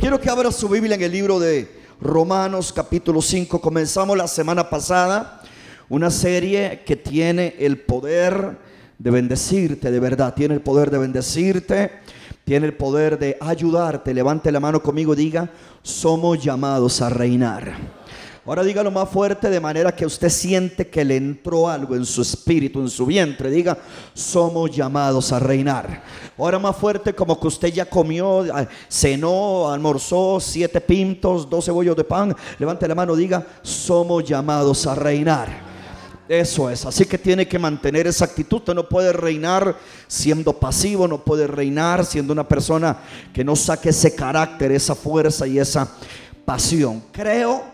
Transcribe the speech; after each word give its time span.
Quiero 0.00 0.18
que 0.18 0.30
abra 0.30 0.50
su 0.50 0.66
Biblia 0.66 0.94
en 0.94 1.02
el 1.02 1.12
libro 1.12 1.38
de 1.38 1.70
Romanos 2.00 2.72
capítulo 2.72 3.20
5. 3.20 3.60
Comenzamos 3.60 4.16
la 4.16 4.26
semana 4.28 4.70
pasada 4.70 5.42
una 5.90 6.10
serie 6.10 6.84
que 6.86 6.96
tiene 6.96 7.54
el 7.58 7.78
poder 7.80 8.56
de 8.98 9.10
bendecirte, 9.10 9.90
de 9.90 10.00
verdad. 10.00 10.32
Tiene 10.32 10.54
el 10.54 10.62
poder 10.62 10.90
de 10.90 10.96
bendecirte, 10.96 11.90
tiene 12.46 12.64
el 12.64 12.72
poder 12.72 13.18
de 13.18 13.36
ayudarte. 13.42 14.14
Levante 14.14 14.50
la 14.50 14.58
mano 14.58 14.82
conmigo 14.82 15.14
diga, 15.14 15.50
somos 15.82 16.42
llamados 16.42 17.02
a 17.02 17.10
reinar. 17.10 17.99
Ahora 18.46 18.64
dígalo 18.64 18.90
más 18.90 19.08
fuerte 19.10 19.50
de 19.50 19.60
manera 19.60 19.94
que 19.94 20.06
usted 20.06 20.30
siente 20.30 20.88
que 20.88 21.04
le 21.04 21.16
entró 21.16 21.68
algo 21.68 21.94
en 21.94 22.06
su 22.06 22.22
espíritu, 22.22 22.80
en 22.80 22.88
su 22.88 23.04
vientre. 23.04 23.50
Diga, 23.50 23.76
somos 24.14 24.74
llamados 24.74 25.30
a 25.30 25.38
reinar. 25.38 26.02
Ahora 26.38 26.58
más 26.58 26.74
fuerte 26.74 27.14
como 27.14 27.38
que 27.38 27.48
usted 27.48 27.68
ya 27.68 27.84
comió, 27.84 28.46
cenó, 28.88 29.70
almorzó 29.70 30.40
siete 30.40 30.80
pintos, 30.80 31.50
dos 31.50 31.66
cebollos 31.66 31.94
de 31.94 32.04
pan. 32.04 32.34
Levante 32.58 32.88
la 32.88 32.94
mano, 32.94 33.14
diga, 33.14 33.46
somos 33.60 34.24
llamados 34.24 34.86
a 34.86 34.94
reinar. 34.94 35.70
Eso 36.26 36.70
es, 36.70 36.86
así 36.86 37.04
que 37.04 37.18
tiene 37.18 37.46
que 37.46 37.58
mantener 37.58 38.06
esa 38.06 38.24
actitud. 38.24 38.58
Usted 38.58 38.74
no 38.74 38.88
puede 38.88 39.12
reinar 39.12 39.76
siendo 40.06 40.54
pasivo, 40.54 41.06
no 41.06 41.22
puede 41.22 41.46
reinar 41.46 42.06
siendo 42.06 42.32
una 42.32 42.48
persona 42.48 43.00
que 43.34 43.44
no 43.44 43.54
saque 43.54 43.90
ese 43.90 44.14
carácter, 44.14 44.72
esa 44.72 44.94
fuerza 44.94 45.46
y 45.46 45.58
esa 45.58 45.92
pasión. 46.46 47.02
Creo 47.12 47.69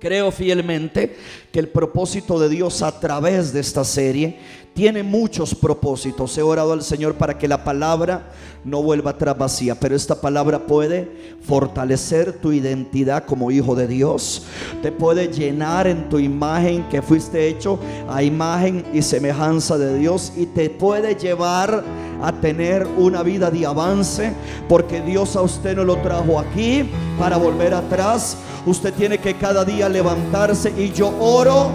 Creo 0.00 0.30
fielmente 0.30 1.16
que 1.50 1.58
el 1.58 1.68
propósito 1.68 2.38
de 2.38 2.48
Dios 2.48 2.82
a 2.82 3.00
través 3.00 3.52
de 3.52 3.58
esta 3.58 3.84
serie 3.84 4.38
tiene 4.72 5.02
muchos 5.02 5.56
propósitos. 5.56 6.38
He 6.38 6.42
orado 6.42 6.72
al 6.72 6.82
Señor 6.84 7.16
para 7.16 7.36
que 7.36 7.48
la 7.48 7.64
palabra 7.64 8.30
no 8.68 8.82
vuelva 8.82 9.12
atrás 9.12 9.36
vacía, 9.36 9.74
pero 9.74 9.96
esta 9.96 10.20
palabra 10.20 10.60
puede 10.60 11.10
fortalecer 11.42 12.34
tu 12.34 12.52
identidad 12.52 13.24
como 13.24 13.50
hijo 13.50 13.74
de 13.74 13.86
Dios. 13.86 14.44
Te 14.82 14.92
puede 14.92 15.28
llenar 15.28 15.86
en 15.86 16.08
tu 16.08 16.18
imagen 16.18 16.88
que 16.88 17.02
fuiste 17.02 17.48
hecho 17.48 17.78
a 18.08 18.22
imagen 18.22 18.84
y 18.92 19.02
semejanza 19.02 19.78
de 19.78 19.98
Dios 19.98 20.32
y 20.36 20.46
te 20.46 20.70
puede 20.70 21.14
llevar 21.14 21.82
a 22.22 22.32
tener 22.32 22.86
una 22.96 23.22
vida 23.22 23.50
de 23.50 23.64
avance 23.64 24.32
porque 24.68 25.00
Dios 25.00 25.36
a 25.36 25.42
usted 25.42 25.76
no 25.76 25.84
lo 25.84 25.96
trajo 25.98 26.38
aquí 26.38 26.88
para 27.18 27.36
volver 27.36 27.74
atrás. 27.74 28.36
Usted 28.66 28.92
tiene 28.94 29.18
que 29.18 29.34
cada 29.34 29.64
día 29.64 29.88
levantarse 29.88 30.72
y 30.76 30.92
yo 30.92 31.12
oro, 31.18 31.70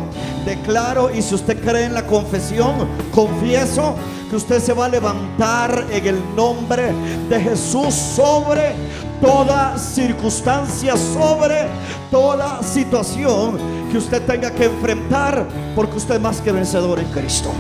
declaro 0.45 1.09
y 1.13 1.21
si 1.21 1.33
usted 1.35 1.59
cree 1.63 1.85
en 1.85 1.93
la 1.93 2.05
confesión, 2.05 2.87
confieso 3.11 3.95
que 4.29 4.37
usted 4.37 4.59
se 4.59 4.73
va 4.73 4.85
a 4.85 4.89
levantar 4.89 5.85
en 5.91 6.07
el 6.07 6.35
nombre 6.35 6.82
de 7.29 7.39
Jesús 7.39 7.93
sobre 7.93 8.73
toda 9.21 9.77
circunstancia, 9.77 10.95
sobre 10.97 11.67
toda 12.11 12.61
situación 12.63 13.57
que 13.91 13.97
usted 13.97 14.21
tenga 14.23 14.51
que 14.51 14.65
enfrentar, 14.65 15.47
porque 15.75 15.97
usted 15.97 16.15
es 16.15 16.21
más 16.21 16.41
que 16.41 16.51
vencedor 16.51 16.99
en 16.99 17.09
Cristo. 17.11 17.51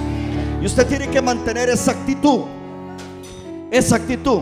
Y 0.61 0.65
usted 0.65 0.87
tiene 0.87 1.07
que 1.09 1.21
mantener 1.21 1.69
esa 1.69 1.91
actitud, 1.91 2.41
esa 3.69 3.97
actitud. 3.97 4.41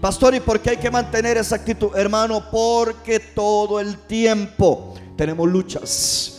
Pastor, 0.00 0.34
¿y 0.34 0.40
por 0.40 0.60
qué 0.60 0.70
hay 0.70 0.76
que 0.76 0.90
mantener 0.90 1.36
esa 1.36 1.56
actitud? 1.56 1.90
Hermano, 1.96 2.42
porque 2.50 3.18
todo 3.18 3.80
el 3.80 3.96
tiempo 3.98 4.94
tenemos 5.16 5.48
luchas 5.48 6.37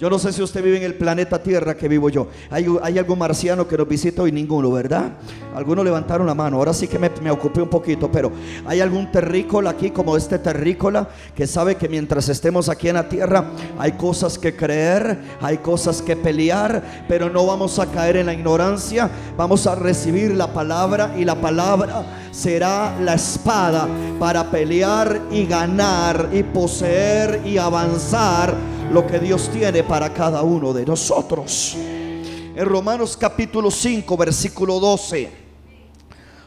yo 0.00 0.08
no 0.08 0.18
sé 0.18 0.32
si 0.32 0.42
usted 0.42 0.64
vive 0.64 0.78
en 0.78 0.84
el 0.84 0.94
planeta 0.94 1.42
Tierra 1.42 1.74
que 1.74 1.86
vivo 1.86 2.08
yo. 2.08 2.28
¿Hay, 2.48 2.64
hay 2.82 2.98
algún 2.98 3.18
marciano 3.18 3.68
que 3.68 3.76
nos 3.76 3.86
visita 3.86 4.22
hoy? 4.22 4.32
Ninguno, 4.32 4.70
¿verdad? 4.70 5.10
Algunos 5.54 5.84
levantaron 5.84 6.26
la 6.26 6.34
mano. 6.34 6.56
Ahora 6.56 6.72
sí 6.72 6.88
que 6.88 6.98
me, 6.98 7.10
me 7.22 7.30
ocupé 7.30 7.60
un 7.60 7.68
poquito, 7.68 8.10
pero 8.10 8.32
¿hay 8.64 8.80
algún 8.80 9.12
terrícola 9.12 9.68
aquí 9.68 9.90
como 9.90 10.16
este 10.16 10.38
terrícola 10.38 11.06
que 11.34 11.46
sabe 11.46 11.74
que 11.74 11.86
mientras 11.86 12.30
estemos 12.30 12.70
aquí 12.70 12.88
en 12.88 12.94
la 12.94 13.10
tierra 13.10 13.50
hay 13.78 13.92
cosas 13.92 14.38
que 14.38 14.56
creer, 14.56 15.18
hay 15.38 15.58
cosas 15.58 16.00
que 16.00 16.16
pelear, 16.16 17.04
pero 17.06 17.28
no 17.28 17.44
vamos 17.44 17.78
a 17.78 17.84
caer 17.84 18.16
en 18.16 18.24
la 18.24 18.32
ignorancia. 18.32 19.10
Vamos 19.36 19.66
a 19.66 19.74
recibir 19.74 20.34
la 20.34 20.54
palabra 20.54 21.12
y 21.18 21.26
la 21.26 21.34
palabra 21.34 22.06
será 22.30 22.98
la 23.00 23.16
espada 23.16 23.86
para 24.18 24.50
pelear 24.50 25.20
y 25.30 25.44
ganar 25.44 26.30
y 26.32 26.42
poseer 26.42 27.42
y 27.44 27.58
avanzar 27.58 28.54
lo 28.92 29.06
que 29.06 29.18
Dios 29.18 29.48
tiene 29.52 29.84
para 29.90 30.14
cada 30.14 30.42
uno 30.42 30.72
de 30.72 30.86
nosotros. 30.86 31.74
En 31.74 32.64
Romanos 32.64 33.16
capítulo 33.16 33.72
5, 33.72 34.16
versículo 34.16 34.78
12. 34.78 35.28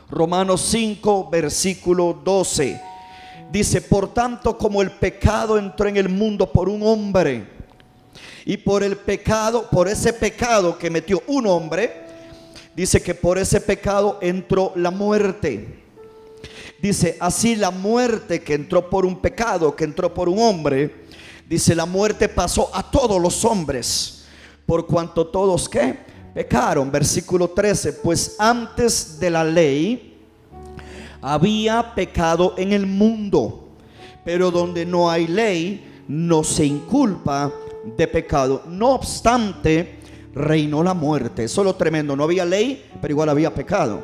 Romanos 0.09 0.61
5, 0.61 1.29
versículo 1.29 2.21
12. 2.23 2.79
Dice, 3.51 3.81
por 3.81 4.13
tanto 4.13 4.57
como 4.57 4.81
el 4.81 4.91
pecado 4.91 5.57
entró 5.57 5.89
en 5.89 5.97
el 5.97 6.07
mundo 6.07 6.49
por 6.49 6.69
un 6.69 6.83
hombre, 6.83 7.45
y 8.45 8.55
por 8.55 8.81
el 8.81 8.95
pecado, 8.95 9.69
por 9.69 9.89
ese 9.89 10.13
pecado 10.13 10.77
que 10.77 10.89
metió 10.89 11.21
un 11.27 11.45
hombre, 11.45 12.05
dice 12.73 13.03
que 13.03 13.13
por 13.13 13.37
ese 13.37 13.59
pecado 13.59 14.19
entró 14.21 14.71
la 14.77 14.89
muerte. 14.89 15.83
Dice, 16.81 17.17
así 17.19 17.57
la 17.57 17.71
muerte 17.71 18.41
que 18.41 18.53
entró 18.53 18.89
por 18.89 19.05
un 19.05 19.19
pecado, 19.19 19.75
que 19.75 19.83
entró 19.83 20.13
por 20.13 20.29
un 20.29 20.39
hombre, 20.39 21.02
Dice, 21.47 21.75
la 21.75 21.85
muerte 21.85 22.29
pasó 22.29 22.69
a 22.73 22.89
todos 22.89 23.21
los 23.21 23.43
hombres, 23.45 24.25
por 24.65 24.85
cuanto 24.85 25.27
todos 25.27 25.67
que 25.67 25.97
pecaron. 26.33 26.91
Versículo 26.91 27.49
13, 27.49 27.93
pues 27.93 28.35
antes 28.39 29.19
de 29.19 29.29
la 29.29 29.43
ley 29.43 30.17
había 31.21 31.93
pecado 31.93 32.55
en 32.57 32.73
el 32.73 32.85
mundo, 32.85 33.69
pero 34.25 34.51
donde 34.51 34.85
no 34.85 35.09
hay 35.09 35.27
ley 35.27 36.03
no 36.07 36.43
se 36.43 36.65
inculpa 36.65 37.51
de 37.97 38.07
pecado. 38.07 38.63
No 38.67 38.91
obstante, 38.91 39.99
reinó 40.33 40.83
la 40.83 40.93
muerte. 40.93 41.43
Eso 41.43 41.61
es 41.61 41.65
lo 41.65 41.75
tremendo. 41.75 42.15
No 42.15 42.23
había 42.23 42.45
ley, 42.45 42.85
pero 43.01 43.11
igual 43.11 43.29
había 43.29 43.53
pecado. 43.53 44.03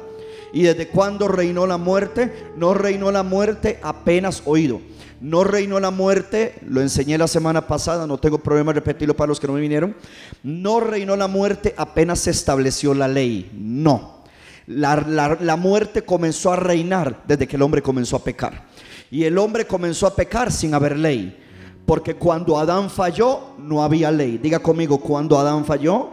¿Y 0.53 0.63
desde 0.63 0.87
cuándo 0.87 1.27
reinó 1.27 1.67
la 1.67 1.77
muerte? 1.77 2.51
No 2.57 2.73
reinó 2.73 3.11
la 3.11 3.23
muerte 3.23 3.79
apenas 3.81 4.43
oído. 4.45 4.81
No 5.21 5.43
reinó 5.43 5.79
la 5.79 5.91
muerte, 5.91 6.55
lo 6.65 6.81
enseñé 6.81 7.17
la 7.17 7.27
semana 7.27 7.67
pasada, 7.67 8.07
no 8.07 8.17
tengo 8.17 8.39
problema 8.39 8.71
repetirlo 8.71 9.15
para 9.15 9.27
los 9.27 9.39
que 9.39 9.47
no 9.47 9.53
me 9.53 9.59
vinieron. 9.59 9.95
No 10.43 10.79
reinó 10.79 11.15
la 11.15 11.27
muerte 11.27 11.73
apenas 11.77 12.19
se 12.19 12.31
estableció 12.31 12.93
la 12.93 13.07
ley. 13.07 13.51
No. 13.53 14.19
La, 14.67 14.95
la 15.39 15.55
muerte 15.55 16.03
comenzó 16.03 16.53
a 16.53 16.55
reinar 16.55 17.23
desde 17.27 17.47
que 17.47 17.55
el 17.55 17.61
hombre 17.61 17.81
comenzó 17.81 18.15
a 18.15 18.23
pecar. 18.23 18.67
Y 19.11 19.23
el 19.23 19.37
hombre 19.37 19.65
comenzó 19.65 20.07
a 20.07 20.15
pecar 20.15 20.51
sin 20.51 20.73
haber 20.73 20.97
ley. 20.97 21.37
Porque 21.85 22.13
cuando 22.15 22.57
Adán 22.57 22.89
falló, 22.89 23.55
no 23.57 23.83
había 23.83 24.11
ley. 24.11 24.37
Diga 24.37 24.59
conmigo, 24.59 24.99
cuando 24.99 25.39
Adán 25.39 25.65
falló, 25.65 26.11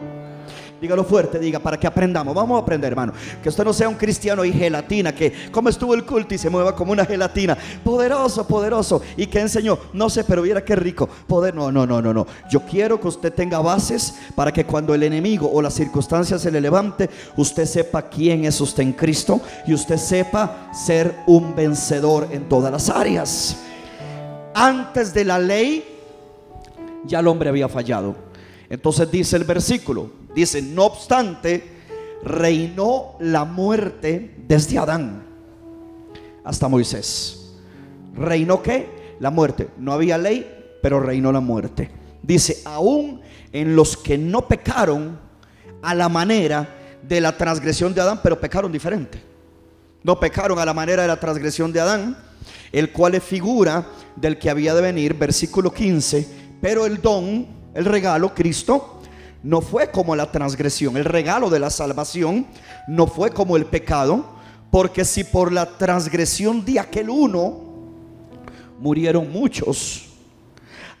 Dígalo 0.79 1.03
fuerte, 1.03 1.39
diga, 1.39 1.57
para 1.57 1.79
que 1.79 1.87
aprendamos. 1.87 2.35
Vamos 2.35 2.59
a 2.59 2.61
aprender, 2.61 2.91
hermano. 2.91 3.13
Que 3.41 3.49
usted 3.49 3.63
no 3.63 3.73
sea 3.73 3.89
un 3.89 3.95
cristiano 3.95 4.45
y 4.45 4.51
gelatina, 4.51 5.13
que 5.13 5.49
como 5.51 5.69
estuvo 5.69 5.95
el 5.95 6.05
culto 6.05 6.35
y 6.35 6.37
se 6.37 6.51
mueva 6.51 6.75
como 6.75 6.91
una 6.91 7.03
gelatina. 7.03 7.57
Poderoso, 7.83 8.47
poderoso. 8.47 9.01
¿Y 9.15 9.25
que 9.25 9.39
enseñó? 9.39 9.79
No 9.93 10.09
sé, 10.09 10.23
pero 10.23 10.43
viera 10.43 10.63
qué 10.63 10.75
rico. 10.75 11.09
Poder, 11.27 11.55
no, 11.55 11.71
no, 11.71 11.87
no, 11.87 11.99
no, 11.99 12.13
no. 12.13 12.27
Yo 12.51 12.61
quiero 12.61 12.99
que 12.99 13.07
usted 13.07 13.33
tenga 13.33 13.59
bases 13.59 14.13
para 14.35 14.51
que 14.51 14.65
cuando 14.65 14.93
el 14.93 15.01
enemigo 15.01 15.49
o 15.51 15.61
la 15.63 15.71
circunstancia 15.71 16.37
se 16.37 16.51
le 16.51 16.61
levante, 16.61 17.09
usted 17.37 17.65
sepa 17.65 18.03
quién 18.03 18.45
es 18.45 18.61
usted 18.61 18.83
en 18.83 18.93
Cristo 18.93 19.41
y 19.65 19.73
usted 19.73 19.97
sepa 19.97 20.69
ser 20.73 21.15
un 21.25 21.55
vencedor 21.55 22.27
en 22.31 22.47
todas 22.47 22.71
las 22.71 22.89
áreas. 22.89 23.57
Antes 24.53 25.11
de 25.13 25.25
la 25.25 25.39
ley, 25.39 25.83
ya 27.05 27.19
el 27.19 27.27
hombre 27.27 27.49
había 27.49 27.67
fallado. 27.67 28.15
Entonces 28.69 29.09
dice 29.09 29.37
el 29.37 29.43
versículo, 29.43 30.09
Dice, 30.37 30.61
no 30.61 30.85
obstante, 30.85 31.63
reinó 32.23 33.15
la 33.19 33.43
muerte 33.43 34.35
desde 34.47 34.77
Adán 34.77 35.23
hasta 36.43 36.67
Moisés. 36.67 37.55
¿Reinó 38.13 38.61
qué? 38.61 39.15
La 39.19 39.31
muerte. 39.31 39.69
No 39.79 39.93
había 39.93 40.15
ley, 40.19 40.47
pero 40.79 40.99
reinó 40.99 41.31
la 41.31 41.39
muerte. 41.39 41.89
Dice, 42.21 42.61
aún 42.65 43.19
en 43.51 43.75
los 43.75 43.97
que 43.97 44.15
no 44.19 44.47
pecaron 44.47 45.19
a 45.81 45.95
la 45.95 46.07
manera 46.07 46.69
de 47.01 47.19
la 47.19 47.35
transgresión 47.35 47.95
de 47.95 48.01
Adán, 48.01 48.19
pero 48.21 48.39
pecaron 48.39 48.71
diferente. 48.71 49.19
No 50.03 50.19
pecaron 50.19 50.59
a 50.59 50.65
la 50.65 50.73
manera 50.75 51.01
de 51.01 51.07
la 51.07 51.19
transgresión 51.19 51.73
de 51.73 51.79
Adán, 51.79 52.15
el 52.71 52.91
cual 52.91 53.15
es 53.15 53.23
figura 53.23 53.87
del 54.15 54.37
que 54.37 54.51
había 54.51 54.75
de 54.75 54.83
venir, 54.83 55.15
versículo 55.15 55.73
15, 55.73 56.27
pero 56.61 56.85
el 56.85 57.01
don, 57.01 57.47
el 57.73 57.85
regalo, 57.85 58.35
Cristo, 58.35 58.96
no 59.43 59.61
fue 59.61 59.91
como 59.91 60.15
la 60.15 60.31
transgresión. 60.31 60.97
El 60.97 61.05
regalo 61.05 61.49
de 61.49 61.59
la 61.59 61.69
salvación 61.69 62.47
no 62.87 63.07
fue 63.07 63.31
como 63.31 63.57
el 63.57 63.65
pecado, 63.65 64.25
porque 64.71 65.05
si 65.05 65.23
por 65.23 65.51
la 65.51 65.77
transgresión 65.77 66.63
de 66.65 66.79
aquel 66.79 67.09
uno 67.09 67.59
murieron 68.79 69.31
muchos, 69.31 70.05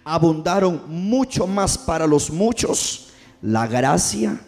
abundaron 0.03 0.83
mucho 0.87 1.47
más 1.47 1.77
para 1.77 2.07
los 2.07 2.31
muchos 2.31 3.09
la 3.41 3.67
gracia 3.67 4.39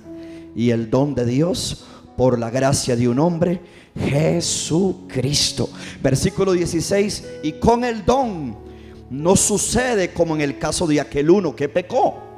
y 0.56 0.72
el 0.72 0.90
don 0.90 1.14
de 1.14 1.26
Dios 1.26 1.86
por 2.16 2.40
la 2.40 2.50
gracia 2.50 2.96
de 2.96 3.08
un 3.08 3.20
hombre, 3.20 3.62
Jesucristo. 3.98 5.70
Versículo 6.02 6.54
16, 6.54 7.26
y 7.44 7.54
con 7.54 7.84
el 7.84 8.06
don 8.06 8.58
no 9.10 9.36
sucede 9.36 10.14
como 10.14 10.36
en 10.36 10.42
el 10.42 10.58
caso 10.58 10.86
de 10.86 11.00
aquel 11.00 11.30
uno 11.30 11.56
que 11.56 11.70
pecó. 11.70 12.29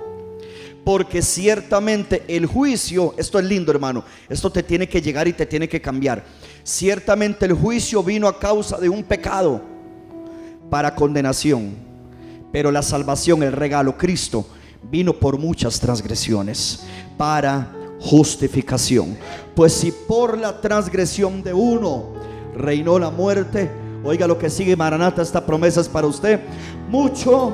Porque 0.84 1.22
ciertamente 1.22 2.24
el 2.28 2.46
juicio, 2.46 3.14
esto 3.18 3.38
es 3.38 3.46
lindo 3.46 3.72
hermano, 3.72 4.04
esto 4.28 4.52
te 4.52 4.64
tiene 4.64 4.90
que 4.90 5.02
llegar 5.02 5.28
y 5.28 5.34
te 5.34 5.46
tiene 5.46 5.70
que 5.70 5.82
cambiar. 5.82 6.24
Ciertamente 6.64 7.46
el 7.46 7.54
juicio 7.54 8.04
vino 8.04 8.28
a 8.28 8.40
causa 8.40 8.78
de 8.78 8.90
un 8.90 9.04
pecado 9.04 9.62
para 10.70 10.96
condenación, 10.96 11.76
pero 12.52 12.72
la 12.72 12.82
salvación, 12.82 13.44
el 13.44 13.52
regalo, 13.52 13.98
Cristo, 13.98 14.48
vino 14.90 15.14
por 15.14 15.38
muchas 15.38 15.80
transgresiones 15.80 16.84
para 17.18 17.72
justificación. 18.00 19.18
Pues 19.56 19.74
si 19.74 19.92
por 19.92 20.38
la 20.38 20.60
transgresión 20.60 21.44
de 21.44 21.54
uno 21.54 22.14
reinó 22.56 22.98
la 22.98 23.12
muerte, 23.12 23.70
oiga 24.04 24.28
lo 24.28 24.38
que 24.38 24.50
sigue 24.50 24.76
Maranata, 24.76 25.22
esta 25.22 25.46
promesa 25.46 25.82
es 25.82 25.90
para 25.90 26.08
usted, 26.08 26.40
mucho 26.90 27.52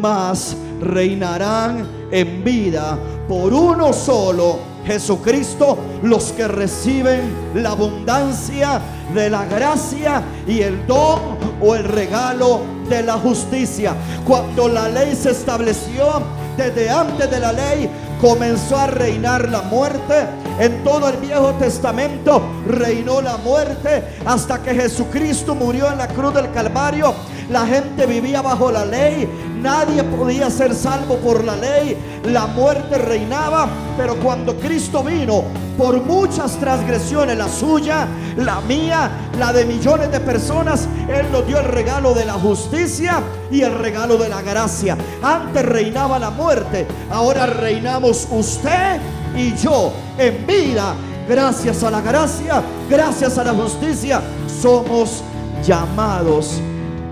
más 0.00 0.56
reinarán 0.80 1.86
en 2.10 2.44
vida 2.44 2.98
por 3.28 3.52
uno 3.52 3.92
solo, 3.92 4.58
Jesucristo, 4.84 5.78
los 6.02 6.32
que 6.32 6.48
reciben 6.48 7.20
la 7.54 7.70
abundancia 7.70 8.80
de 9.14 9.28
la 9.30 9.44
gracia 9.44 10.22
y 10.46 10.60
el 10.60 10.86
don 10.86 11.20
o 11.60 11.74
el 11.74 11.84
regalo 11.84 12.62
de 12.88 13.02
la 13.02 13.14
justicia. 13.14 13.94
Cuando 14.26 14.68
la 14.68 14.88
ley 14.88 15.14
se 15.14 15.30
estableció, 15.30 16.22
desde 16.56 16.90
antes 16.90 17.30
de 17.30 17.40
la 17.40 17.52
ley 17.52 17.90
comenzó 18.20 18.76
a 18.76 18.86
reinar 18.86 19.48
la 19.48 19.62
muerte. 19.62 20.26
En 20.58 20.84
todo 20.84 21.08
el 21.08 21.16
Viejo 21.16 21.52
Testamento 21.54 22.42
reinó 22.66 23.22
la 23.22 23.38
muerte 23.38 24.04
hasta 24.26 24.62
que 24.62 24.74
Jesucristo 24.74 25.54
murió 25.54 25.90
en 25.90 25.98
la 25.98 26.08
cruz 26.08 26.34
del 26.34 26.50
Calvario. 26.52 27.14
La 27.48 27.66
gente 27.66 28.06
vivía 28.06 28.42
bajo 28.42 28.70
la 28.70 28.84
ley, 28.84 29.28
nadie 29.60 30.02
podía 30.04 30.50
ser 30.50 30.74
salvo 30.74 31.16
por 31.16 31.44
la 31.44 31.56
ley, 31.56 31.96
la 32.24 32.46
muerte 32.46 32.98
reinaba, 32.98 33.68
pero 33.96 34.16
cuando 34.16 34.56
Cristo 34.56 35.02
vino, 35.02 35.44
por 35.76 36.02
muchas 36.02 36.56
transgresiones, 36.58 37.38
la 37.38 37.48
suya, 37.48 38.06
la 38.36 38.60
mía, 38.60 39.10
la 39.38 39.52
de 39.52 39.64
millones 39.64 40.10
de 40.12 40.20
personas, 40.20 40.86
Él 41.08 41.26
nos 41.32 41.46
dio 41.46 41.58
el 41.58 41.66
regalo 41.66 42.12
de 42.12 42.24
la 42.24 42.34
justicia 42.34 43.22
y 43.50 43.62
el 43.62 43.78
regalo 43.78 44.18
de 44.18 44.28
la 44.28 44.42
gracia. 44.42 44.96
Antes 45.22 45.64
reinaba 45.64 46.18
la 46.18 46.30
muerte, 46.30 46.86
ahora 47.10 47.46
reinamos 47.46 48.28
usted 48.30 49.00
y 49.36 49.54
yo 49.56 49.92
en 50.18 50.46
vida. 50.46 50.94
Gracias 51.28 51.82
a 51.84 51.90
la 51.90 52.00
gracia, 52.00 52.62
gracias 52.88 53.38
a 53.38 53.44
la 53.44 53.54
justicia, 53.54 54.20
somos 54.60 55.22
llamados 55.64 56.60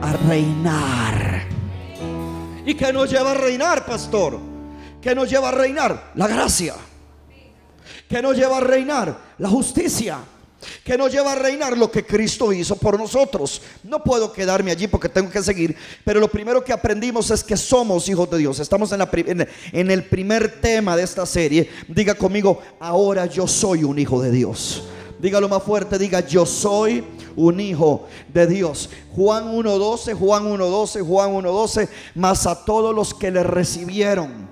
a 0.02 0.12
reinar. 0.28 1.27
¿Y 2.68 2.74
qué 2.74 2.92
nos 2.92 3.08
lleva 3.08 3.30
a 3.30 3.34
reinar, 3.34 3.86
pastor? 3.86 4.38
¿Qué 5.00 5.14
nos 5.14 5.30
lleva 5.30 5.48
a 5.48 5.52
reinar? 5.52 6.12
La 6.16 6.28
gracia. 6.28 6.74
¿Qué 8.06 8.20
nos 8.20 8.36
lleva 8.36 8.58
a 8.58 8.60
reinar? 8.60 9.18
La 9.38 9.48
justicia. 9.48 10.18
¿Qué 10.84 10.98
nos 10.98 11.10
lleva 11.10 11.32
a 11.32 11.34
reinar 11.36 11.78
lo 11.78 11.90
que 11.90 12.04
Cristo 12.04 12.52
hizo 12.52 12.76
por 12.76 12.98
nosotros. 12.98 13.62
No 13.84 14.04
puedo 14.04 14.30
quedarme 14.34 14.70
allí 14.70 14.86
porque 14.86 15.08
tengo 15.08 15.30
que 15.30 15.42
seguir, 15.42 15.74
pero 16.04 16.20
lo 16.20 16.28
primero 16.28 16.62
que 16.62 16.74
aprendimos 16.74 17.30
es 17.30 17.42
que 17.42 17.56
somos 17.56 18.06
hijos 18.10 18.28
de 18.30 18.36
Dios. 18.36 18.60
Estamos 18.60 18.92
en, 18.92 18.98
la, 18.98 19.08
en 19.72 19.90
el 19.90 20.04
primer 20.04 20.60
tema 20.60 20.94
de 20.94 21.04
esta 21.04 21.24
serie. 21.24 21.70
Diga 21.88 22.16
conmigo, 22.16 22.60
ahora 22.80 23.24
yo 23.24 23.48
soy 23.48 23.82
un 23.82 23.98
hijo 23.98 24.20
de 24.20 24.30
Dios. 24.30 24.82
Dígalo 25.18 25.48
más 25.48 25.62
fuerte, 25.62 25.98
diga, 25.98 26.20
yo 26.20 26.46
soy 26.46 27.04
un 27.34 27.60
hijo 27.60 28.06
de 28.32 28.46
Dios. 28.46 28.90
Juan 29.14 29.52
1.12, 29.52 30.14
Juan 30.14 30.44
1.12, 30.44 31.06
Juan 31.06 31.30
1.12, 31.32 31.88
más 32.14 32.46
a 32.46 32.64
todos 32.64 32.94
los 32.94 33.14
que 33.14 33.30
le 33.30 33.42
recibieron. 33.42 34.48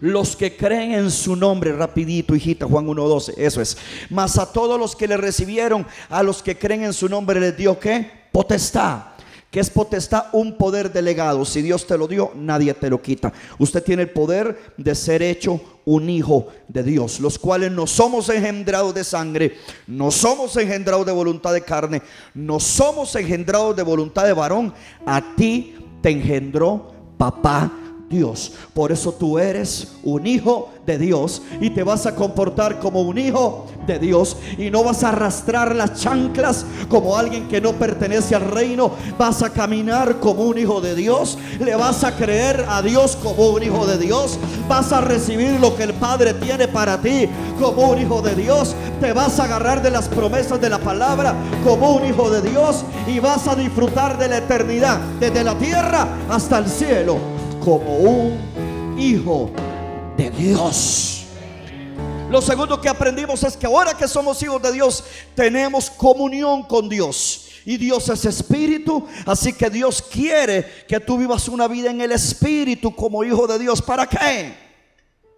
Los 0.00 0.36
que 0.36 0.56
creen 0.56 0.92
en 0.92 1.10
su 1.10 1.36
nombre, 1.36 1.72
rapidito, 1.72 2.34
hijita, 2.34 2.66
Juan 2.66 2.86
1.12, 2.86 3.34
eso 3.36 3.62
es. 3.62 3.76
Más 4.10 4.38
a 4.38 4.52
todos 4.52 4.78
los 4.78 4.94
que 4.96 5.08
le 5.08 5.16
recibieron, 5.16 5.86
a 6.10 6.22
los 6.22 6.42
que 6.42 6.58
creen 6.58 6.84
en 6.84 6.92
su 6.92 7.08
nombre, 7.08 7.40
les 7.40 7.56
dio 7.56 7.78
que 7.78 8.10
potestad 8.32 9.13
que 9.54 9.60
es 9.60 9.70
potestad, 9.70 10.24
un 10.32 10.56
poder 10.56 10.92
delegado. 10.92 11.44
Si 11.44 11.62
Dios 11.62 11.86
te 11.86 11.96
lo 11.96 12.08
dio, 12.08 12.32
nadie 12.34 12.74
te 12.74 12.90
lo 12.90 13.00
quita. 13.00 13.32
Usted 13.56 13.84
tiene 13.84 14.02
el 14.02 14.10
poder 14.10 14.74
de 14.76 14.96
ser 14.96 15.22
hecho 15.22 15.60
un 15.84 16.10
hijo 16.10 16.48
de 16.66 16.82
Dios, 16.82 17.20
los 17.20 17.38
cuales 17.38 17.70
no 17.70 17.86
somos 17.86 18.28
engendrados 18.30 18.92
de 18.92 19.04
sangre, 19.04 19.56
no 19.86 20.10
somos 20.10 20.56
engendrados 20.56 21.06
de 21.06 21.12
voluntad 21.12 21.52
de 21.52 21.60
carne, 21.60 22.02
no 22.34 22.58
somos 22.58 23.14
engendrados 23.14 23.76
de 23.76 23.84
voluntad 23.84 24.24
de 24.24 24.32
varón. 24.32 24.74
A 25.06 25.22
ti 25.36 25.76
te 26.02 26.10
engendró 26.10 26.92
papá 27.16 27.70
Dios. 28.14 28.52
Por 28.72 28.92
eso 28.92 29.12
tú 29.12 29.38
eres 29.38 29.88
un 30.04 30.26
hijo 30.26 30.70
de 30.86 30.98
Dios 30.98 31.42
y 31.60 31.70
te 31.70 31.82
vas 31.82 32.06
a 32.06 32.14
comportar 32.14 32.78
como 32.78 33.02
un 33.02 33.18
hijo 33.18 33.66
de 33.86 33.98
Dios 33.98 34.36
y 34.56 34.70
no 34.70 34.84
vas 34.84 35.02
a 35.02 35.08
arrastrar 35.08 35.74
las 35.74 36.00
chanclas 36.00 36.64
como 36.88 37.16
alguien 37.16 37.48
que 37.48 37.60
no 37.60 37.72
pertenece 37.72 38.34
al 38.34 38.50
reino. 38.50 38.92
Vas 39.18 39.42
a 39.42 39.50
caminar 39.50 40.20
como 40.20 40.44
un 40.44 40.58
hijo 40.58 40.80
de 40.80 40.94
Dios. 40.94 41.38
Le 41.58 41.74
vas 41.74 42.04
a 42.04 42.16
creer 42.16 42.64
a 42.68 42.82
Dios 42.82 43.16
como 43.22 43.48
un 43.50 43.62
hijo 43.62 43.86
de 43.86 43.98
Dios. 43.98 44.38
Vas 44.68 44.92
a 44.92 45.00
recibir 45.00 45.58
lo 45.60 45.76
que 45.76 45.84
el 45.84 45.94
Padre 45.94 46.34
tiene 46.34 46.68
para 46.68 47.00
ti 47.00 47.28
como 47.58 47.90
un 47.90 48.00
hijo 48.00 48.22
de 48.22 48.34
Dios. 48.34 48.74
Te 49.00 49.12
vas 49.12 49.40
a 49.40 49.44
agarrar 49.44 49.82
de 49.82 49.90
las 49.90 50.08
promesas 50.08 50.60
de 50.60 50.70
la 50.70 50.78
palabra 50.78 51.34
como 51.64 51.96
un 51.96 52.06
hijo 52.06 52.30
de 52.30 52.48
Dios 52.48 52.84
y 53.06 53.18
vas 53.18 53.48
a 53.48 53.56
disfrutar 53.56 54.18
de 54.18 54.28
la 54.28 54.38
eternidad 54.38 55.00
desde 55.18 55.42
la 55.42 55.56
tierra 55.56 56.06
hasta 56.28 56.58
el 56.58 56.68
cielo 56.68 57.33
como 57.64 57.96
un 57.96 58.96
hijo 58.98 59.50
de 60.18 60.30
Dios. 60.30 61.24
Lo 62.30 62.42
segundo 62.42 62.80
que 62.80 62.88
aprendimos 62.88 63.42
es 63.42 63.56
que 63.56 63.66
ahora 63.66 63.94
que 63.94 64.06
somos 64.06 64.42
hijos 64.42 64.60
de 64.60 64.72
Dios, 64.72 65.02
tenemos 65.34 65.88
comunión 65.88 66.64
con 66.64 66.88
Dios. 66.88 67.40
Y 67.64 67.78
Dios 67.78 68.06
es 68.10 68.26
espíritu, 68.26 69.06
así 69.24 69.54
que 69.54 69.70
Dios 69.70 70.02
quiere 70.02 70.84
que 70.86 71.00
tú 71.00 71.16
vivas 71.16 71.48
una 71.48 71.66
vida 71.66 71.90
en 71.90 72.02
el 72.02 72.12
espíritu 72.12 72.94
como 72.94 73.24
hijo 73.24 73.46
de 73.46 73.58
Dios. 73.58 73.80
¿Para 73.80 74.06
qué? 74.06 74.54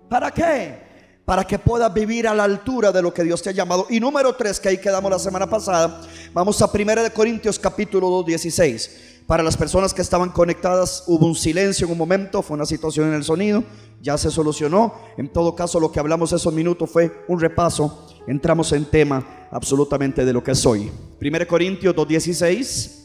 ¿Para 0.09 0.33
qué? 0.33 0.85
Para 1.25 1.45
que 1.45 1.59
puedas 1.59 1.93
vivir 1.95 2.27
a 2.27 2.35
la 2.35 2.45
altura 2.45 2.91
de 2.91 3.03
lo 3.03 3.15
que 3.15 3.23
Dios 3.23 3.41
te 3.41 3.51
ha 3.51 3.53
llamado. 3.53 3.87
Y 3.89 4.01
número 4.01 4.35
tres, 4.35 4.59
que 4.59 4.71
ahí 4.71 4.79
quedamos 4.79 5.11
la 5.11 5.21
semana 5.21 5.49
pasada, 5.49 6.03
vamos 6.33 6.61
a 6.61 6.71
1 6.73 7.03
de 7.05 7.11
Corintios 7.13 7.59
capítulo 7.59 8.11
2, 8.11 8.27
16. 8.27 9.06
Para 9.27 9.43
las 9.43 9.57
personas 9.57 9.93
que 9.93 10.03
estaban 10.03 10.31
conectadas 10.31 11.03
hubo 11.09 11.27
un 11.27 11.35
silencio 11.35 11.87
en 11.87 11.93
un 11.93 11.99
momento, 11.99 12.43
fue 12.43 12.55
una 12.55 12.65
situación 12.65 13.09
en 13.09 13.15
el 13.15 13.25
sonido, 13.25 13.65
ya 14.01 14.17
se 14.17 14.31
solucionó. 14.31 14.95
En 15.17 15.33
todo 15.33 15.57
caso, 15.57 15.81
lo 15.81 15.91
que 15.91 15.99
hablamos 15.99 16.33
esos 16.33 16.55
minutos 16.55 16.89
fue 16.89 17.25
un 17.27 17.41
repaso. 17.41 18.07
Entramos 18.29 18.71
en 18.71 18.85
tema 18.85 19.49
absolutamente 19.51 20.25
de 20.25 20.33
lo 20.33 20.45
que 20.45 20.55
soy. 20.55 20.93
1 21.21 21.47
Corintios 21.49 21.97
2.16. 21.97 23.03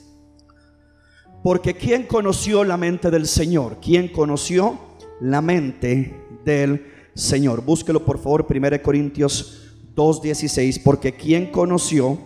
Porque 1.44 1.74
¿quién 1.74 2.06
conoció 2.06 2.64
la 2.64 2.78
mente 2.78 3.10
del 3.10 3.26
Señor? 3.26 3.78
¿Quién 3.82 4.10
conoció 4.10 4.78
la 5.22 5.42
mente 5.42 6.24
del 6.46 6.86
Señor? 7.16 7.64
Búsquelo 7.64 8.06
por 8.06 8.20
favor, 8.20 8.46
1 8.48 8.82
Corintios 8.84 9.74
2.16. 9.96 10.84
Porque 10.84 11.16
¿quién 11.16 11.50
conoció 11.50 12.20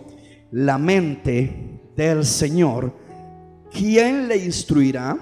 la 0.50 0.76
mente 0.76 1.80
del 1.96 2.26
Señor? 2.26 3.05
¿Quién 3.76 4.28
le 4.28 4.36
instruirá? 4.36 5.16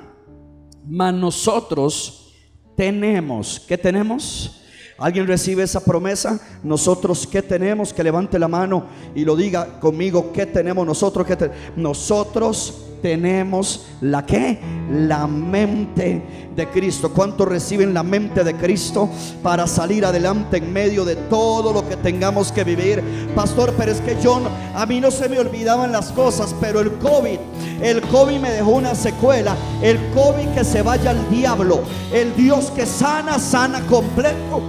Mas 0.87 1.15
nosotros 1.15 2.33
tenemos, 2.77 3.61
¿qué 3.67 3.79
tenemos? 3.79 4.61
¿Alguien 4.99 5.27
recibe 5.27 5.65
esa 5.65 5.85
promesa? 5.85 6.41
Nosotros, 6.63 7.27
¿qué 7.27 7.43
tenemos? 7.43 7.93
Que 7.93 8.05
levante 8.05 8.39
la 8.39 8.49
mano 8.49 8.87
y 9.15 9.25
lo 9.25 9.35
diga 9.35 9.81
conmigo, 9.81 10.33
¿qué 10.33 10.47
tenemos 10.47 10.87
nosotros? 10.87 11.27
¿Qué 11.27 11.51
nosotros 11.75 12.85
tenemos 13.05 13.83
la 14.01 14.25
que? 14.25 14.59
La 14.91 15.27
mente 15.27 16.23
de 16.57 16.67
Cristo. 16.71 17.13
¿Cuántos 17.13 17.47
reciben 17.47 17.93
la 17.93 18.03
mente 18.03 18.43
de 18.43 18.55
Cristo 18.55 19.11
para 19.43 19.67
salir 19.67 20.07
adelante 20.07 20.57
en 20.57 20.73
medio 20.73 21.05
de 21.05 21.15
todo 21.15 21.71
lo 21.75 21.87
que 21.87 21.97
tengamos 21.97 22.51
que 22.51 22.65
vivir? 22.65 23.05
Pastor, 23.35 23.75
pero 23.77 23.93
es 23.93 24.01
que 24.01 24.17
yo, 24.23 24.41
a 24.75 24.87
mí 24.87 25.03
no 25.03 25.11
se 25.11 25.29
me 25.29 25.39
olvidaban 25.39 25.93
las 25.93 26.13
cosas, 26.13 26.55
pero 26.63 26.81
el 26.81 26.93
COVID, 26.93 27.39
el 27.83 28.01
COVID 28.01 28.39
me 28.39 28.51
dejó 28.51 28.71
una 28.71 28.95
secuela. 28.95 29.55
El 29.83 29.99
COVID 30.15 30.55
que 30.55 30.65
se 30.65 30.81
vaya 30.81 31.11
al 31.11 31.29
diablo. 31.29 31.83
El 32.11 32.35
Dios 32.35 32.71
que 32.71 32.87
sana, 32.87 33.39
sana 33.39 33.83
completo. 33.83 34.63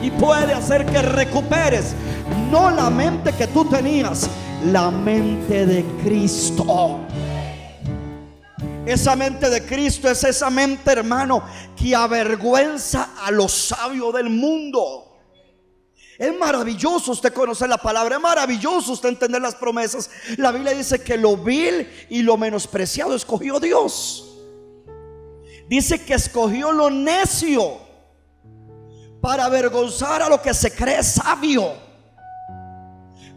Y 0.00 0.12
puede 0.12 0.52
hacer 0.52 0.86
que 0.86 1.02
recuperes 1.02 1.96
no 2.52 2.70
la 2.70 2.90
mente 2.90 3.32
que 3.32 3.46
tú 3.46 3.64
tenías, 3.64 4.28
la 4.64 4.90
mente 4.90 5.66
de 5.66 5.84
Cristo. 6.02 7.00
Esa 8.86 9.14
mente 9.16 9.50
de 9.50 9.64
Cristo 9.64 10.08
es 10.08 10.24
esa 10.24 10.50
mente, 10.50 10.90
hermano, 10.90 11.42
que 11.76 11.94
avergüenza 11.94 13.10
a 13.22 13.30
los 13.30 13.52
sabios 13.52 14.14
del 14.14 14.30
mundo. 14.30 15.04
Es 16.18 16.36
maravilloso 16.36 17.12
usted 17.12 17.32
conocer 17.32 17.68
la 17.68 17.78
palabra, 17.78 18.16
es 18.16 18.22
maravilloso 18.22 18.92
usted 18.92 19.10
entender 19.10 19.40
las 19.40 19.54
promesas. 19.54 20.10
La 20.36 20.50
Biblia 20.50 20.72
dice 20.72 21.00
que 21.00 21.16
lo 21.16 21.36
vil 21.36 21.88
y 22.08 22.22
lo 22.22 22.36
menospreciado 22.36 23.14
escogió 23.14 23.60
Dios. 23.60 24.24
Dice 25.68 26.02
que 26.02 26.14
escogió 26.14 26.72
lo 26.72 26.90
necio 26.90 27.78
para 29.20 29.44
avergonzar 29.44 30.22
a 30.22 30.28
lo 30.28 30.40
que 30.40 30.54
se 30.54 30.74
cree 30.74 31.02
sabio. 31.02 31.87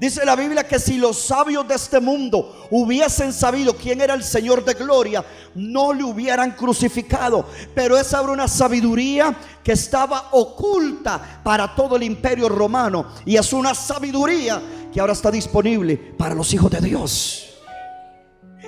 Dice 0.01 0.25
la 0.25 0.35
Biblia 0.35 0.67
que 0.67 0.79
si 0.79 0.97
los 0.97 1.15
sabios 1.15 1.67
de 1.67 1.75
este 1.75 1.99
mundo 1.99 2.67
hubiesen 2.71 3.31
sabido 3.31 3.75
quién 3.75 4.01
era 4.01 4.15
el 4.15 4.23
Señor 4.23 4.65
de 4.65 4.73
gloria, 4.73 5.23
no 5.53 5.93
le 5.93 6.03
hubieran 6.03 6.53
crucificado. 6.53 7.45
Pero 7.75 7.95
esa 7.95 8.19
era 8.19 8.31
una 8.31 8.47
sabiduría 8.47 9.37
que 9.63 9.73
estaba 9.73 10.29
oculta 10.31 11.41
para 11.43 11.75
todo 11.75 11.97
el 11.97 12.01
imperio 12.01 12.49
romano. 12.49 13.09
Y 13.27 13.37
es 13.37 13.53
una 13.53 13.75
sabiduría 13.75 14.59
que 14.91 14.99
ahora 14.99 15.13
está 15.13 15.29
disponible 15.29 15.97
para 16.17 16.33
los 16.33 16.51
hijos 16.51 16.71
de 16.71 16.81
Dios. 16.81 17.59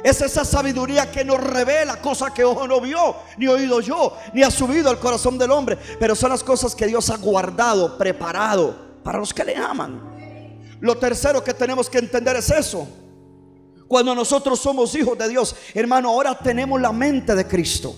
Es 0.04 0.22
esa 0.22 0.46
sabiduría 0.46 1.10
que 1.10 1.26
nos 1.26 1.40
revela 1.40 2.00
cosas 2.00 2.30
que 2.30 2.44
ojo 2.44 2.68
no 2.68 2.80
vio, 2.80 3.16
ni 3.40 3.48
oído 3.48 3.82
yo, 3.82 4.16
ni 4.36 4.44
ha 4.44 4.52
subido 4.52 4.88
al 4.88 5.00
corazón 5.00 5.40
del 5.40 5.50
hombre. 5.50 5.80
Pero 6.00 6.14
son 6.14 6.30
las 6.30 6.44
cosas 6.44 6.76
que 6.76 6.86
Dios 6.86 7.10
ha 7.10 7.18
guardado, 7.18 7.98
preparado 7.98 9.00
para 9.04 9.18
los 9.18 9.34
que 9.34 9.44
le 9.44 9.56
aman. 9.56 10.13
Lo 10.84 10.98
tercero 10.98 11.42
que 11.42 11.54
tenemos 11.54 11.90
que 11.90 11.98
entender 11.98 12.36
es 12.36 12.50
eso. 12.50 12.86
Cuando 13.88 14.14
nosotros 14.14 14.60
somos 14.60 14.94
hijos 14.96 15.18
de 15.18 15.30
Dios, 15.30 15.56
hermano, 15.74 16.10
ahora 16.10 16.38
tenemos 16.38 16.82
la 16.82 16.92
mente 16.92 17.34
de 17.36 17.48
Cristo. 17.48 17.96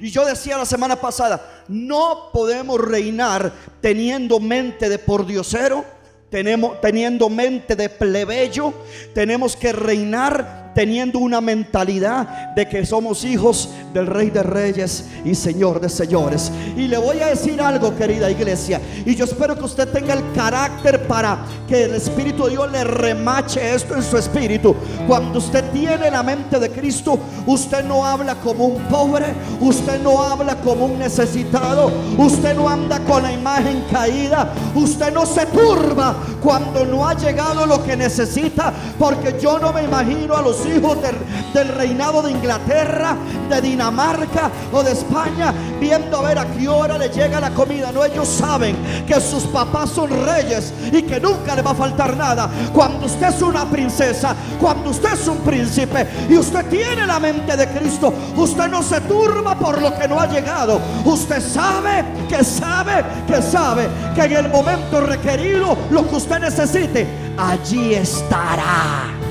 Y 0.00 0.08
yo 0.12 0.24
decía 0.24 0.56
la 0.56 0.66
semana 0.66 1.00
pasada, 1.00 1.64
no 1.66 2.30
podemos 2.32 2.80
reinar 2.80 3.52
teniendo 3.80 4.38
mente 4.38 4.88
de 4.88 5.00
pordiosero, 5.00 5.84
tenemos, 6.30 6.80
teniendo 6.80 7.28
mente 7.28 7.74
de 7.74 7.88
plebeyo, 7.88 8.72
tenemos 9.12 9.56
que 9.56 9.72
reinar 9.72 10.65
teniendo 10.76 11.20
una 11.20 11.40
mentalidad 11.40 12.52
de 12.54 12.68
que 12.68 12.84
somos 12.84 13.24
hijos 13.24 13.70
del 13.94 14.06
Rey 14.06 14.28
de 14.28 14.42
Reyes 14.42 15.06
y 15.24 15.34
Señor 15.34 15.80
de 15.80 15.88
Señores. 15.88 16.52
Y 16.76 16.86
le 16.86 16.98
voy 16.98 17.18
a 17.20 17.28
decir 17.28 17.62
algo, 17.62 17.96
querida 17.96 18.30
iglesia, 18.30 18.78
y 19.06 19.14
yo 19.14 19.24
espero 19.24 19.56
que 19.56 19.64
usted 19.64 19.88
tenga 19.88 20.12
el 20.12 20.32
carácter 20.34 21.06
para 21.06 21.38
que 21.66 21.84
el 21.84 21.94
Espíritu 21.94 22.44
de 22.44 22.50
Dios 22.50 22.70
le 22.70 22.84
remache 22.84 23.74
esto 23.74 23.94
en 23.94 24.02
su 24.02 24.18
espíritu. 24.18 24.76
Cuando 25.08 25.38
usted 25.38 25.64
tiene 25.72 26.10
la 26.10 26.22
mente 26.22 26.58
de 26.58 26.68
Cristo, 26.68 27.18
usted 27.46 27.82
no 27.82 28.04
habla 28.04 28.34
como 28.34 28.66
un 28.66 28.82
pobre, 28.84 29.32
usted 29.60 29.98
no 30.02 30.22
habla 30.22 30.56
como 30.56 30.84
un 30.84 30.98
necesitado, 30.98 31.90
usted 32.18 32.54
no 32.54 32.68
anda 32.68 33.00
con 33.00 33.22
la 33.22 33.32
imagen 33.32 33.82
caída, 33.90 34.52
usted 34.74 35.10
no 35.10 35.24
se 35.24 35.46
turba 35.46 36.16
cuando 36.42 36.84
no 36.84 37.08
ha 37.08 37.14
llegado 37.14 37.64
lo 37.64 37.82
que 37.82 37.96
necesita, 37.96 38.74
porque 38.98 39.38
yo 39.40 39.58
no 39.58 39.72
me 39.72 39.82
imagino 39.82 40.36
a 40.36 40.42
los 40.42 40.65
hijos 40.66 40.98
del, 41.02 41.68
reinado 41.68 42.22
de 42.22 42.32
Inglaterra, 42.32 43.16
de 43.48 43.60
Dinamarca 43.60 44.50
o 44.72 44.82
de 44.82 44.92
España, 44.92 45.52
viendo 45.80 46.18
a 46.18 46.22
ver 46.22 46.38
a 46.38 46.46
qué 46.46 46.68
hora 46.68 46.98
le 46.98 47.08
llega 47.08 47.40
la 47.40 47.50
comida. 47.50 47.92
No, 47.92 48.04
ellos 48.04 48.28
saben 48.28 48.76
que 49.06 49.20
sus 49.20 49.44
papás 49.44 49.90
son 49.90 50.10
reyes 50.26 50.72
y 50.92 51.02
que 51.02 51.20
nunca 51.20 51.54
le 51.54 51.62
va 51.62 51.70
a 51.72 51.74
faltar 51.74 52.16
nada. 52.16 52.48
Cuando 52.72 53.06
usted 53.06 53.28
es 53.28 53.42
una 53.42 53.64
princesa, 53.64 54.34
cuando 54.60 54.90
usted 54.90 55.12
es 55.14 55.28
un 55.28 55.38
príncipe 55.38 56.06
y 56.28 56.36
usted 56.36 56.66
tiene 56.66 57.06
la 57.06 57.18
mente 57.18 57.56
de 57.56 57.68
Cristo, 57.68 58.12
usted 58.36 58.68
no 58.68 58.82
se 58.82 59.00
turba 59.02 59.58
por 59.58 59.80
lo 59.80 59.96
que 59.96 60.08
no 60.08 60.20
ha 60.20 60.26
llegado. 60.26 60.80
Usted 61.04 61.40
sabe 61.40 62.04
que 62.28 62.42
sabe 62.44 63.04
que 63.26 63.42
sabe 63.42 63.88
que 64.14 64.22
en 64.22 64.32
el 64.32 64.48
momento 64.48 65.00
requerido 65.00 65.76
lo 65.90 66.08
que 66.08 66.16
usted 66.16 66.40
necesite, 66.40 67.06
allí 67.36 67.94
estará. 67.94 69.25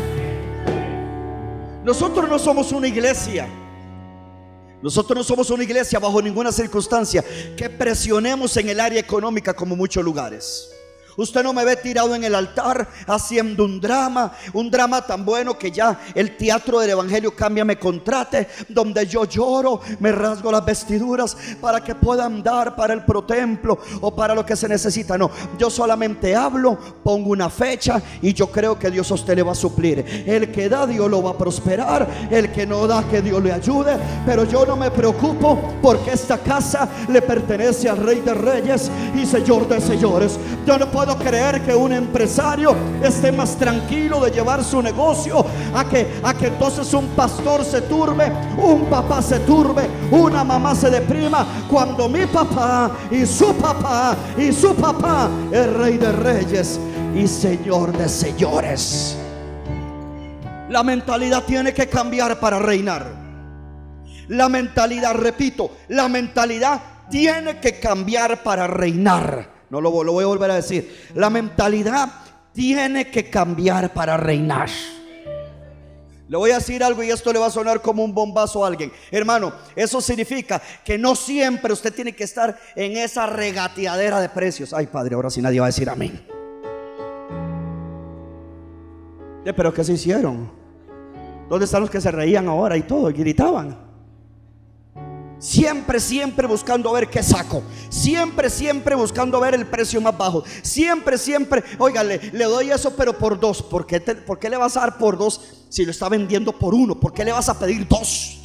Nosotros 1.86 2.28
no 2.28 2.40
somos 2.40 2.72
una 2.72 2.88
iglesia. 2.88 3.48
Nosotros 4.82 5.16
no 5.16 5.24
somos 5.24 5.52
una 5.52 5.64
iglesia 5.64 6.00
bajo 6.00 6.20
ninguna 6.20 6.52
circunstancia 6.52 7.24
que 7.56 7.70
presionemos 7.70 8.58
en 8.58 8.70
el 8.70 8.80
área 8.80 9.00
económica 9.00 9.54
como 9.54 9.76
muchos 9.76 10.04
lugares. 10.04 10.75
Usted 11.18 11.44
no 11.44 11.54
me 11.54 11.66
ve 11.66 11.76
tirado 11.78 12.14
en 12.16 12.24
el 12.24 12.36
altar 12.36 12.88
haciendo 13.08 13.66
un 13.66 13.80
drama, 13.80 14.34
un 14.54 14.70
drama 14.70 15.02
tan 15.02 15.24
bueno 15.24 15.58
que 15.58 15.72
ya 15.72 16.00
el 16.14 16.36
teatro 16.36 16.80
del 16.80 16.92
Evangelio 16.92 17.36
cambia, 17.36 17.64
me 17.64 17.80
contrate, 17.80 18.48
donde 18.70 19.06
yo 19.08 19.26
lloro, 19.26 19.82
me 20.00 20.12
rasgo 20.12 20.52
las 20.52 20.66
vestiduras 20.66 21.38
para 21.62 21.84
que 21.84 21.96
pueda 21.96 22.26
andar 22.26 22.76
para 22.76 22.94
el 22.94 23.06
protemplo 23.06 23.80
o 24.02 24.16
para 24.16 24.36
lo 24.36 24.46
que 24.46 24.56
se 24.56 24.68
necesita. 24.68 25.18
No, 25.18 25.32
yo 25.58 25.70
solamente 25.70 26.36
hablo, 26.36 26.78
pongo 27.04 27.32
una 27.32 27.50
fecha 27.50 28.02
y 28.22 28.34
yo 28.34 28.48
creo 28.48 28.78
que 28.78 28.92
Dios 28.92 29.10
a 29.12 29.16
usted 29.16 29.36
le 29.36 29.44
va 29.44 29.54
a 29.54 29.56
suplir. 29.56 30.24
El 30.26 30.52
que 30.52 30.70
da, 30.70 30.86
Dios 30.86 31.10
lo 31.10 31.24
va 31.24 31.32
a 31.32 31.38
prosperar. 31.38 32.28
El 32.30 32.52
que 32.52 32.66
no 32.66 32.88
da, 32.88 33.08
que 33.08 33.22
Dios 33.22 33.42
le 33.44 33.52
ayude. 33.52 33.98
Pero 34.26 34.44
yo 34.46 34.66
no 34.66 34.76
me 34.76 34.92
preocupo 34.92 35.60
porque 35.82 36.12
esta 36.12 36.38
casa 36.38 36.90
le 37.10 37.22
pertenece 37.22 37.90
al 37.90 37.98
Rey 37.98 38.22
de 38.22 38.34
Reyes 38.34 38.92
y 39.16 39.26
Señor 39.26 39.68
de 39.68 39.80
Señores. 39.80 40.40
Yo 40.66 40.78
no 40.78 40.90
puedo 40.92 41.05
puedo 41.06 41.20
creer 41.20 41.62
que 41.62 41.76
un 41.76 41.94
empresario 41.94 42.76
esté 43.04 43.32
más 43.32 43.56
tranquilo 43.58 44.20
de 44.20 44.32
llevar 44.32 44.64
su 44.64 44.82
negocio 44.82 45.46
a 45.76 45.88
que, 45.88 46.20
a 46.24 46.34
que 46.34 46.48
entonces 46.48 46.92
un 46.96 47.10
pastor 47.10 47.64
se 47.64 47.82
turbe, 47.82 48.32
un 48.58 48.86
papá 48.86 49.22
se 49.22 49.40
turbe, 49.42 49.88
una 50.10 50.44
mamá 50.44 50.74
se 50.74 50.90
deprima 50.90 51.46
cuando 51.70 52.10
mi 52.10 52.26
papá 52.26 52.90
y 53.12 53.24
su 53.24 53.54
papá 53.54 54.16
y 54.36 54.52
su 54.52 54.74
papá 54.76 55.30
es 55.52 55.72
rey 55.74 56.00
de 56.00 56.12
reyes 56.12 56.80
y 57.16 57.28
señor 57.28 57.96
de 57.96 58.10
señores. 58.10 59.16
La 60.70 60.82
mentalidad 60.82 61.44
tiene 61.44 61.72
que 61.72 61.88
cambiar 61.88 62.40
para 62.40 62.58
reinar. 62.58 63.06
La 64.30 64.50
mentalidad, 64.50 65.14
repito, 65.14 65.70
la 65.90 66.08
mentalidad 66.08 66.82
tiene 67.12 67.60
que 67.60 67.80
cambiar 67.80 68.42
para 68.42 68.66
reinar. 68.66 69.55
No 69.70 69.82
lo, 69.82 69.92
voy 69.92 70.24
a 70.24 70.28
volver 70.28 70.52
a 70.52 70.56
decir. 70.56 71.10
La 71.16 71.30
mentalidad 71.30 72.12
tiene 72.54 73.10
que 73.10 73.30
cambiar 73.30 73.94
para 73.94 74.18
reinar. 74.18 74.70
Le 76.28 76.38
voy 76.38 76.52
a 76.52 76.56
decir 76.56 76.84
algo 76.84 77.04
y 77.04 77.12
esto 77.12 77.32
le 77.32 77.38
va 77.38 77.48
a 77.48 77.52
sonar 77.52 77.82
como 77.82 78.04
un 78.04 78.14
bombazo 78.14 78.64
a 78.64 78.68
alguien. 78.68 78.92
Hermano, 79.12 79.54
eso 79.76 80.02
significa 80.02 80.62
que 80.84 80.98
no 80.98 81.16
siempre 81.16 81.72
usted 81.72 81.94
tiene 81.94 82.14
que 82.14 82.24
estar 82.24 82.58
en 82.76 82.98
esa 82.98 83.28
regateadera 83.28 84.20
de 84.20 84.30
precios. 84.30 84.74
Ay, 84.74 84.88
padre, 84.88 85.16
ahora 85.16 85.30
sí 85.30 85.42
nadie 85.42 85.60
va 85.60 85.68
a 85.68 85.70
decir 85.70 85.90
amén. 85.90 86.26
Eh, 89.46 89.54
pero 89.54 89.72
¿qué 89.72 89.84
se 89.84 89.94
hicieron? 89.94 90.52
¿Dónde 91.48 91.66
están 91.66 91.82
los 91.82 91.92
que 91.92 92.02
se 92.02 92.10
reían 92.10 92.48
ahora 92.48 92.76
y 92.76 92.82
todo 92.82 93.12
y 93.12 93.14
gritaban? 93.14 93.85
Siempre, 95.46 96.00
siempre 96.00 96.48
buscando 96.48 96.92
ver 96.92 97.08
qué 97.08 97.22
saco. 97.22 97.62
Siempre, 97.90 98.50
siempre 98.50 98.96
buscando 98.96 99.40
ver 99.40 99.54
el 99.54 99.68
precio 99.68 100.02
más 100.02 100.18
bajo. 100.18 100.44
Siempre, 100.64 101.20
siempre, 101.20 101.64
óigale, 101.78 102.20
le 102.34 102.46
doy 102.46 102.72
eso, 102.72 102.96
pero 102.96 103.16
por 103.16 103.40
dos. 103.40 103.62
¿Por 103.62 103.86
qué, 103.86 104.00
¿Por 104.00 104.40
qué 104.40 104.50
le 104.50 104.58
vas 104.58 104.76
a 104.76 104.80
dar 104.80 104.98
por 104.98 105.20
dos 105.20 105.68
si 105.70 105.86
lo 105.86 105.92
está 105.92 106.10
vendiendo 106.10 106.52
por 106.52 106.74
uno? 106.74 107.00
¿Por 107.00 107.14
qué 107.14 107.24
le 107.24 107.32
vas 107.32 107.48
a 107.48 107.60
pedir 107.60 107.88
dos? 107.88 108.42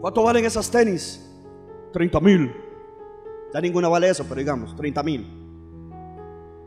¿Cuánto 0.00 0.22
valen 0.22 0.44
esas 0.44 0.70
tenis? 0.70 1.28
30 1.92 2.20
mil. 2.20 2.54
Ya 3.52 3.60
ninguna 3.60 3.88
vale 3.88 4.10
eso, 4.10 4.22
pero 4.22 4.38
digamos, 4.38 4.76
30 4.76 5.02
mil. 5.02 5.26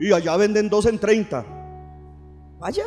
Y 0.01 0.11
allá 0.11 0.35
venden 0.35 0.67
dos 0.67 0.85
en 0.85 0.99
30. 0.99 1.45
Vaya. 2.59 2.83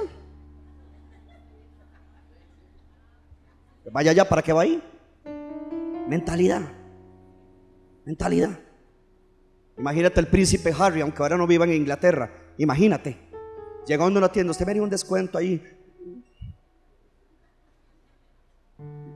Vaya 3.91 4.13
allá, 4.13 4.29
¿para 4.29 4.43
qué 4.43 4.53
va 4.53 4.63
ahí? 4.63 4.83
Mentalidad. 6.09 6.63
Mentalidad. 8.05 8.59
Imagínate 9.79 10.21
el 10.21 10.27
príncipe 10.29 10.75
Harry, 10.79 11.01
aunque 11.01 11.23
ahora 11.23 11.37
no 11.37 11.47
viva 11.47 11.65
en 11.65 11.73
Inglaterra. 11.73 12.31
Imagínate. 12.59 13.17
Llegando 13.87 14.19
a 14.19 14.23
una 14.23 14.33
tienda, 14.33 14.53
usted 14.53 14.67
vería 14.67 14.83
un 14.83 14.91
descuento 14.91 15.39
ahí. 15.39 15.63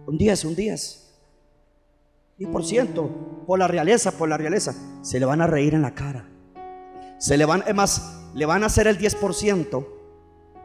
Un 0.06 0.18
10, 0.18 0.44
un 0.44 0.54
10. 0.56 1.02
Y 2.38 2.46
por 2.46 2.64
ciento, 2.64 3.44
por 3.46 3.58
la 3.58 3.68
realeza, 3.68 4.12
por 4.12 4.28
la 4.28 4.37
realeza. 4.37 4.75
Se 5.02 5.20
le 5.20 5.26
van 5.26 5.40
a 5.40 5.46
reír 5.46 5.75
en 5.75 5.82
la 5.82 5.94
cara. 5.94 6.28
Se 7.18 7.37
le 7.37 7.44
van, 7.44 7.62
es 7.66 7.75
más, 7.75 8.30
le 8.35 8.44
van 8.44 8.62
a 8.62 8.66
hacer 8.66 8.87
el 8.87 8.99
10% 8.99 9.87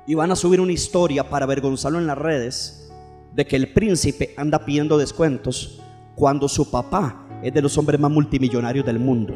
y 0.08 0.16
van 0.16 0.32
a 0.32 0.36
subir 0.36 0.60
una 0.60 0.72
historia 0.72 1.30
para 1.30 1.46
avergonzarlo 1.46 2.00
en 2.00 2.08
las 2.08 2.18
redes 2.18 2.91
de 3.34 3.46
que 3.46 3.56
el 3.56 3.72
príncipe 3.72 4.34
anda 4.38 4.66
pidiendo 4.66 4.98
descuentos 4.98 5.80
cuando 6.16 6.48
su 6.48 6.70
papá 6.70 7.28
es 7.42 7.54
de 7.54 7.62
los 7.62 7.78
hombres 7.78 8.00
más 8.00 8.12
multimillonarios 8.12 8.86
del 8.86 9.00
mundo. 9.00 9.34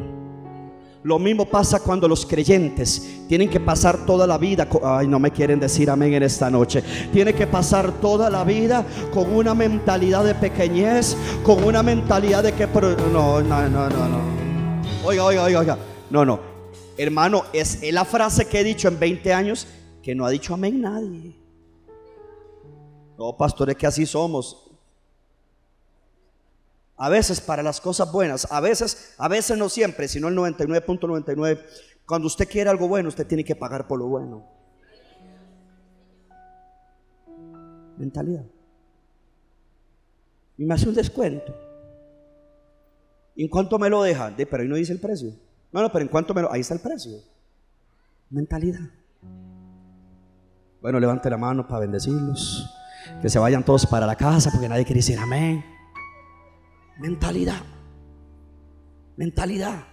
Lo 1.05 1.19
mismo 1.19 1.45
pasa 1.45 1.79
cuando 1.79 2.07
los 2.07 2.25
creyentes 2.25 3.25
tienen 3.27 3.47
que 3.47 3.59
pasar 3.59 4.07
toda 4.07 4.25
la 4.25 4.39
vida, 4.39 4.67
ay, 4.83 5.07
no 5.07 5.19
me 5.19 5.29
quieren 5.29 5.59
decir 5.59 5.87
amén 5.87 6.15
en 6.15 6.23
esta 6.23 6.49
noche. 6.49 6.83
Tiene 7.13 7.33
que 7.33 7.45
pasar 7.45 7.91
toda 8.01 8.27
la 8.27 8.43
vida 8.43 8.83
con 9.13 9.31
una 9.31 9.53
mentalidad 9.53 10.23
de 10.23 10.33
pequeñez, 10.33 11.15
con 11.43 11.63
una 11.63 11.83
mentalidad 11.83 12.41
de 12.41 12.53
que 12.53 12.65
no, 12.65 13.41
no, 13.41 13.69
no, 13.69 13.69
no, 13.69 13.89
no. 13.89 14.19
Oiga, 15.03 15.25
oiga, 15.25 15.43
oiga, 15.43 15.59
oiga. 15.59 15.77
No, 16.09 16.25
no. 16.25 16.39
Hermano, 16.97 17.43
es 17.53 17.83
la 17.93 18.03
frase 18.03 18.47
que 18.47 18.61
he 18.61 18.63
dicho 18.63 18.87
en 18.87 18.97
20 18.97 19.31
años 19.31 19.67
que 20.01 20.15
no 20.15 20.25
ha 20.25 20.31
dicho 20.31 20.55
amén 20.55 20.81
nadie. 20.81 21.44
No, 23.17 23.35
pastores, 23.37 23.75
que 23.75 23.87
así 23.87 24.05
somos. 24.05 24.71
A 26.97 27.09
veces 27.09 27.41
para 27.41 27.61
las 27.61 27.81
cosas 27.81 28.11
buenas, 28.11 28.49
a 28.51 28.61
veces, 28.61 29.15
a 29.17 29.27
veces 29.27 29.57
no 29.57 29.67
siempre, 29.69 30.07
sino 30.07 30.29
el 30.29 30.35
99.99. 30.35 31.61
Cuando 32.05 32.27
usted 32.27 32.47
quiere 32.47 32.69
algo 32.69 32.87
bueno, 32.87 33.09
usted 33.09 33.27
tiene 33.27 33.43
que 33.43 33.55
pagar 33.55 33.87
por 33.87 33.99
lo 33.99 34.07
bueno. 34.07 34.45
Mentalidad. 37.97 38.45
Y 40.57 40.65
me 40.65 40.73
hace 40.73 40.87
un 40.87 40.95
descuento. 40.95 41.53
¿Y 43.35 43.43
en 43.43 43.49
cuánto 43.49 43.77
me 43.77 43.89
lo 43.89 44.01
deja? 44.03 44.31
De, 44.31 44.45
pero 44.45 44.63
ahí 44.63 44.69
no 44.69 44.75
dice 44.75 44.93
el 44.93 44.99
precio. 44.99 45.33
No, 45.71 45.81
no, 45.81 45.91
pero 45.91 46.03
en 46.03 46.09
cuánto 46.09 46.33
me 46.33 46.41
lo. 46.41 46.51
Ahí 46.51 46.61
está 46.61 46.73
el 46.73 46.79
precio. 46.79 47.19
Mentalidad. 48.29 48.89
Bueno, 50.81 50.99
levante 50.99 51.29
la 51.29 51.37
mano 51.37 51.67
para 51.67 51.81
bendecirlos. 51.81 52.69
Que 53.21 53.29
se 53.29 53.39
vayan 53.39 53.63
todos 53.63 53.85
para 53.85 54.05
la 54.05 54.15
casa 54.15 54.51
porque 54.51 54.69
nadie 54.69 54.85
quiere 54.85 54.99
decir 54.99 55.17
amén. 55.19 55.65
Mentalidad. 56.99 57.61
Mentalidad. 59.17 59.83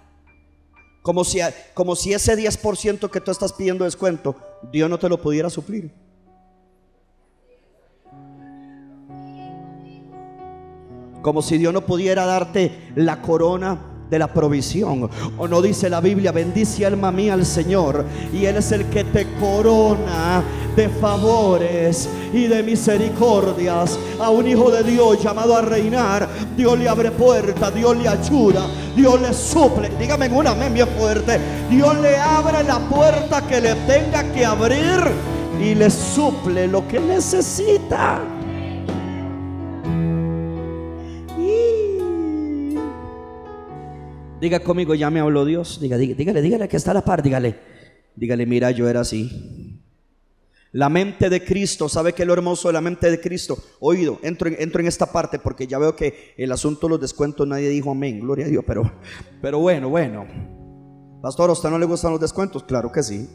Como 1.02 1.24
si, 1.24 1.40
como 1.74 1.96
si 1.96 2.12
ese 2.12 2.36
10% 2.36 3.10
que 3.10 3.20
tú 3.20 3.30
estás 3.30 3.52
pidiendo 3.52 3.84
descuento, 3.84 4.36
Dios 4.72 4.88
no 4.88 4.98
te 4.98 5.08
lo 5.08 5.20
pudiera 5.20 5.50
suplir. 5.50 5.92
Como 11.22 11.42
si 11.42 11.58
Dios 11.58 11.72
no 11.72 11.86
pudiera 11.86 12.24
darte 12.26 12.92
la 12.96 13.22
corona 13.22 13.91
de 14.12 14.19
la 14.19 14.28
provisión. 14.28 15.09
O 15.38 15.49
no 15.49 15.62
dice 15.62 15.88
la 15.88 16.00
Biblia, 16.00 16.33
bendice 16.33 16.85
alma 16.85 17.11
mía 17.11 17.33
al 17.33 17.47
Señor. 17.47 18.04
Y 18.33 18.45
Él 18.45 18.59
es 18.59 18.71
el 18.71 18.85
que 18.87 19.04
te 19.04 19.26
corona 19.40 20.45
de 20.76 20.88
favores 20.90 22.09
y 22.33 22.47
de 22.47 22.62
misericordias. 22.62 23.99
A 24.21 24.28
un 24.28 24.47
hijo 24.47 24.71
de 24.71 24.85
Dios 24.85 25.23
llamado 25.23 25.57
a 25.57 25.62
reinar, 25.62 26.28
Dios 26.54 26.78
le 26.78 26.88
abre 26.88 27.11
puertas, 27.11 27.75
Dios 27.75 27.97
le 27.97 28.07
ayuda, 28.07 28.66
Dios 28.95 29.19
le 29.21 29.33
suple. 29.33 29.90
Dígame 29.99 30.26
en 30.26 30.37
una 30.37 30.50
amén 30.50 30.75
bien 30.75 30.88
fuerte. 30.88 31.40
Dios 31.71 31.99
le 32.00 32.16
abre 32.19 32.62
la 32.64 32.78
puerta 32.81 33.40
que 33.47 33.62
le 33.62 33.75
tenga 33.87 34.31
que 34.31 34.45
abrir 34.45 35.00
y 35.59 35.75
le 35.75 35.88
suple 35.88 36.69
lo 36.69 36.87
que 36.87 37.00
necesita. 37.00 38.21
Diga 44.42 44.58
conmigo, 44.58 44.92
ya 44.96 45.08
me 45.08 45.20
habló 45.20 45.44
Dios. 45.44 45.78
Diga, 45.80 45.96
dígale, 45.96 46.42
dígale 46.42 46.68
que 46.68 46.76
está 46.76 46.92
la 46.92 47.04
par, 47.04 47.22
dígale. 47.22 47.61
Dígale, 48.16 48.44
mira, 48.44 48.72
yo 48.72 48.88
era 48.88 49.02
así. 49.02 49.80
La 50.72 50.88
mente 50.88 51.30
de 51.30 51.44
Cristo, 51.44 51.88
¿sabe 51.88 52.12
qué 52.12 52.22
es 52.22 52.26
lo 52.26 52.32
hermoso 52.32 52.66
de 52.66 52.72
la 52.72 52.80
mente 52.80 53.08
de 53.08 53.20
Cristo? 53.20 53.56
Oído, 53.78 54.18
entro 54.20 54.49
en, 54.49 54.87
esta 54.88 55.06
parte 55.06 55.38
porque 55.38 55.68
ya 55.68 55.78
veo 55.78 55.94
que 55.94 56.34
el 56.37 56.50
asunto 56.50 56.88
de 56.88 56.90
los 56.90 57.00
descuentos 57.00 57.46
nadie 57.46 57.68
dijo 57.68 57.92
amén, 57.92 58.18
gloria 58.18 58.46
a 58.46 58.49
Dios, 58.49 58.64
pero, 58.66 58.90
pero 59.40 59.61
bueno, 59.61 59.88
bueno. 59.90 60.26
Pastor, 61.22 61.50
¿a 61.50 61.52
usted 61.52 61.70
no 61.70 61.78
le 61.78 61.87
gustan 61.87 62.11
los 62.11 62.20
descuentos? 62.20 62.64
Claro 62.64 62.90
que 62.90 63.04
sí. 63.04 63.28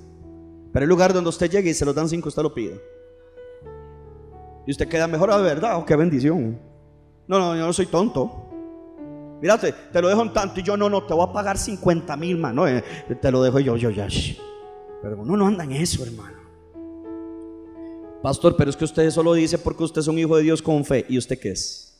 Pero 0.74 0.84
el 0.84 0.90
lugar 0.90 1.14
donde 1.14 1.30
usted 1.30 1.50
llegue 1.50 1.70
y 1.70 1.74
se 1.74 1.86
los 1.86 1.96
dan 1.96 2.10
cinco, 2.10 2.28
usted 2.28 2.44
lo 2.44 2.54
pide. 2.54 2.82
Y 4.66 4.72
usted 4.72 4.90
queda 4.90 5.08
mejor, 5.08 5.32
a 5.32 5.38
verdad, 5.38 5.78
oh, 5.78 5.86
qué 5.86 5.96
bendición. 5.96 6.60
No, 7.30 7.40
no, 7.40 7.56
yo 7.56 7.66
no 7.66 7.72
soy 7.72 7.86
tonto. 7.86 8.47
Mírate, 9.42 9.74
te 9.92 10.02
lo 10.02 10.08
dejo 10.08 10.24
en 10.24 10.34
tanto 10.34 10.60
y 10.60 10.64
yo 10.64 10.76
no, 10.76 10.90
no, 10.90 11.04
te 11.04 11.14
voy 11.14 11.28
a 11.28 11.32
pagar 11.32 11.58
50 11.58 12.16
mil 12.18 12.38
más. 12.38 12.54
No, 12.54 12.68
eh, 12.68 12.84
te 13.22 13.32
lo 13.32 13.42
dejo 13.44 13.60
yo, 13.60 13.78
yo 13.78 13.90
ya. 13.90 14.08
Pero 15.02 15.22
uno 15.22 15.38
no 15.38 15.48
anda 15.48 15.64
en 15.64 15.74
eso, 15.74 16.04
hermano. 16.04 16.38
Pastor, 18.22 18.56
pero 18.58 18.70
es 18.70 18.76
que 18.76 18.86
usted 18.86 19.04
eso 19.04 19.22
lo 19.22 19.34
dice 19.34 19.58
porque 19.58 19.84
usted 19.84 20.02
es 20.02 20.08
un 20.08 20.18
hijo 20.18 20.36
de 20.38 20.44
Dios 20.44 20.62
con 20.62 20.84
fe. 20.84 21.06
¿Y 21.08 21.18
usted 21.18 21.40
qué 21.40 21.52
es? 21.52 21.96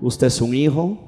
Usted 0.00 0.28
es 0.28 0.40
un 0.40 0.54
hijo 0.54 0.98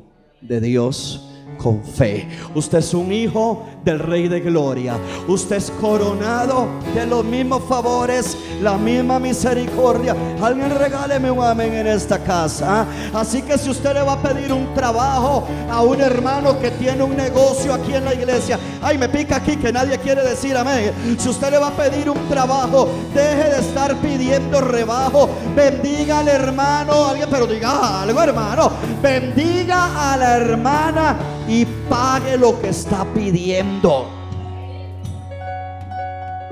de 0.41 0.61
Dios 0.61 1.30
con 1.63 1.83
fe. 1.83 2.29
Usted 2.55 2.79
es 2.79 2.95
un 2.95 3.13
hijo 3.13 3.65
del 3.85 3.99
Rey 3.99 4.29
de 4.29 4.41
Gloria. 4.41 4.97
Usted 5.29 5.57
es 5.57 5.71
coronado 5.81 6.69
de 6.95 7.07
los 7.07 7.25
mismos 7.25 7.63
favores, 7.69 8.37
la 8.63 8.77
misma 8.77 9.19
misericordia. 9.19 10.17
Alguien 10.43 10.71
regáleme 10.79 11.31
un 11.31 11.45
amén 11.45 11.75
en 11.75 11.87
esta 11.87 12.19
casa. 12.19 12.87
Así 13.15 13.43
que 13.43 13.59
si 13.59 13.71
usted 13.71 13.95
le 13.95 14.03
va 14.03 14.15
a 14.15 14.23
pedir 14.23 14.53
un 14.53 14.73
trabajo 14.75 15.45
a 15.71 15.83
un 15.83 16.01
hermano 16.01 16.59
que 16.59 16.71
tiene 16.73 17.03
un 17.03 17.17
negocio 17.17 17.75
aquí 17.75 17.95
en 17.95 18.05
la 18.05 18.15
iglesia, 18.15 18.59
ay, 18.83 18.97
me 18.97 19.09
pica 19.09 19.37
aquí 19.37 19.57
que 19.57 19.73
nadie 19.73 19.99
quiere 19.99 20.23
decir 20.23 20.57
amén. 20.57 20.93
Si 21.19 21.29
usted 21.29 21.51
le 21.51 21.59
va 21.59 21.69
a 21.69 21.77
pedir 21.77 22.09
un 22.09 22.29
trabajo, 22.29 22.89
deje 23.15 23.51
de 23.51 23.61
estar 23.61 23.95
pidiendo 23.97 24.61
rebajo. 24.61 25.29
Bendiga 25.55 26.21
al 26.21 26.29
hermano, 26.29 27.07
alguien, 27.07 27.29
pero 27.31 27.47
diga 27.47 28.03
algo, 28.03 28.23
hermano. 28.23 28.71
Bendiga 29.03 30.13
a 30.13 30.17
la 30.17 30.37
hermana 30.37 31.17
y 31.51 31.67
pague 31.89 32.39
lo 32.39 32.61
que 32.61 32.69
está 32.69 33.05
pidiendo. 33.13 34.09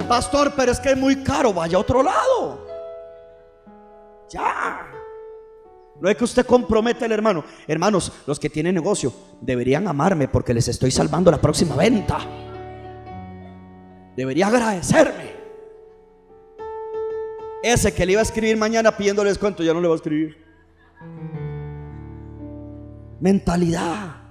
Pastor, 0.09 0.53
pero 0.57 0.73
es 0.73 0.81
que 0.81 0.91
es 0.91 0.99
muy 0.99 1.23
caro, 1.23 1.53
vaya 1.53 1.77
a 1.77 1.81
otro 1.81 2.03
lado. 2.03 2.67
Ya. 4.29 4.91
No 6.01 6.09
es 6.09 6.17
que 6.17 6.25
usted 6.25 6.45
compromete 6.45 7.05
al 7.05 7.13
hermano. 7.13 7.45
Hermanos, 7.69 8.11
los 8.27 8.41
que 8.41 8.51
tienen 8.51 8.75
negocio 8.75 9.13
deberían 9.41 9.87
amarme 9.87 10.27
porque 10.27 10.53
les 10.53 10.67
estoy 10.67 10.91
salvando 10.91 11.31
la 11.31 11.41
próxima 11.41 11.77
venta. 11.77 12.19
Debería 14.17 14.49
agradecerme. 14.49 15.39
Ese 17.63 17.95
que 17.95 18.05
le 18.05 18.13
iba 18.13 18.21
a 18.21 18.25
escribir 18.25 18.57
mañana 18.57 18.97
pidiéndoles 18.97 19.39
cuento, 19.39 19.63
ya 19.63 19.73
no 19.73 19.81
le 19.81 19.87
va 19.87 19.95
a 19.95 19.97
escribir. 19.97 20.45
Mentalidad. 23.21 24.28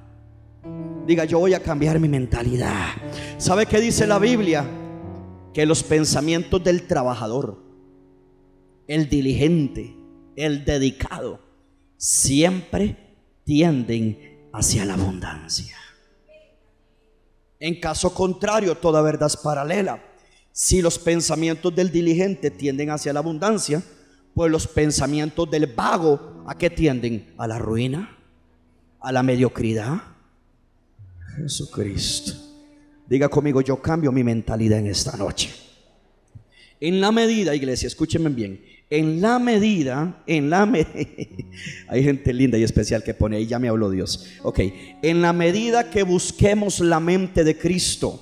Diga, 1.07 1.23
yo 1.23 1.39
voy 1.39 1.53
a 1.53 1.63
cambiar 1.63 2.01
mi 2.01 2.09
mentalidad. 2.09 2.89
¿Sabe 3.37 3.65
qué 3.65 3.79
dice 3.79 4.05
la 4.05 4.19
Biblia? 4.19 4.69
Que 5.53 5.65
los 5.65 5.81
pensamientos 5.81 6.61
del 6.61 6.85
trabajador, 6.85 7.63
el 8.87 9.07
diligente, 9.07 9.95
el 10.35 10.65
dedicado, 10.65 11.39
siempre 11.95 13.15
tienden 13.45 14.49
hacia 14.51 14.83
la 14.83 14.95
abundancia. 14.95 15.77
En 17.61 17.79
caso 17.79 18.13
contrario, 18.13 18.75
toda 18.75 19.01
verdad 19.01 19.27
es 19.27 19.37
paralela. 19.37 20.03
Si 20.51 20.81
los 20.81 20.99
pensamientos 20.99 21.73
del 21.73 21.89
diligente 21.89 22.51
tienden 22.51 22.89
hacia 22.89 23.13
la 23.13 23.19
abundancia, 23.19 23.81
pues 24.33 24.51
los 24.51 24.67
pensamientos 24.67 25.49
del 25.49 25.67
vago, 25.67 26.43
¿a 26.45 26.57
qué 26.57 26.69
tienden? 26.69 27.33
A 27.37 27.47
la 27.47 27.59
ruina, 27.59 28.17
a 28.99 29.13
la 29.13 29.23
mediocridad, 29.23 30.16
Jesucristo. 31.37 32.33
Diga 33.07 33.29
conmigo, 33.29 33.61
yo 33.61 33.81
cambio 33.81 34.11
mi 34.11 34.23
mentalidad 34.23 34.79
en 34.79 34.87
esta 34.87 35.15
noche. 35.15 35.49
En 36.79 36.99
la 36.99 37.11
medida, 37.11 37.55
iglesia, 37.55 37.87
escúchenme 37.87 38.29
bien, 38.29 38.61
en 38.89 39.21
la 39.21 39.39
medida, 39.39 40.23
en 40.27 40.49
la 40.49 40.65
medida, 40.65 40.95
hay 41.87 42.03
gente 42.03 42.33
linda 42.33 42.57
y 42.57 42.63
especial 42.63 43.03
que 43.03 43.13
pone 43.13 43.37
ahí, 43.37 43.47
ya 43.47 43.59
me 43.59 43.67
habló 43.67 43.89
Dios. 43.89 44.27
Ok, 44.43 44.59
en 45.01 45.21
la 45.21 45.33
medida 45.33 45.89
que 45.89 46.03
busquemos 46.03 46.79
la 46.79 46.99
mente 46.99 47.43
de 47.43 47.57
Cristo 47.57 48.21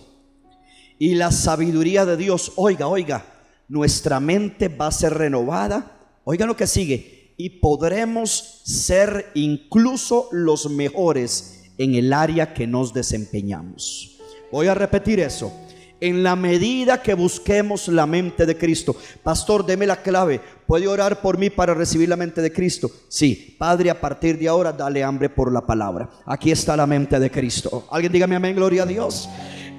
y 0.97 1.15
la 1.15 1.31
sabiduría 1.31 2.05
de 2.05 2.17
Dios, 2.17 2.53
oiga, 2.55 2.87
oiga, 2.87 3.25
nuestra 3.67 4.19
mente 4.19 4.69
va 4.69 4.87
a 4.87 4.91
ser 4.91 5.13
renovada. 5.13 5.91
Oiga 6.23 6.47
lo 6.47 6.57
que 6.57 6.65
sigue, 6.65 7.33
y 7.37 7.59
podremos 7.59 8.61
ser 8.65 9.31
incluso 9.35 10.29
los 10.31 10.69
mejores 10.71 11.54
en 11.77 11.95
el 11.95 12.13
área 12.13 12.53
que 12.53 12.67
nos 12.67 12.93
desempeñamos. 12.93 14.17
Voy 14.51 14.67
a 14.67 14.73
repetir 14.73 15.19
eso. 15.19 15.51
En 15.99 16.23
la 16.23 16.35
medida 16.35 17.01
que 17.01 17.13
busquemos 17.13 17.87
la 17.87 18.05
mente 18.05 18.45
de 18.45 18.57
Cristo. 18.57 18.95
Pastor, 19.23 19.65
deme 19.65 19.87
la 19.87 20.01
clave. 20.01 20.41
¿Puede 20.67 20.87
orar 20.87 21.21
por 21.21 21.37
mí 21.37 21.49
para 21.49 21.73
recibir 21.73 22.09
la 22.09 22.17
mente 22.17 22.41
de 22.41 22.51
Cristo? 22.51 22.91
Sí. 23.07 23.55
Padre, 23.57 23.89
a 23.89 23.99
partir 23.99 24.37
de 24.37 24.47
ahora, 24.47 24.73
dale 24.73 25.03
hambre 25.03 25.29
por 25.29 25.51
la 25.51 25.65
palabra. 25.65 26.09
Aquí 26.25 26.51
está 26.51 26.75
la 26.75 26.85
mente 26.85 27.19
de 27.19 27.31
Cristo. 27.31 27.87
Alguien 27.89 28.11
dígame 28.11 28.35
amén, 28.35 28.55
gloria 28.55 28.83
a 28.83 28.85
Dios. 28.85 29.29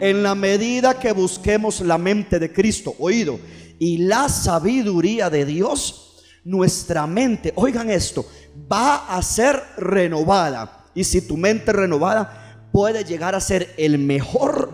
En 0.01 0.23
la 0.23 0.35
medida 0.35 0.99
que 0.99 1.13
busquemos 1.13 1.81
la 1.81 1.97
mente 1.97 2.39
de 2.39 2.53
Cristo, 2.53 2.95
oído, 2.99 3.39
y 3.79 3.99
la 3.99 4.29
sabiduría 4.29 5.31
de 5.31 5.45
Dios, 5.45 6.23
nuestra 6.45 7.07
mente, 7.07 7.53
oigan 7.57 7.91
esto, 7.91 8.27
va 8.71 9.17
a 9.17 9.23
ser 9.23 9.63
renovada 9.77 10.76
y 10.97 11.05
si 11.05 11.21
tu 11.21 11.37
mente 11.37 11.73
renovada 11.73 12.69
puede 12.73 13.05
llegar 13.05 13.37
a 13.37 13.41
ser 13.41 13.73
el 13.77 13.99
mejor 13.99 14.73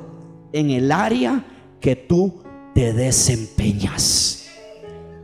en 0.53 0.71
el 0.71 0.91
área 0.91 1.45
que 1.81 1.97
tú 1.97 2.43
te 2.75 2.95
desempeñas. 2.95 4.47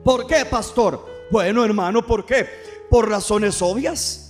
¿Por 0.04 0.26
qué, 0.26 0.44
pastor? 0.44 1.06
Bueno, 1.30 1.64
hermano, 1.64 2.06
¿por 2.06 2.26
qué? 2.26 2.46
Por 2.90 3.08
razones 3.08 3.62
obvias. 3.62 4.24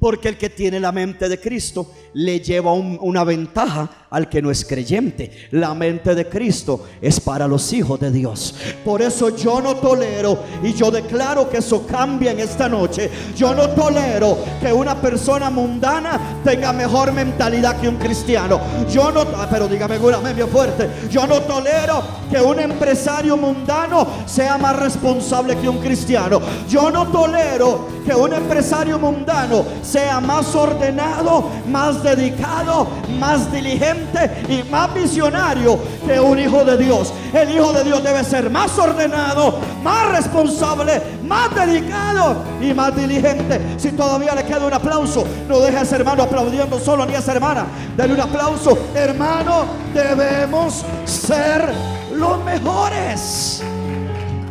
Porque 0.00 0.28
el 0.28 0.38
que 0.38 0.50
tiene 0.50 0.78
la 0.78 0.92
mente 0.92 1.28
de 1.28 1.40
Cristo 1.40 1.92
le 2.18 2.40
lleva 2.40 2.72
una 2.72 3.22
ventaja 3.22 3.88
al 4.10 4.28
que 4.28 4.42
no 4.42 4.50
es 4.50 4.64
creyente. 4.64 5.30
La 5.52 5.72
mente 5.74 6.16
de 6.16 6.28
Cristo 6.28 6.86
es 7.00 7.20
para 7.20 7.46
los 7.46 7.72
hijos 7.72 8.00
de 8.00 8.10
Dios. 8.10 8.56
Por 8.84 9.02
eso 9.02 9.36
yo 9.36 9.60
no 9.60 9.76
tolero 9.76 10.38
y 10.62 10.72
yo 10.72 10.90
declaro 10.90 11.48
que 11.48 11.58
eso 11.58 11.86
cambia 11.86 12.32
en 12.32 12.40
esta 12.40 12.68
noche. 12.68 13.08
Yo 13.36 13.54
no 13.54 13.68
tolero 13.70 14.36
que 14.60 14.72
una 14.72 15.00
persona 15.00 15.48
mundana 15.48 16.40
tenga 16.42 16.72
mejor 16.72 17.12
mentalidad 17.12 17.80
que 17.80 17.88
un 17.88 17.96
cristiano. 17.96 18.60
Yo 18.90 19.12
no, 19.12 19.20
ah, 19.36 19.46
pero 19.48 19.68
dígame 19.68 19.98
una 19.98 20.20
media 20.20 20.48
fuerte. 20.48 20.88
Yo 21.10 21.24
no 21.24 21.42
tolero 21.42 22.02
que 22.30 22.40
un 22.40 22.58
empresario 22.58 23.36
mundano 23.36 24.06
sea 24.26 24.58
más 24.58 24.76
responsable 24.76 25.56
que 25.56 25.68
un 25.68 25.78
cristiano. 25.78 26.40
Yo 26.68 26.90
no 26.90 27.06
tolero 27.08 27.86
que 28.04 28.14
un 28.14 28.32
empresario 28.32 28.98
mundano 28.98 29.64
sea 29.82 30.20
más 30.20 30.54
ordenado, 30.54 31.44
más 31.68 32.02
dedicado, 32.16 32.88
más 33.18 33.50
diligente 33.52 34.44
y 34.48 34.62
más 34.70 34.92
visionario 34.94 35.78
que 36.06 36.18
un 36.18 36.38
hijo 36.38 36.64
de 36.64 36.76
Dios. 36.76 37.12
El 37.32 37.50
hijo 37.50 37.72
de 37.72 37.84
Dios 37.84 38.02
debe 38.02 38.24
ser 38.24 38.50
más 38.50 38.76
ordenado, 38.78 39.58
más 39.82 40.10
responsable, 40.10 41.00
más 41.22 41.54
dedicado 41.54 42.36
y 42.60 42.72
más 42.72 42.94
diligente. 42.96 43.60
Si 43.76 43.92
todavía 43.92 44.34
le 44.34 44.44
queda 44.44 44.66
un 44.66 44.72
aplauso, 44.72 45.24
no 45.48 45.60
deje 45.60 45.78
a 45.78 45.82
ese 45.82 45.96
hermano 45.96 46.22
aplaudiendo 46.22 46.78
solo 46.78 47.04
ni 47.06 47.14
a 47.14 47.18
esa 47.18 47.32
hermana. 47.32 47.66
Dale 47.96 48.14
un 48.14 48.20
aplauso. 48.20 48.78
Hermano, 48.94 49.66
debemos 49.94 50.84
ser 51.04 51.72
los 52.14 52.42
mejores. 52.44 53.62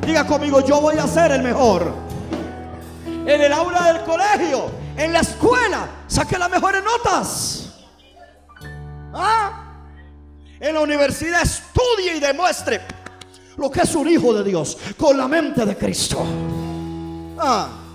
Diga 0.05 0.25
conmigo, 0.25 0.61
yo 0.65 0.79
voy 0.79 0.97
a 0.97 1.07
ser 1.07 1.31
el 1.31 1.43
mejor. 1.43 1.91
En 3.25 3.41
el 3.41 3.51
aula 3.51 3.91
del 3.91 4.03
colegio 4.03 4.86
en 4.97 5.13
la 5.13 5.19
escuela 5.19 5.87
saque 6.07 6.37
las 6.37 6.49
mejores 6.49 6.83
notas. 6.83 7.73
¿Ah? 9.13 9.63
En 10.59 10.73
la 10.73 10.81
universidad 10.81 11.43
estudie 11.43 12.17
y 12.17 12.19
demuestre 12.19 12.81
lo 13.55 13.71
que 13.71 13.81
es 13.81 13.95
un 13.95 14.09
hijo 14.09 14.33
de 14.33 14.43
Dios 14.43 14.77
con 14.97 15.17
la 15.17 15.27
mente 15.27 15.65
de 15.65 15.77
Cristo. 15.77 16.25
Ah 17.39 17.86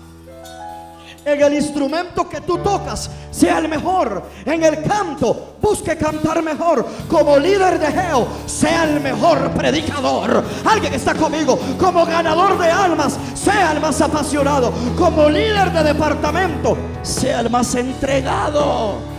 en 1.25 1.41
el 1.41 1.53
instrumento 1.53 2.27
que 2.27 2.41
tú 2.41 2.57
tocas 2.57 3.09
sea 3.31 3.59
el 3.59 3.67
mejor. 3.67 4.23
En 4.45 4.63
el 4.63 4.83
canto, 4.83 5.55
busque 5.61 5.97
cantar 5.97 6.41
mejor. 6.43 6.85
Como 7.09 7.37
líder 7.37 7.79
de 7.79 7.87
Geo, 7.87 8.27
sea 8.45 8.83
el 8.83 8.99
mejor 8.99 9.51
predicador. 9.51 10.43
Alguien 10.65 10.93
está 10.93 11.13
conmigo. 11.13 11.59
Como 11.79 12.05
ganador 12.05 12.57
de 12.57 12.69
almas, 12.69 13.17
sea 13.33 13.71
el 13.71 13.79
más 13.79 13.99
apasionado. 14.01 14.71
Como 14.97 15.29
líder 15.29 15.71
de 15.71 15.83
departamento, 15.83 16.77
sea 17.01 17.39
el 17.39 17.49
más 17.49 17.73
entregado. 17.75 19.13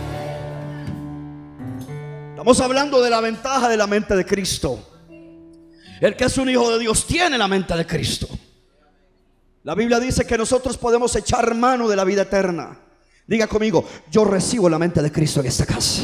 Estamos 2.29 2.59
hablando 2.59 3.01
de 3.01 3.09
la 3.09 3.21
ventaja 3.21 3.67
de 3.67 3.77
la 3.77 3.87
mente 3.87 4.15
de 4.15 4.25
Cristo. 4.25 4.79
El 5.99 6.15
que 6.15 6.25
es 6.25 6.37
un 6.37 6.49
hijo 6.49 6.71
de 6.71 6.79
Dios 6.79 7.05
tiene 7.07 7.37
la 7.37 7.47
mente 7.47 7.75
de 7.75 7.85
Cristo. 7.85 8.27
La 9.65 9.73
Biblia 9.73 9.99
dice 9.99 10.27
que 10.27 10.37
nosotros 10.37 10.77
podemos 10.77 11.15
echar 11.15 11.55
mano 11.55 11.89
de 11.89 11.95
la 11.95 12.03
vida 12.03 12.21
eterna. 12.21 12.79
Diga 13.25 13.47
conmigo, 13.47 13.83
yo 14.11 14.23
recibo 14.23 14.69
la 14.69 14.77
mente 14.77 15.01
de 15.01 15.11
Cristo 15.11 15.39
en 15.39 15.47
esta 15.47 15.65
casa. 15.65 16.03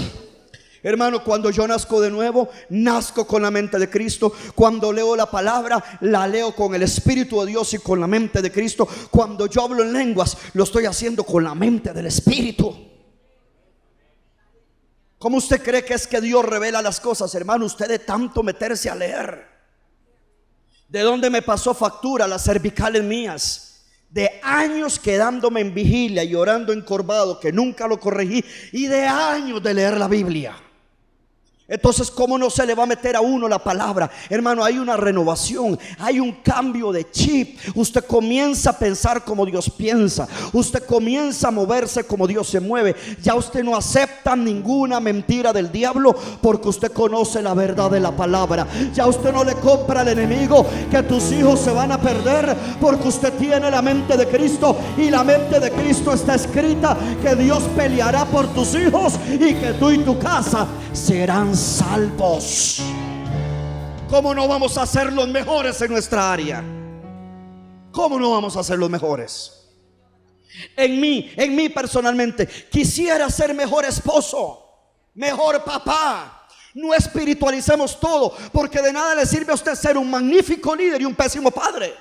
Hermano, 0.81 1.23
cuando 1.23 1.51
yo 1.51 1.67
nazco 1.67 2.01
de 2.01 2.09
nuevo, 2.09 2.49
nazco 2.69 3.27
con 3.27 3.43
la 3.43 3.51
mente 3.51 3.77
de 3.77 3.87
Cristo. 3.87 4.33
Cuando 4.55 4.91
leo 4.91 5.15
la 5.15 5.29
palabra, 5.29 5.99
la 6.01 6.27
leo 6.27 6.55
con 6.55 6.73
el 6.73 6.81
Espíritu 6.81 7.39
de 7.41 7.51
Dios 7.51 7.71
y 7.75 7.77
con 7.77 7.99
la 7.99 8.07
mente 8.07 8.41
de 8.41 8.51
Cristo. 8.51 8.87
Cuando 9.11 9.45
yo 9.45 9.61
hablo 9.61 9.83
en 9.83 9.93
lenguas, 9.93 10.35
lo 10.53 10.63
estoy 10.63 10.87
haciendo 10.87 11.23
con 11.23 11.43
la 11.43 11.53
mente 11.53 11.93
del 11.93 12.07
Espíritu. 12.07 12.75
¿Cómo 15.19 15.37
usted 15.37 15.61
cree 15.61 15.85
que 15.85 15.93
es 15.93 16.07
que 16.07 16.19
Dios 16.19 16.43
revela 16.43 16.81
las 16.81 16.99
cosas, 16.99 17.35
hermano? 17.35 17.65
Usted 17.65 17.87
de 17.87 17.99
tanto 17.99 18.41
meterse 18.41 18.89
a 18.89 18.95
leer. 18.95 19.50
¿De 20.91 20.99
dónde 21.03 21.29
me 21.29 21.41
pasó 21.41 21.73
factura 21.73 22.27
las 22.27 22.43
cervicales 22.43 23.01
mías? 23.01 23.85
De 24.09 24.41
años 24.43 24.99
quedándome 24.99 25.61
en 25.61 25.73
vigilia 25.73 26.21
y 26.25 26.35
orando 26.35 26.73
encorvado 26.73 27.39
que 27.39 27.53
nunca 27.53 27.87
lo 27.87 27.97
corregí 27.97 28.43
y 28.73 28.87
de 28.87 29.05
años 29.05 29.63
de 29.63 29.73
leer 29.73 29.97
la 29.97 30.09
Biblia. 30.09 30.53
Entonces, 31.71 32.11
¿cómo 32.11 32.37
no 32.37 32.49
se 32.49 32.65
le 32.65 32.75
va 32.75 32.83
a 32.83 32.85
meter 32.85 33.15
a 33.15 33.21
uno 33.21 33.47
la 33.47 33.57
palabra? 33.57 34.11
Hermano, 34.29 34.61
hay 34.61 34.77
una 34.77 34.97
renovación, 34.97 35.79
hay 35.99 36.19
un 36.19 36.33
cambio 36.43 36.91
de 36.91 37.09
chip. 37.09 37.57
Usted 37.75 38.03
comienza 38.03 38.71
a 38.71 38.77
pensar 38.77 39.23
como 39.23 39.45
Dios 39.45 39.69
piensa. 39.69 40.27
Usted 40.51 40.83
comienza 40.83 41.47
a 41.47 41.51
moverse 41.51 42.03
como 42.03 42.27
Dios 42.27 42.49
se 42.49 42.59
mueve. 42.59 42.93
Ya 43.23 43.35
usted 43.35 43.63
no 43.63 43.77
acepta 43.77 44.35
ninguna 44.35 44.99
mentira 44.99 45.53
del 45.53 45.71
diablo 45.71 46.13
porque 46.41 46.67
usted 46.67 46.91
conoce 46.91 47.41
la 47.41 47.53
verdad 47.53 47.89
de 47.89 48.01
la 48.01 48.11
palabra. 48.11 48.67
Ya 48.93 49.07
usted 49.07 49.31
no 49.31 49.45
le 49.45 49.55
compra 49.55 50.01
al 50.01 50.09
enemigo 50.09 50.65
que 50.89 51.03
tus 51.03 51.31
hijos 51.31 51.61
se 51.61 51.71
van 51.71 51.93
a 51.93 52.01
perder 52.01 52.53
porque 52.81 53.07
usted 53.07 53.31
tiene 53.35 53.71
la 53.71 53.81
mente 53.81 54.17
de 54.17 54.27
Cristo 54.27 54.75
y 54.97 55.09
la 55.09 55.23
mente 55.23 55.57
de 55.61 55.71
Cristo 55.71 56.11
está 56.11 56.35
escrita 56.35 56.97
que 57.21 57.33
Dios 57.33 57.63
peleará 57.77 58.25
por 58.25 58.53
tus 58.53 58.75
hijos 58.75 59.13
y 59.31 59.53
que 59.53 59.73
tú 59.79 59.89
y 59.89 59.99
tu 59.99 60.19
casa 60.19 60.67
serán 60.91 61.55
salvos. 61.61 62.81
¿Cómo 64.09 64.33
no 64.33 64.47
vamos 64.47 64.77
a 64.77 64.85
ser 64.85 65.13
los 65.13 65.27
mejores 65.27 65.81
en 65.81 65.91
nuestra 65.91 66.33
área? 66.33 66.63
¿Cómo 67.91 68.19
no 68.19 68.31
vamos 68.31 68.57
a 68.57 68.63
ser 68.63 68.77
los 68.77 68.89
mejores? 68.89 69.69
En 70.75 70.99
mí, 70.99 71.31
en 71.35 71.55
mí 71.55 71.69
personalmente, 71.69 72.47
quisiera 72.47 73.29
ser 73.29 73.53
mejor 73.53 73.85
esposo, 73.85 74.65
mejor 75.13 75.63
papá. 75.63 76.47
No 76.73 76.93
espiritualicemos 76.93 77.99
todo, 77.99 78.33
porque 78.51 78.81
de 78.81 78.93
nada 78.93 79.15
le 79.15 79.25
sirve 79.25 79.51
a 79.51 79.55
usted 79.55 79.75
ser 79.75 79.97
un 79.97 80.09
magnífico 80.09 80.75
líder 80.75 81.01
y 81.01 81.05
un 81.05 81.15
pésimo 81.15 81.51
padre. 81.51 81.93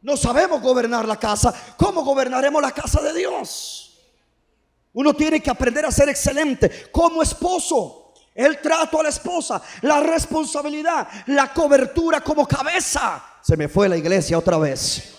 No 0.00 0.16
sabemos 0.16 0.62
gobernar 0.62 1.06
la 1.06 1.16
casa. 1.16 1.52
¿Cómo 1.76 2.04
gobernaremos 2.04 2.62
la 2.62 2.70
casa 2.70 3.02
de 3.02 3.12
Dios? 3.12 3.87
Uno 4.92 5.14
tiene 5.14 5.40
que 5.40 5.50
aprender 5.50 5.86
a 5.86 5.92
ser 5.92 6.08
excelente 6.08 6.88
como 6.90 7.22
esposo. 7.22 8.12
El 8.34 8.60
trato 8.60 9.00
a 9.00 9.02
la 9.02 9.08
esposa, 9.08 9.60
la 9.82 10.00
responsabilidad, 10.00 11.08
la 11.26 11.52
cobertura 11.52 12.20
como 12.20 12.46
cabeza. 12.46 13.22
Se 13.42 13.56
me 13.56 13.68
fue 13.68 13.88
la 13.88 13.96
iglesia 13.96 14.38
otra 14.38 14.58
vez. 14.58 15.14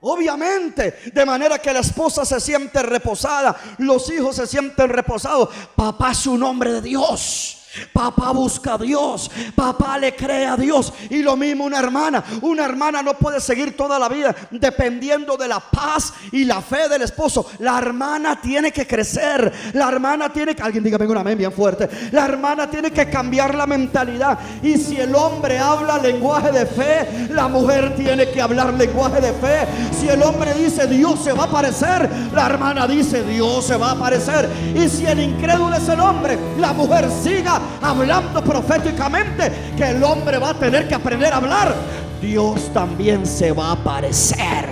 Obviamente, 0.00 0.98
de 1.12 1.26
manera 1.26 1.58
que 1.58 1.72
la 1.72 1.80
esposa 1.80 2.24
se 2.24 2.40
siente 2.40 2.82
reposada, 2.82 3.54
los 3.78 4.10
hijos 4.10 4.36
se 4.36 4.46
sienten 4.46 4.88
reposados. 4.88 5.50
Papá 5.76 6.12
es 6.12 6.26
un 6.26 6.42
hombre 6.42 6.72
de 6.72 6.80
Dios. 6.80 7.59
Papá 7.92 8.32
busca 8.32 8.74
a 8.74 8.78
Dios, 8.78 9.30
papá 9.54 9.96
le 9.98 10.14
cree 10.16 10.46
a 10.46 10.56
Dios. 10.56 10.92
Y 11.08 11.22
lo 11.22 11.36
mismo 11.36 11.64
una 11.64 11.78
hermana. 11.78 12.22
Una 12.42 12.64
hermana 12.64 13.02
no 13.02 13.14
puede 13.14 13.40
seguir 13.40 13.76
toda 13.76 13.98
la 13.98 14.08
vida 14.08 14.34
dependiendo 14.50 15.36
de 15.36 15.46
la 15.46 15.60
paz 15.60 16.12
y 16.32 16.44
la 16.44 16.60
fe 16.62 16.88
del 16.88 17.02
esposo. 17.02 17.46
La 17.60 17.78
hermana 17.78 18.40
tiene 18.40 18.72
que 18.72 18.86
crecer. 18.86 19.52
La 19.74 19.88
hermana 19.88 20.32
tiene 20.32 20.54
que, 20.54 20.62
alguien 20.62 20.82
dígame 20.82 21.06
una 21.06 21.20
amén 21.20 21.38
bien 21.38 21.52
fuerte. 21.52 21.88
La 22.10 22.24
hermana 22.24 22.68
tiene 22.68 22.90
que 22.90 23.08
cambiar 23.08 23.54
la 23.54 23.66
mentalidad. 23.66 24.38
Y 24.62 24.76
si 24.76 24.96
el 24.96 25.14
hombre 25.14 25.58
habla 25.58 25.98
lenguaje 25.98 26.50
de 26.50 26.66
fe, 26.66 27.28
la 27.30 27.46
mujer 27.46 27.94
tiene 27.94 28.30
que 28.30 28.40
hablar 28.40 28.74
lenguaje 28.74 29.20
de 29.20 29.32
fe. 29.34 29.66
Si 29.98 30.08
el 30.08 30.22
hombre 30.22 30.54
dice 30.54 30.86
Dios 30.86 31.22
se 31.22 31.32
va 31.32 31.44
a 31.44 31.46
aparecer, 31.46 32.10
la 32.34 32.46
hermana 32.46 32.88
dice 32.88 33.22
Dios 33.22 33.64
se 33.64 33.76
va 33.76 33.90
a 33.90 33.92
aparecer. 33.92 34.48
Y 34.74 34.88
si 34.88 35.06
el 35.06 35.20
incrédulo 35.20 35.76
es 35.76 35.88
el 35.88 36.00
hombre, 36.00 36.38
la 36.58 36.72
mujer 36.72 37.08
siga 37.22 37.59
hablando 37.82 38.42
proféticamente 38.42 39.72
que 39.76 39.90
el 39.90 40.02
hombre 40.02 40.38
va 40.38 40.50
a 40.50 40.58
tener 40.58 40.88
que 40.88 40.94
aprender 40.94 41.32
a 41.32 41.36
hablar, 41.36 41.74
Dios 42.20 42.72
también 42.72 43.26
se 43.26 43.52
va 43.52 43.68
a 43.68 43.72
aparecer. 43.72 44.66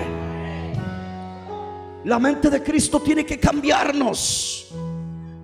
La 2.04 2.18
mente 2.18 2.48
de 2.50 2.62
Cristo 2.62 3.00
tiene 3.00 3.24
que 3.26 3.38
cambiarnos. 3.38 4.68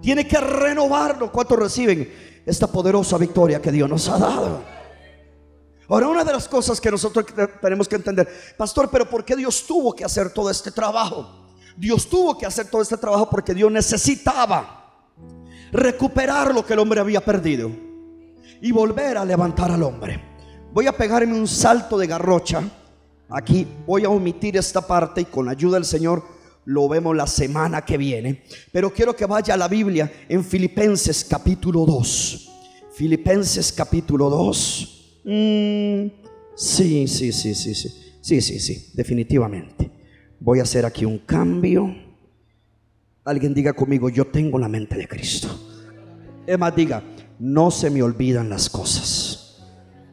Tiene 0.01 0.27
que 0.27 0.39
renovarnos. 0.39 1.31
¿Cuántos 1.31 1.59
reciben 1.59 2.43
esta 2.47 2.67
poderosa 2.67 3.19
victoria 3.19 3.61
que 3.61 3.73
Dios 3.73 3.89
nos 3.89 4.09
ha 4.09 4.19
dado? 4.19 4.63
Ahora, 5.89 6.09
una 6.09 6.25
de 6.25 6.33
las 6.33 6.49
cosas 6.49 6.81
que 6.81 6.91
nosotros 6.91 7.27
tenemos 7.61 7.89
que 7.89 7.97
entender, 7.97 8.29
pastor, 8.57 8.89
pero 8.91 9.09
¿por 9.09 9.25
qué 9.25 9.37
Dios 9.37 9.65
tuvo 9.67 9.95
que 9.95 10.05
hacer 10.05 10.31
todo 10.33 10.51
este 10.51 10.71
trabajo? 10.71 11.45
Dios 11.77 12.09
tuvo 12.09 12.39
que 12.39 12.47
hacer 12.47 12.71
todo 12.71 12.81
este 12.81 12.97
trabajo 12.97 13.29
porque 13.29 13.53
Dios 13.53 13.71
necesitaba 13.71 14.84
recuperar 15.75 16.55
lo 16.55 16.65
que 16.65 16.73
el 16.73 16.79
hombre 16.79 17.01
había 17.01 17.21
perdido 17.21 17.71
y 18.63 18.71
volver 18.71 19.19
a 19.19 19.25
levantar 19.25 19.73
al 19.73 19.83
hombre. 19.83 20.21
Voy 20.73 20.87
a 20.87 20.93
pegarme 20.93 21.35
un 21.35 21.49
salto 21.49 21.99
de 21.99 22.07
garrocha. 22.07 22.63
Aquí 23.29 23.67
voy 23.85 24.05
a 24.05 24.09
omitir 24.09 24.57
esta 24.57 24.87
parte 24.87 25.23
y 25.23 25.25
con 25.25 25.47
la 25.47 25.53
ayuda 25.53 25.75
del 25.75 25.85
Señor 25.85 26.23
lo 26.65 26.89
vemos 26.89 27.17
la 27.17 27.27
semana 27.27 27.85
que 27.85 27.99
viene. 27.99 28.45
Pero 28.73 28.93
quiero 28.93 29.17
que 29.17 29.27
vaya 29.27 29.55
a 29.55 29.57
la 29.57 29.67
Biblia 29.67 30.11
en 30.29 30.45
Filipenses 30.45 31.25
capítulo 31.25 31.85
2. 31.85 32.51
Filipenses 32.95 33.73
capítulo 33.73 34.31
2. 34.31 35.23
Mm, 35.25 36.07
sí, 36.55 37.09
sí, 37.09 37.33
sí, 37.33 37.55
sí, 37.55 37.75
sí. 37.75 37.89
Sí, 38.21 38.41
sí, 38.41 38.61
sí, 38.61 38.91
definitivamente. 38.95 39.91
Voy 40.39 40.61
a 40.61 40.63
hacer 40.63 40.87
aquí 40.87 41.05
un 41.05 41.19
cambio. 41.19 41.95
Alguien 43.25 43.53
diga 43.53 43.73
conmigo, 43.73 44.09
yo 44.09 44.27
tengo 44.29 44.59
la 44.59 44.69
mente 44.69 44.97
de 44.97 45.09
Cristo. 45.09 45.64
Es 46.47 46.59
más, 46.59 46.75
diga, 46.75 47.03
no 47.39 47.71
se 47.71 47.91
me 47.91 48.03
olvidan 48.03 48.49
las 48.49 48.69
cosas. 48.69 49.63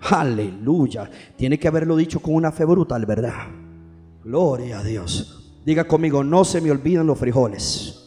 Aleluya. 0.10 1.10
Tiene 1.36 1.60
que 1.60 1.68
haberlo 1.68 1.96
dicho 1.96 2.20
con 2.20 2.36
una 2.36 2.52
fe 2.52 2.66
brutal, 2.66 3.06
¿verdad? 3.06 3.34
Gloria 4.24 4.80
a 4.80 4.84
Dios. 4.84 5.54
Diga 5.66 5.84
conmigo, 5.84 6.24
no 6.24 6.44
se 6.44 6.62
me 6.62 6.72
olvidan 6.72 7.06
los 7.06 7.20
frijoles. 7.20 7.98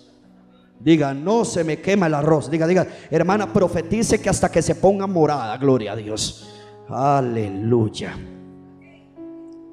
Diga, 0.80 1.14
no 1.14 1.44
se 1.44 1.64
me 1.64 1.80
quema 1.80 2.08
el 2.08 2.14
arroz. 2.14 2.50
Diga, 2.50 2.66
diga, 2.66 2.86
hermana, 3.10 3.52
profetice 3.52 4.20
que 4.20 4.28
hasta 4.28 4.50
que 4.50 4.60
se 4.60 4.74
ponga 4.74 5.06
morada. 5.06 5.56
Gloria 5.56 5.92
a 5.92 5.96
Dios. 5.96 6.48
Aleluya. 6.88 8.18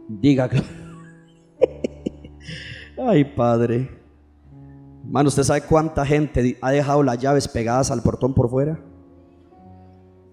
Diga, 0.07 0.49
ay 2.97 3.23
Padre. 3.25 4.00
Hermano, 5.12 5.28
¿usted 5.28 5.43
sabe 5.43 5.63
cuánta 5.63 6.06
gente 6.06 6.58
ha 6.62 6.71
dejado 6.71 7.04
las 7.04 7.19
llaves 7.19 7.45
pegadas 7.50 7.91
al 7.91 8.02
portón 8.02 8.34
por 8.34 8.50
fuera? 8.50 8.80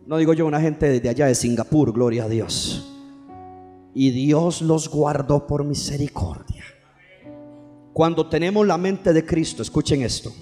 No 0.06 0.18
digo 0.18 0.34
yo 0.34 0.46
una 0.46 0.60
gente 0.60 0.88
desde 0.88 1.08
allá 1.08 1.26
de 1.26 1.34
Singapur, 1.34 1.92
gloria 1.92 2.26
a 2.26 2.28
Dios. 2.28 2.88
Y 3.92 4.12
Dios 4.12 4.62
los 4.62 4.88
guardó 4.88 5.48
por 5.48 5.64
misericordia. 5.64 6.62
Cuando 7.92 8.28
tenemos 8.28 8.64
la 8.68 8.78
mente 8.78 9.12
de 9.12 9.26
Cristo, 9.26 9.62
escuchen 9.62 10.02
esto. 10.02 10.32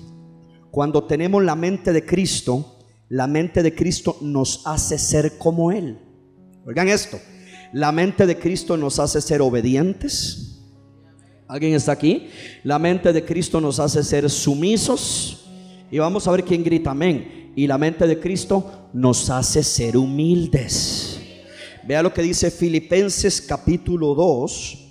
Cuando 0.71 1.05
tenemos 1.05 1.43
la 1.43 1.57
mente 1.57 1.95
de 1.95 2.05
Cristo, 2.05 2.77
la 3.09 3.27
mente 3.27 3.63
de 3.63 3.75
Cristo 3.75 4.19
nos 4.21 4.67
hace 4.67 4.99
ser 4.99 5.39
como 5.39 5.73
Él. 5.73 5.99
Oigan 6.67 6.89
esto. 6.89 7.19
La 7.73 7.91
mente 7.91 8.27
de 8.27 8.39
Cristo 8.39 8.77
nos 8.77 8.99
hace 8.99 9.23
ser 9.23 9.41
obedientes. 9.41 10.46
¿Alguien 11.49 11.75
está 11.75 11.93
aquí? 11.93 12.29
La 12.65 12.79
mente 12.79 13.13
de 13.13 13.25
Cristo 13.25 13.61
nos 13.61 13.79
hace 13.79 14.03
ser 14.03 14.29
sumisos. 14.29 15.47
Y 15.91 15.99
vamos 15.99 16.27
a 16.27 16.33
ver 16.33 16.45
quién 16.45 16.65
grita 16.65 16.91
amén. 16.91 17.53
Y 17.55 17.67
la 17.67 17.79
mente 17.79 18.07
de 18.07 18.19
Cristo 18.19 18.89
nos 18.93 19.31
hace 19.31 19.63
ser 19.63 19.97
humildes. 19.97 21.21
Vea 21.85 22.03
lo 22.03 22.13
que 22.13 22.23
dice 22.23 22.51
Filipenses 22.51 23.41
capítulo 23.41 24.15
2. 24.15 24.83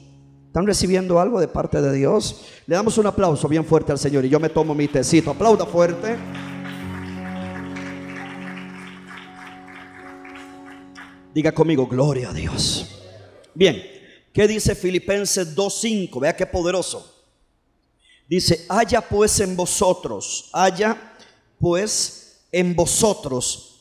¿Están 0.48 0.66
recibiendo 0.66 1.20
algo 1.20 1.42
de 1.42 1.50
parte 1.50 1.82
de 1.82 1.94
Dios? 1.94 2.46
Le 2.66 2.76
damos 2.76 2.98
un 2.98 3.08
aplauso 3.08 3.50
bien 3.50 3.66
fuerte 3.66 3.92
al 3.92 4.00
Señor 4.00 4.24
y 4.24 4.30
yo 4.30 4.40
me 4.40 4.48
tomo 4.48 4.74
mi 4.74 4.88
tecito. 4.88 5.32
Aplauda 5.32 5.66
fuerte. 5.66 6.16
Diga 11.34 11.52
conmigo, 11.52 11.86
gloria 11.86 12.30
a 12.30 12.34
Dios. 12.34 13.02
Bien, 13.54 13.76
¿qué 14.36 14.50
dice 14.50 14.76
Filipenses 14.76 15.56
2.5? 15.56 16.20
Vea 16.20 16.36
qué 16.36 16.46
poderoso. 16.46 17.10
Dice, 18.28 18.66
haya 18.68 19.00
pues 19.02 19.40
en 19.40 19.56
vosotros, 19.56 20.50
haya 20.52 21.14
pues 21.58 22.42
en 22.52 22.76
vosotros 22.76 23.80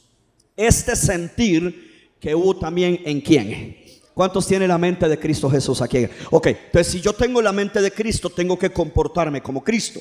este 0.56 0.94
sentir 0.94 2.12
que 2.20 2.36
hubo 2.36 2.56
también 2.56 3.00
en 3.04 3.20
quién. 3.20 3.84
¿Cuántos 4.14 4.46
tiene 4.46 4.68
la 4.68 4.78
mente 4.78 5.08
de 5.08 5.18
Cristo 5.18 5.50
Jesús 5.50 5.82
aquí? 5.82 6.06
Ok, 6.30 6.46
entonces 6.46 6.92
si 6.92 7.00
yo 7.00 7.12
tengo 7.14 7.42
la 7.42 7.52
mente 7.52 7.82
de 7.82 7.90
Cristo, 7.90 8.30
tengo 8.30 8.56
que 8.56 8.70
comportarme 8.70 9.42
como 9.42 9.64
Cristo. 9.64 10.00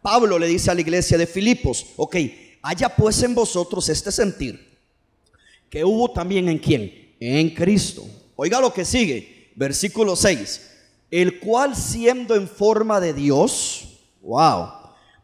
Pablo 0.00 0.38
le 0.38 0.46
dice 0.46 0.70
a 0.70 0.74
la 0.74 0.82
iglesia 0.82 1.18
de 1.18 1.26
Filipos, 1.26 1.86
ok, 1.96 2.16
haya 2.62 2.88
pues 2.94 3.20
en 3.24 3.34
vosotros 3.34 3.88
este 3.88 4.12
sentir 4.12 4.78
que 5.68 5.84
hubo 5.84 6.12
también 6.12 6.48
en 6.48 6.58
quién? 6.58 7.14
En 7.18 7.50
Cristo. 7.50 8.06
Oiga 8.36 8.60
lo 8.60 8.72
que 8.72 8.84
sigue, 8.84 9.39
versículo 9.54 10.16
6. 10.16 10.68
El 11.10 11.40
cual 11.40 11.74
siendo 11.74 12.34
en 12.34 12.48
forma 12.48 13.00
de 13.00 13.12
Dios, 13.12 14.00
wow, 14.22 14.68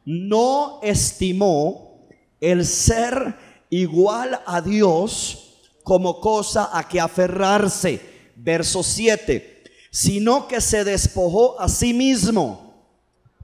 no 0.05 0.81
estimó 0.83 2.09
el 2.41 2.65
ser 2.65 3.37
igual 3.71 4.41
a 4.47 4.61
Dios 4.61 5.55
como 5.83 6.21
cosa 6.21 6.71
a 6.73 6.89
que 6.89 7.01
aferrarse. 7.01 8.01
Verso 8.37 8.83
7. 8.83 9.65
Sino 9.91 10.47
que 10.49 10.61
se 10.61 10.85
despojó 10.85 11.61
a 11.61 11.69
sí 11.69 11.95
mismo, 11.95 12.75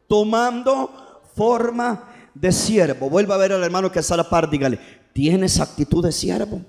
tomando 0.08 1.22
forma 1.34 2.30
de 2.34 2.52
siervo. 2.52 3.08
Vuelva 3.08 3.36
a 3.36 3.38
ver 3.38 3.52
al 3.52 3.62
hermano 3.62 3.90
que 3.90 4.00
está 4.00 4.14
a 4.14 4.18
la 4.18 4.28
par, 4.28 4.50
dígale, 4.50 4.78
¿tienes 5.12 5.60
actitud 5.60 6.04
de 6.04 6.12
siervo? 6.12 6.60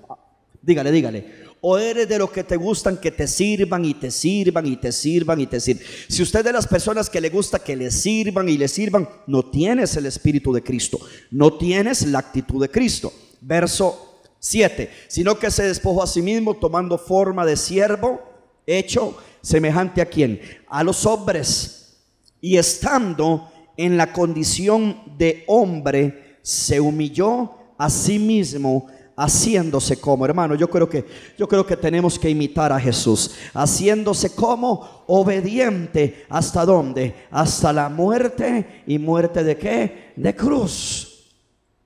Dígale, 0.62 0.90
dígale. 0.90 1.44
O 1.66 1.78
eres 1.78 2.06
de 2.06 2.18
los 2.18 2.30
que 2.30 2.44
te 2.44 2.58
gustan 2.58 2.98
que 2.98 3.10
te 3.10 3.26
sirvan 3.26 3.86
y 3.86 3.94
te 3.94 4.10
sirvan 4.10 4.66
y 4.66 4.76
te 4.76 4.92
sirvan 4.92 5.40
y 5.40 5.46
te 5.46 5.58
sirvan. 5.58 5.82
Si 6.08 6.22
usted 6.22 6.40
es 6.40 6.44
de 6.44 6.52
las 6.52 6.66
personas 6.66 7.08
que 7.08 7.22
le 7.22 7.30
gusta 7.30 7.58
que 7.58 7.74
le 7.74 7.90
sirvan 7.90 8.50
y 8.50 8.58
le 8.58 8.68
sirvan, 8.68 9.08
no 9.26 9.46
tienes 9.46 9.96
el 9.96 10.04
Espíritu 10.04 10.52
de 10.52 10.62
Cristo. 10.62 11.00
No 11.30 11.54
tienes 11.54 12.06
la 12.06 12.18
actitud 12.18 12.60
de 12.60 12.70
Cristo. 12.70 13.14
Verso 13.40 14.20
7. 14.40 14.90
Sino 15.08 15.38
que 15.38 15.50
se 15.50 15.62
despojó 15.62 16.02
a 16.02 16.06
sí 16.06 16.20
mismo 16.20 16.52
tomando 16.52 16.98
forma 16.98 17.46
de 17.46 17.56
siervo, 17.56 18.20
hecho 18.66 19.16
semejante 19.40 20.02
a 20.02 20.06
quien? 20.06 20.42
A 20.68 20.84
los 20.84 21.06
hombres. 21.06 21.96
Y 22.42 22.58
estando 22.58 23.50
en 23.78 23.96
la 23.96 24.12
condición 24.12 25.16
de 25.16 25.44
hombre, 25.46 26.40
se 26.42 26.78
humilló 26.78 27.52
a 27.78 27.88
sí 27.88 28.18
mismo 28.18 28.86
haciéndose 29.16 30.00
como, 30.00 30.24
hermano, 30.24 30.54
yo 30.54 30.68
creo 30.68 30.88
que 30.88 31.04
yo 31.38 31.48
creo 31.48 31.66
que 31.66 31.76
tenemos 31.76 32.18
que 32.18 32.30
imitar 32.30 32.72
a 32.72 32.80
Jesús, 32.80 33.34
haciéndose 33.52 34.34
como 34.34 35.04
obediente 35.06 36.24
hasta 36.28 36.64
dónde? 36.64 37.14
Hasta 37.30 37.72
la 37.72 37.88
muerte 37.88 38.82
y 38.86 38.98
muerte 38.98 39.44
de 39.44 39.56
qué? 39.56 40.12
De 40.16 40.34
cruz. 40.34 41.10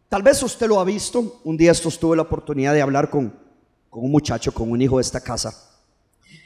Tal 0.08 0.22
vez 0.22 0.42
usted 0.42 0.66
lo 0.68 0.80
ha 0.80 0.84
visto, 0.84 1.40
un 1.44 1.56
día 1.56 1.72
esto 1.72 1.90
tuve 1.90 2.16
la 2.16 2.22
oportunidad 2.22 2.72
de 2.72 2.80
hablar 2.80 3.10
con, 3.10 3.34
con 3.90 4.04
un 4.04 4.10
muchacho, 4.10 4.52
con 4.52 4.70
un 4.70 4.80
hijo 4.80 4.96
de 4.96 5.02
esta 5.02 5.20
casa. 5.20 5.68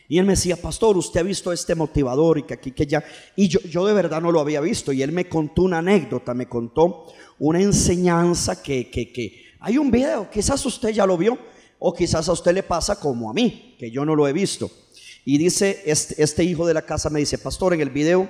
Y 0.08 0.18
él 0.18 0.26
me 0.26 0.32
decía, 0.32 0.56
pastor, 0.56 0.98
usted 0.98 1.20
ha 1.20 1.22
visto 1.22 1.52
este 1.52 1.74
motivador 1.74 2.38
y 2.38 2.42
que 2.42 2.54
aquí, 2.54 2.72
que 2.72 2.86
ya. 2.86 3.02
Y 3.34 3.48
yo, 3.48 3.60
yo 3.60 3.86
de 3.86 3.94
verdad 3.94 4.20
no 4.20 4.30
lo 4.30 4.40
había 4.40 4.60
visto. 4.60 4.92
Y 4.92 5.02
él 5.02 5.10
me 5.10 5.26
contó 5.26 5.62
una 5.62 5.78
anécdota, 5.78 6.34
me 6.34 6.48
contó 6.48 7.06
una 7.38 7.62
enseñanza 7.62 8.62
que, 8.62 8.90
que, 8.90 9.10
que 9.10 9.41
hay 9.62 9.78
un 9.78 9.90
video, 9.92 10.28
quizás 10.28 10.66
usted 10.66 10.90
ya 10.90 11.06
lo 11.06 11.16
vio 11.16 11.38
o 11.78 11.94
quizás 11.94 12.28
a 12.28 12.32
usted 12.32 12.52
le 12.52 12.64
pasa 12.64 12.98
como 12.98 13.30
a 13.30 13.32
mí, 13.32 13.76
que 13.78 13.90
yo 13.90 14.04
no 14.04 14.16
lo 14.16 14.26
he 14.26 14.32
visto. 14.32 14.70
Y 15.24 15.38
dice, 15.38 15.82
este, 15.86 16.20
este 16.20 16.42
hijo 16.42 16.66
de 16.66 16.74
la 16.74 16.82
casa 16.82 17.08
me 17.10 17.20
dice, 17.20 17.38
pastor, 17.38 17.72
en 17.72 17.80
el 17.80 17.90
video 17.90 18.28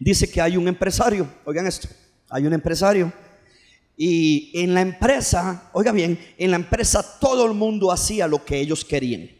dice 0.00 0.30
que 0.30 0.40
hay 0.40 0.56
un 0.56 0.68
empresario, 0.68 1.28
oigan 1.44 1.66
esto, 1.66 1.88
hay 2.30 2.46
un 2.46 2.54
empresario. 2.54 3.12
Y 3.94 4.50
en 4.54 4.72
la 4.72 4.80
empresa, 4.80 5.70
oiga 5.74 5.92
bien, 5.92 6.18
en 6.38 6.50
la 6.50 6.56
empresa 6.56 7.18
todo 7.20 7.46
el 7.46 7.52
mundo 7.52 7.92
hacía 7.92 8.26
lo 8.26 8.42
que 8.42 8.58
ellos 8.58 8.86
querían. 8.86 9.30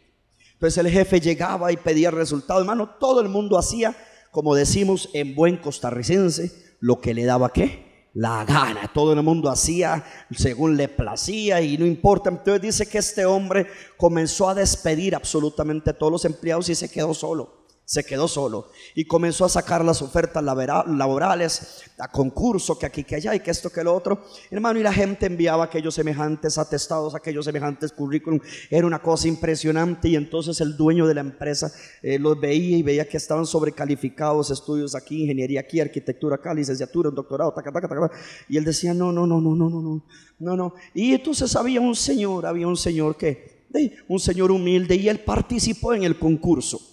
Entonces 0.53 0.77
el 0.77 0.91
jefe 0.91 1.21
llegaba 1.21 1.73
y 1.73 1.79
pedía 1.79 2.11
resultado. 2.11 2.61
Hermano, 2.61 2.97
todo 3.01 3.23
el 3.23 3.31
mundo 3.31 3.59
hacía, 3.59 3.97
como 4.31 4.55
decimos 4.55 5.09
en 5.15 5.35
buen 5.35 5.57
costarricense, 5.57 6.53
lo 6.81 7.01
que 7.01 7.15
le 7.15 7.25
daba 7.25 7.51
qué? 7.51 7.92
La 8.15 8.45
gana. 8.45 8.91
Todo 8.93 9.13
el 9.13 9.23
mundo 9.23 9.51
hacía 9.51 10.05
según 10.31 10.77
le 10.77 10.89
placía 10.89 11.61
y 11.61 11.79
no 11.79 11.87
importa. 11.87 12.31
Entonces 12.31 12.63
dice 12.63 12.87
que 12.87 12.99
este 12.99 13.25
hombre 13.25 13.67
comenzó 13.97 14.49
a 14.49 14.55
despedir 14.55 15.15
absolutamente 15.15 15.91
a 15.91 15.99
todos 15.99 16.13
los 16.13 16.25
empleados 16.25 16.69
y 16.69 16.75
se 16.75 16.91
quedó 16.91 17.15
solo 17.15 17.62
se 17.85 18.05
quedó 18.05 18.29
solo 18.29 18.69
y 18.95 19.05
comenzó 19.05 19.45
a 19.45 19.49
sacar 19.49 19.85
las 19.85 20.01
ofertas 20.03 20.43
laborales 20.43 21.83
a 21.99 22.11
concurso, 22.11 22.79
que 22.79 22.87
aquí, 22.87 23.05
que 23.05 23.17
allá 23.17 23.35
y 23.35 23.41
que 23.41 23.51
esto, 23.51 23.71
que 23.71 23.85
lo 23.85 23.95
otro. 23.95 24.25
Hermano, 24.51 24.81
y 24.81 24.83
la 24.83 24.93
gente 24.93 25.27
enviaba 25.27 25.65
aquellos 25.65 25.95
semejantes 25.95 26.59
atestados, 26.59 27.15
aquellos 27.15 27.45
semejantes 27.45 27.93
currículum. 27.93 28.41
Era 28.71 28.87
una 28.87 29.01
cosa 29.01 29.29
impresionante 29.29 30.09
y 30.09 30.17
entonces 30.17 30.61
el 30.61 30.77
dueño 30.77 31.07
de 31.07 31.15
la 31.15 31.21
empresa 31.21 31.73
eh, 32.03 32.19
los 32.19 32.41
veía 32.41 32.77
y 32.77 32.83
veía 32.83 33.09
que 33.09 33.17
estaban 33.17 33.47
sobrecalificados, 33.47 34.51
estudios 34.51 34.95
aquí, 34.95 35.23
ingeniería 35.23 35.61
aquí, 35.61 35.81
arquitectura 35.81 36.37
acá, 36.37 36.55
licenciatura, 36.55 37.09
un 37.11 37.15
doctorado, 37.15 37.55
y 38.49 38.57
él 38.57 38.65
decía, 38.65 38.95
no, 38.95 39.13
no, 39.13 39.27
no, 39.27 39.41
no, 39.41 39.55
no, 39.55 39.69
no, 39.69 39.81
no, 39.81 40.05
no, 40.39 40.57
no. 40.57 40.75
Y 40.95 41.15
entonces 41.15 41.55
había 41.57 41.81
un 41.81 41.95
señor, 41.95 42.47
había 42.47 42.67
un 42.67 42.77
señor 42.77 43.17
que, 43.17 43.67
un 44.09 44.21
señor 44.21 44.51
humilde 44.51 44.97
y 44.97 45.09
él 45.09 45.21
participó 45.21 45.95
en 45.95 46.05
el 46.05 46.19
concurso. 46.19 46.92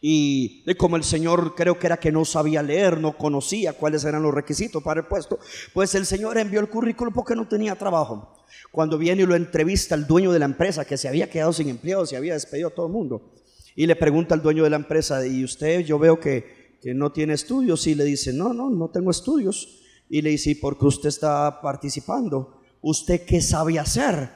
Y 0.00 0.64
como 0.74 0.96
el 0.96 1.04
Señor 1.04 1.54
creo 1.54 1.78
que 1.78 1.86
era 1.86 1.98
que 1.98 2.12
no 2.12 2.24
sabía 2.24 2.62
leer, 2.62 2.98
no 2.98 3.16
conocía 3.16 3.72
cuáles 3.72 4.04
eran 4.04 4.22
los 4.22 4.34
requisitos 4.34 4.82
para 4.82 5.00
el 5.00 5.06
puesto, 5.06 5.38
pues 5.72 5.94
el 5.94 6.06
Señor 6.06 6.38
envió 6.38 6.60
el 6.60 6.68
currículum 6.68 7.12
porque 7.12 7.36
no 7.36 7.48
tenía 7.48 7.74
trabajo. 7.76 8.36
Cuando 8.72 8.98
viene 8.98 9.22
y 9.22 9.26
lo 9.26 9.34
entrevista 9.34 9.94
el 9.94 10.06
dueño 10.06 10.32
de 10.32 10.38
la 10.38 10.44
empresa 10.44 10.84
que 10.84 10.96
se 10.96 11.08
había 11.08 11.28
quedado 11.28 11.52
sin 11.52 11.68
empleo, 11.68 12.06
se 12.06 12.16
había 12.16 12.34
despedido 12.34 12.68
a 12.68 12.74
todo 12.74 12.86
el 12.86 12.92
mundo, 12.92 13.32
y 13.74 13.86
le 13.86 13.96
pregunta 13.96 14.34
al 14.34 14.42
dueño 14.42 14.64
de 14.64 14.70
la 14.70 14.76
empresa, 14.76 15.24
¿y 15.26 15.44
usted 15.44 15.80
yo 15.80 15.98
veo 15.98 16.18
que, 16.18 16.78
que 16.82 16.94
no 16.94 17.12
tiene 17.12 17.34
estudios? 17.34 17.86
Y 17.86 17.94
le 17.94 18.04
dice, 18.04 18.32
no, 18.32 18.52
no, 18.52 18.68
no 18.70 18.90
tengo 18.90 19.10
estudios. 19.10 19.80
Y 20.08 20.22
le 20.22 20.30
dice, 20.30 20.50
¿y 20.50 20.54
por 20.56 20.76
qué 20.76 20.86
usted 20.86 21.08
está 21.08 21.60
participando? 21.60 22.60
¿Usted 22.82 23.24
qué 23.24 23.40
sabe 23.40 23.78
hacer? 23.78 24.28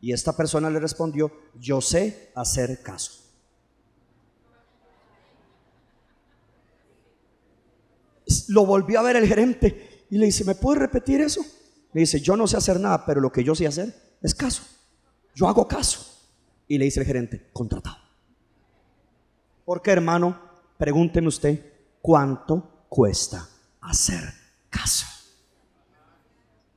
Y 0.00 0.12
esta 0.12 0.36
persona 0.36 0.70
le 0.70 0.80
respondió, 0.80 1.30
yo 1.58 1.80
sé 1.80 2.30
hacer 2.34 2.82
caso. 2.82 3.12
Lo 8.48 8.66
volvió 8.66 9.00
a 9.00 9.02
ver 9.02 9.16
el 9.16 9.26
gerente 9.26 10.06
y 10.10 10.18
le 10.18 10.26
dice, 10.26 10.44
¿me 10.44 10.54
puede 10.54 10.80
repetir 10.80 11.20
eso? 11.20 11.44
Le 11.92 12.02
dice, 12.02 12.20
yo 12.20 12.36
no 12.36 12.46
sé 12.46 12.56
hacer 12.56 12.78
nada, 12.78 13.04
pero 13.04 13.20
lo 13.20 13.32
que 13.32 13.44
yo 13.44 13.54
sé 13.54 13.66
hacer 13.66 13.94
es 14.22 14.34
caso. 14.34 14.62
Yo 15.34 15.48
hago 15.48 15.66
caso. 15.66 16.06
Y 16.68 16.78
le 16.78 16.84
dice 16.84 17.00
el 17.00 17.06
gerente, 17.06 17.50
contratado. 17.52 17.96
Porque 19.64 19.90
hermano, 19.90 20.40
pregúnteme 20.78 21.28
usted, 21.28 21.64
¿cuánto 22.00 22.86
cuesta 22.88 23.48
hacer 23.80 24.22
caso? 24.68 25.06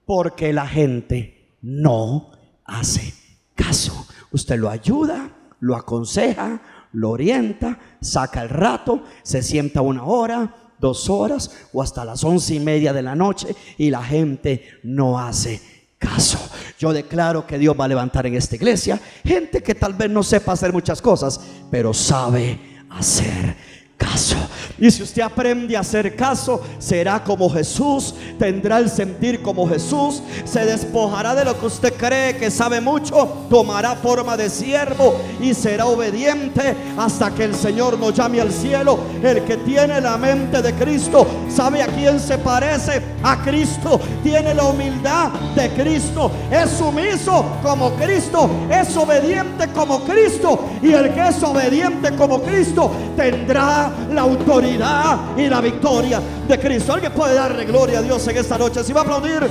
Porque 0.06 0.52
la 0.54 0.68
gente 0.68 1.58
no 1.62 2.32
hace 2.66 3.14
caso. 3.56 4.08
Usted 4.32 4.58
lo 4.58 4.70
ayuda, 4.70 5.32
lo 5.60 5.76
aconseja, 5.76 6.62
lo 6.92 7.12
orienta, 7.12 7.80
saca 8.02 8.42
el 8.42 8.50
rato, 8.50 9.04
se 9.24 9.42
sienta 9.42 9.82
una 9.82 10.04
hora, 10.04 10.63
dos 10.84 11.10
horas 11.10 11.50
o 11.72 11.82
hasta 11.82 12.04
las 12.04 12.26
once 12.26 12.54
y 12.54 12.60
media 12.60 12.92
de 12.92 13.02
la 13.02 13.16
noche 13.16 13.56
y 13.78 13.90
la 13.90 14.04
gente 14.04 14.80
no 14.84 15.18
hace 15.18 15.62
caso. 15.98 16.38
Yo 16.78 16.92
declaro 16.92 17.48
que 17.48 17.58
Dios 17.58 17.74
va 17.80 17.86
a 17.86 17.88
levantar 17.88 18.28
en 18.28 18.36
esta 18.36 18.58
iglesia 18.58 19.00
gente 19.24 19.64
que 19.64 19.76
tal 19.76 19.94
vez 19.94 20.10
no 20.10 20.24
sepa 20.24 20.52
hacer 20.52 20.74
muchas 20.74 21.02
cosas, 21.02 21.40
pero 21.72 21.94
sabe 21.94 22.60
hacer 22.90 23.56
caso. 23.98 24.36
Y 24.80 24.90
si 24.92 25.04
usted 25.04 25.22
aprende 25.22 25.78
a 25.78 25.82
hacer 25.82 26.16
caso, 26.16 26.62
será 26.80 27.24
como 27.24 27.50
Jesús, 27.50 28.14
tendrá 28.40 28.80
el 28.80 28.90
sentir 28.90 29.42
como 29.42 29.68
Jesús, 29.68 30.22
se 30.46 30.66
despojará 30.66 31.36
de 31.36 31.46
lo 31.46 31.58
que 31.60 31.68
usted 31.68 31.94
cree 31.94 32.38
que 32.38 32.50
sabe 32.50 32.82
mucho, 32.82 33.46
tomará 33.50 33.96
forma 33.96 34.36
de 34.36 34.50
siervo 34.50 35.16
y 35.40 35.54
será 35.54 35.86
obediente 35.86 36.76
hasta 36.98 37.32
que 37.32 37.44
el 37.46 37.56
Señor 37.56 38.00
nos 38.00 38.14
llame 38.14 38.42
al 38.42 38.52
cielo. 38.52 39.00
El 39.24 39.44
que 39.44 39.58
tiene 39.58 40.02
la 40.02 40.18
mente 40.18 40.62
de 40.62 40.74
Cristo, 40.74 41.26
sabe 41.50 41.82
a 41.82 41.88
quién 41.88 42.20
se 42.20 42.38
parece, 42.38 43.02
a 43.24 43.42
Cristo, 43.44 44.00
tiene 44.24 44.54
la 44.54 44.66
humildad 44.66 45.30
de 45.56 45.70
Cristo, 45.72 46.32
es 46.52 46.70
sumiso 46.72 47.46
como 47.62 47.92
Cristo, 47.92 48.50
es 48.70 48.96
obediente 48.98 49.68
como 49.74 50.04
Cristo 50.04 50.60
y 50.82 50.92
el 50.92 51.14
que 51.14 51.28
es 51.28 51.44
obediente 51.44 52.12
como 52.16 52.42
Cristo 52.42 52.92
tendrá 53.16 53.83
la 54.12 54.22
autoridad 54.22 55.38
y 55.38 55.48
la 55.48 55.62
victoria 55.62 56.22
de 56.48 56.60
Cristo. 56.60 56.94
Alguien 56.94 57.12
puede 57.12 57.34
darle 57.36 57.66
gloria 57.66 58.00
a 58.00 58.02
Dios 58.02 58.28
en 58.28 58.38
esta 58.38 58.58
noche. 58.58 58.84
Si 58.84 58.94
va 58.94 59.02
a 59.02 59.04
aplaudir, 59.04 59.48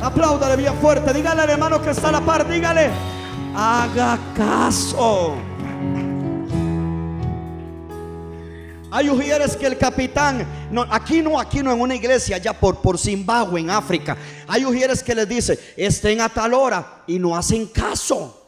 apláudale 0.00 0.56
bien 0.56 0.74
fuerte. 0.74 1.12
Dígale 1.12 1.42
al 1.42 1.50
hermano 1.50 1.80
que 1.80 1.90
está 1.90 2.08
a 2.08 2.12
la 2.12 2.20
par, 2.20 2.48
dígale, 2.48 2.90
haga 3.54 4.18
caso. 4.36 5.34
Hay 8.90 9.10
ujieres 9.10 9.56
que 9.56 9.66
el 9.66 9.76
capitán, 9.76 10.46
no, 10.70 10.82
aquí 10.88 11.20
no, 11.20 11.40
aquí 11.40 11.64
no 11.64 11.72
en 11.72 11.80
una 11.80 11.96
iglesia, 11.96 12.36
allá 12.36 12.52
por, 12.52 12.76
por 12.76 12.96
Zimbabue, 12.96 13.58
en 13.58 13.70
África. 13.70 14.16
Hay 14.46 14.64
ujieres 14.64 15.02
que 15.02 15.16
les 15.16 15.28
dice, 15.28 15.58
estén 15.76 16.20
a 16.20 16.28
tal 16.28 16.54
hora 16.54 17.02
y 17.08 17.18
no 17.18 17.34
hacen 17.36 17.66
caso. 17.66 18.40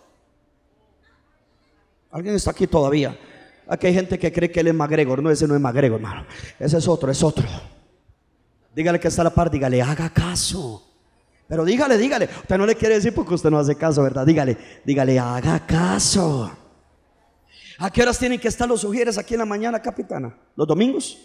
¿Alguien 2.12 2.36
está 2.36 2.52
aquí 2.52 2.68
todavía? 2.68 3.18
Aquí 3.68 3.86
hay 3.88 3.94
gente 3.94 4.18
que 4.18 4.32
cree 4.32 4.50
que 4.50 4.60
él 4.60 4.68
es 4.68 4.74
MacGregor. 4.74 5.22
No, 5.22 5.30
ese 5.30 5.48
no 5.48 5.54
es 5.54 5.60
MacGregor, 5.60 6.00
hermano. 6.00 6.26
Ese 6.58 6.78
es 6.78 6.88
otro, 6.88 7.10
es 7.10 7.22
otro. 7.22 7.46
Dígale 8.74 9.00
que 9.00 9.08
está 9.08 9.22
a 9.22 9.24
la 9.24 9.34
par, 9.34 9.50
dígale, 9.50 9.80
haga 9.82 10.10
caso. 10.10 10.82
Pero 11.48 11.64
dígale, 11.64 11.96
dígale. 11.96 12.28
Usted 12.42 12.58
no 12.58 12.66
le 12.66 12.74
quiere 12.74 12.96
decir 12.96 13.14
porque 13.14 13.34
usted 13.34 13.50
no 13.50 13.58
hace 13.58 13.74
caso, 13.76 14.02
¿verdad? 14.02 14.26
Dígale, 14.26 14.56
dígale, 14.84 15.18
haga 15.18 15.66
caso. 15.66 16.50
¿A 17.78 17.90
qué 17.90 18.02
horas 18.02 18.18
tienen 18.18 18.38
que 18.38 18.48
estar 18.48 18.68
los 18.68 18.80
sugieres 18.80 19.18
aquí 19.18 19.34
en 19.34 19.40
la 19.40 19.46
mañana, 19.46 19.80
capitana? 19.80 20.36
¿Los 20.54 20.66
domingos? 20.66 21.18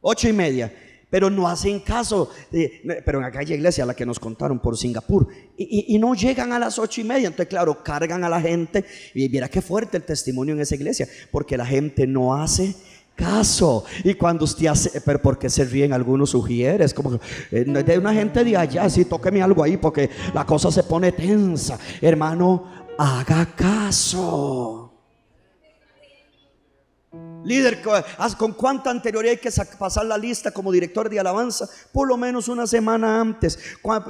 Ocho 0.00 0.28
y 0.28 0.32
media 0.32 0.72
pero 1.10 1.30
no 1.30 1.48
hacen 1.48 1.80
caso. 1.80 2.30
pero 3.04 3.18
en 3.18 3.24
aquella 3.24 3.54
iglesia, 3.54 3.86
la 3.86 3.94
que 3.94 4.06
nos 4.06 4.18
contaron 4.18 4.58
por 4.58 4.76
Singapur, 4.76 5.28
y, 5.56 5.98
no 5.98 6.14
llegan 6.14 6.52
a 6.52 6.58
las 6.58 6.78
ocho 6.78 7.00
y 7.00 7.04
media. 7.04 7.28
Entonces, 7.28 7.48
claro, 7.48 7.82
cargan 7.82 8.24
a 8.24 8.28
la 8.28 8.40
gente. 8.40 8.84
Y 9.14 9.28
mira 9.28 9.48
qué 9.48 9.60
fuerte 9.60 9.96
el 9.96 10.04
testimonio 10.04 10.54
en 10.54 10.60
esa 10.60 10.74
iglesia, 10.74 11.08
porque 11.30 11.56
la 11.56 11.66
gente 11.66 12.06
no 12.06 12.34
hace 12.34 12.74
caso. 13.16 13.84
Y 14.04 14.14
cuando 14.14 14.44
usted 14.44 14.66
hace, 14.66 15.00
pero 15.00 15.20
porque 15.20 15.50
se 15.50 15.64
ríen 15.64 15.92
algunos 15.92 16.30
sugieres, 16.30 16.94
como 16.94 17.18
eh, 17.50 17.64
de 17.64 17.98
una 17.98 18.14
gente 18.14 18.44
de 18.44 18.56
allá, 18.56 18.88
sí, 18.88 19.04
tóqueme 19.04 19.42
algo 19.42 19.62
ahí, 19.62 19.76
porque 19.76 20.08
la 20.32 20.46
cosa 20.46 20.70
se 20.70 20.84
pone 20.84 21.12
tensa. 21.12 21.78
Hermano, 22.00 22.86
haga 22.96 23.46
caso. 23.56 24.77
Líder, 27.44 27.80
¿con 28.36 28.52
cuánta 28.52 28.90
anterioridad 28.90 29.32
hay 29.32 29.38
que 29.38 29.50
pasar 29.78 30.04
la 30.04 30.18
lista 30.18 30.50
como 30.50 30.72
director 30.72 31.08
de 31.08 31.20
alabanza? 31.20 31.68
Por 31.92 32.08
lo 32.08 32.16
menos 32.16 32.48
una 32.48 32.66
semana 32.66 33.20
antes. 33.20 33.58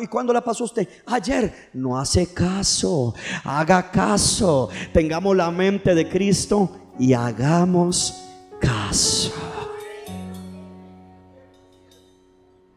¿Y 0.01 0.07
cuándo 0.07 0.33
la 0.33 0.43
pasó 0.43 0.65
usted? 0.65 0.89
Ayer. 1.07 1.71
No 1.75 1.99
hace 1.99 2.33
caso. 2.33 3.15
Haga 3.45 3.91
caso. 3.91 4.71
Tengamos 4.93 5.37
la 5.37 5.51
mente 5.51 5.95
de 5.95 6.09
Cristo 6.09 6.93
y 6.99 7.13
hagamos 7.13 8.25
caso. 8.61 9.33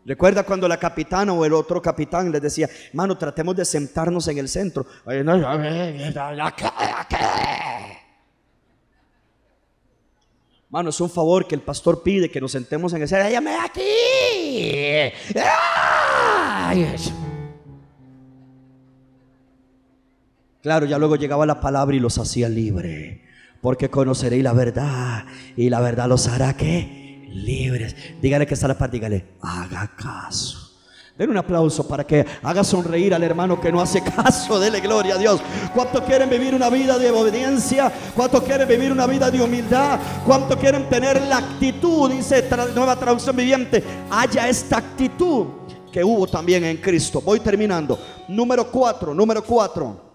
Recuerda 0.03 0.43
cuando 0.43 0.67
la 0.67 0.77
capitana 0.77 1.31
o 1.31 1.45
el 1.45 1.53
otro 1.53 1.81
capitán 1.81 2.31
les 2.31 2.41
decía, 2.41 2.67
mano, 2.93 3.17
tratemos 3.17 3.55
de 3.55 3.65
sentarnos 3.65 4.27
en 4.27 4.39
el 4.39 4.49
centro. 4.49 4.85
Mano, 10.71 10.89
es 10.89 11.01
un 11.01 11.10
favor 11.10 11.45
que 11.47 11.53
el 11.53 11.62
pastor 11.62 12.01
pide 12.01 12.31
que 12.31 12.39
nos 12.39 12.53
sentemos 12.53 12.93
en 12.93 13.01
el. 13.01 13.10
¡Llame 13.10 13.55
aquí! 13.57 13.84
Claro, 20.62 20.86
ya 20.86 20.97
luego 20.97 21.17
llegaba 21.17 21.45
la 21.45 21.60
palabra 21.60 21.93
y 21.95 21.99
los 21.99 22.17
hacía 22.17 22.47
libre. 22.47 23.25
Porque 23.60 23.89
conoceréis 23.89 24.43
la 24.43 24.53
verdad 24.53 25.25
y 25.57 25.69
la 25.69 25.81
verdad 25.81 26.07
los 26.07 26.29
hará 26.29 26.55
que 26.55 27.27
libres. 27.34 27.95
Dígale 28.21 28.47
que 28.47 28.53
está 28.53 28.69
la 28.69 28.77
parte, 28.77 28.95
dígale, 28.95 29.25
haga 29.41 29.93
caso. 29.97 30.70
Den 31.17 31.30
un 31.30 31.38
aplauso 31.38 31.88
para 31.88 32.06
que 32.06 32.26
haga 32.41 32.63
sonreír 32.63 33.13
al 33.13 33.24
hermano 33.24 33.60
que 33.60 33.71
no 33.71 33.82
hace 33.82 34.02
caso. 34.02 34.60
Dele 34.60 34.80
gloria 34.80 35.15
a 35.15 35.17
Dios. 35.17 35.41
¿Cuántos 35.74 36.02
quieren 36.04 36.30
vivir 36.30 36.56
una 36.56 36.69
vida 36.69 36.97
de 36.97 37.12
obediencia? 37.12 37.91
¿Cuántos 38.15 38.43
quieren 38.43 38.67
vivir 38.67 38.91
una 38.91 39.06
vida 39.08 39.30
de 39.30 39.41
humildad? 39.41 40.00
¿Cuántos 40.26 40.58
quieren 40.58 40.89
tener 40.89 41.21
la 41.24 41.38
actitud? 41.38 42.12
Dice 42.12 42.47
nueva 42.74 42.95
traducción 42.95 43.36
viviente. 43.36 43.84
Haya 44.10 44.47
esta 44.47 44.78
actitud 44.78 45.47
que 45.91 46.04
hubo 46.04 46.26
también 46.28 46.63
en 46.63 46.78
Cristo. 46.78 47.21
Voy 47.21 47.39
terminando. 47.39 48.00
Número 48.28 48.71
cuatro, 48.71 49.13
número 49.13 49.43
cuatro. 49.43 50.12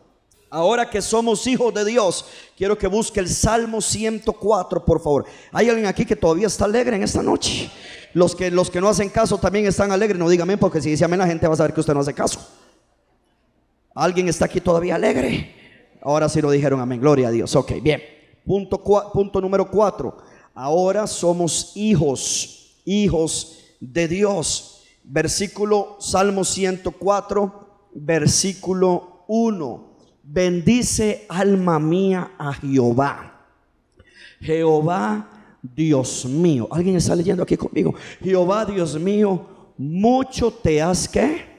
Ahora 0.49 0.89
que 0.89 1.03
somos 1.03 1.47
hijos 1.47 1.75
de 1.75 1.85
Dios, 1.85 2.25
quiero 2.57 2.79
que 2.79 2.87
busque 2.87 3.21
el 3.21 3.29
Salmo 3.29 3.81
104, 3.81 4.85
por 4.85 5.03
favor. 5.03 5.27
¿Hay 5.53 5.69
alguien 5.69 5.87
aquí 5.87 6.05
que 6.05 6.17
todavía 6.17 6.47
está 6.47 6.65
alegre 6.65 6.97
en 6.97 7.03
esta 7.03 7.23
noche? 7.23 7.71
Los 8.17 8.35
que, 8.35 8.51
los 8.51 8.71
que 8.71 8.81
no 8.81 8.89
hacen 8.89 9.11
caso 9.11 9.37
también 9.37 9.67
están 9.67 9.93
alegres. 9.93 10.19
No 10.19 10.27
dígame 10.27 10.57
porque 10.57 10.81
si 10.81 10.89
dice 10.89 11.05
amén 11.05 11.19
la 11.19 11.27
gente 11.27 11.47
va 11.47 11.53
a 11.53 11.57
saber 11.59 11.75
que 11.75 11.81
usted 11.81 11.93
no 11.93 12.01
hace 12.01 12.15
caso. 12.15 12.41
¿Alguien 13.95 14.27
está 14.31 14.47
aquí 14.47 14.59
todavía 14.59 14.95
alegre? 14.95 15.99
Ahora 16.01 16.27
sí 16.31 16.41
lo 16.41 16.51
dijeron 16.51 16.81
amén. 16.81 16.99
Gloria 16.99 17.29
a 17.29 17.31
Dios. 17.31 17.55
Ok, 17.55 17.73
bien. 17.83 18.01
Punto, 18.47 18.83
punto 19.13 19.39
número 19.39 19.71
cuatro. 19.71 20.17
Ahora 20.55 21.07
somos 21.07 21.73
hijos, 21.75 22.81
hijos 22.87 23.59
de 23.81 24.09
Dios. 24.09 24.83
Versículo 25.05 25.99
Salmo 26.01 26.43
104, 26.43 27.91
versículo 27.97 29.25
1. 29.29 29.99
Bendice 30.23 31.27
alma 31.29 31.79
mía 31.79 32.31
a 32.39 32.55
Jehová. 32.55 33.45
Jehová 34.41 35.36
Dios 35.75 36.25
mío. 36.25 36.69
¿Alguien 36.71 36.97
está 36.97 37.15
leyendo 37.15 37.43
aquí 37.43 37.57
conmigo? 37.57 37.95
Jehová, 38.23 38.65
Dios 38.65 38.99
mío, 38.99 39.47
mucho 39.79 40.51
te 40.51 40.83
has 40.83 41.09
que. 41.09 41.57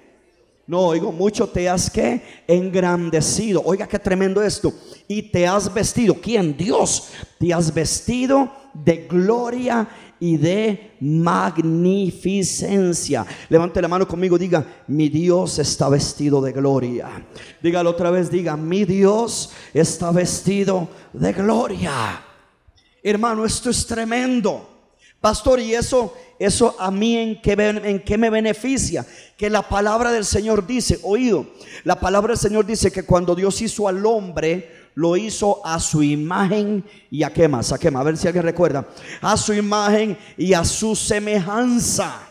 No, 0.68 0.88
oigo, 0.88 1.14
mucho 1.14 1.48
te 1.48 1.70
has 1.70 1.90
que 1.90 2.22
engrandecido. 2.46 3.62
Oiga, 3.64 3.88
qué 3.88 3.98
tremendo 3.98 4.44
esto. 4.44 4.74
Y 5.08 5.22
te 5.22 5.48
has 5.48 5.74
vestido. 5.74 6.16
¿Quién? 6.16 6.58
Dios. 6.58 7.12
Te 7.40 7.54
has 7.54 7.74
vestido 7.74 8.52
de 8.74 9.08
gloria 9.08 9.88
y 10.20 10.36
de 10.38 10.94
magnificencia. 11.00 13.26
Levante 13.50 13.82
la 13.82 13.88
mano 13.88 14.08
conmigo, 14.08 14.38
diga, 14.38 14.84
mi 14.88 15.10
Dios 15.10 15.58
está 15.60 15.90
vestido 15.90 16.42
de 16.42 16.52
gloria. 16.52 17.26
Dígalo 17.62 17.92
otra 17.92 18.12
vez, 18.12 18.30
diga, 18.30 18.58
mi 18.58 18.84
Dios 18.84 19.52
está 19.74 20.12
vestido 20.12 20.90
de 21.14 21.32
gloria. 21.34 22.27
Hermano, 23.10 23.46
esto 23.46 23.70
es 23.70 23.86
tremendo. 23.86 24.70
Pastor, 25.22 25.60
y 25.60 25.74
eso, 25.74 26.14
eso 26.38 26.76
a 26.78 26.92
mí 26.92 27.18
en 27.18 27.42
qué, 27.42 27.54
en 27.54 28.04
qué 28.04 28.18
me 28.18 28.30
beneficia? 28.30 29.06
Que 29.38 29.50
la 29.50 29.68
palabra 29.68 30.12
del 30.12 30.26
Señor 30.26 30.68
dice, 30.68 31.00
oído, 31.04 31.48
la 31.84 32.00
palabra 32.00 32.34
del 32.34 32.40
Señor 32.40 32.66
dice 32.66 32.92
que 32.92 33.04
cuando 33.04 33.34
Dios 33.34 33.62
hizo 33.62 33.88
al 33.88 34.06
hombre, 34.06 34.90
lo 34.96 35.16
hizo 35.16 35.66
a 35.66 35.80
su 35.80 36.04
imagen 36.04 36.84
y 37.10 37.24
a 37.24 37.32
qué 37.32 37.48
más, 37.48 37.72
a 37.72 37.78
qué 37.78 37.92
más, 37.92 38.02
a 38.02 38.04
ver 38.04 38.18
si 38.18 38.28
alguien 38.28 38.44
recuerda, 38.44 38.88
a 39.22 39.38
su 39.38 39.54
imagen 39.54 40.18
y 40.36 40.54
a 40.54 40.66
su 40.66 40.96
semejanza. 40.96 42.28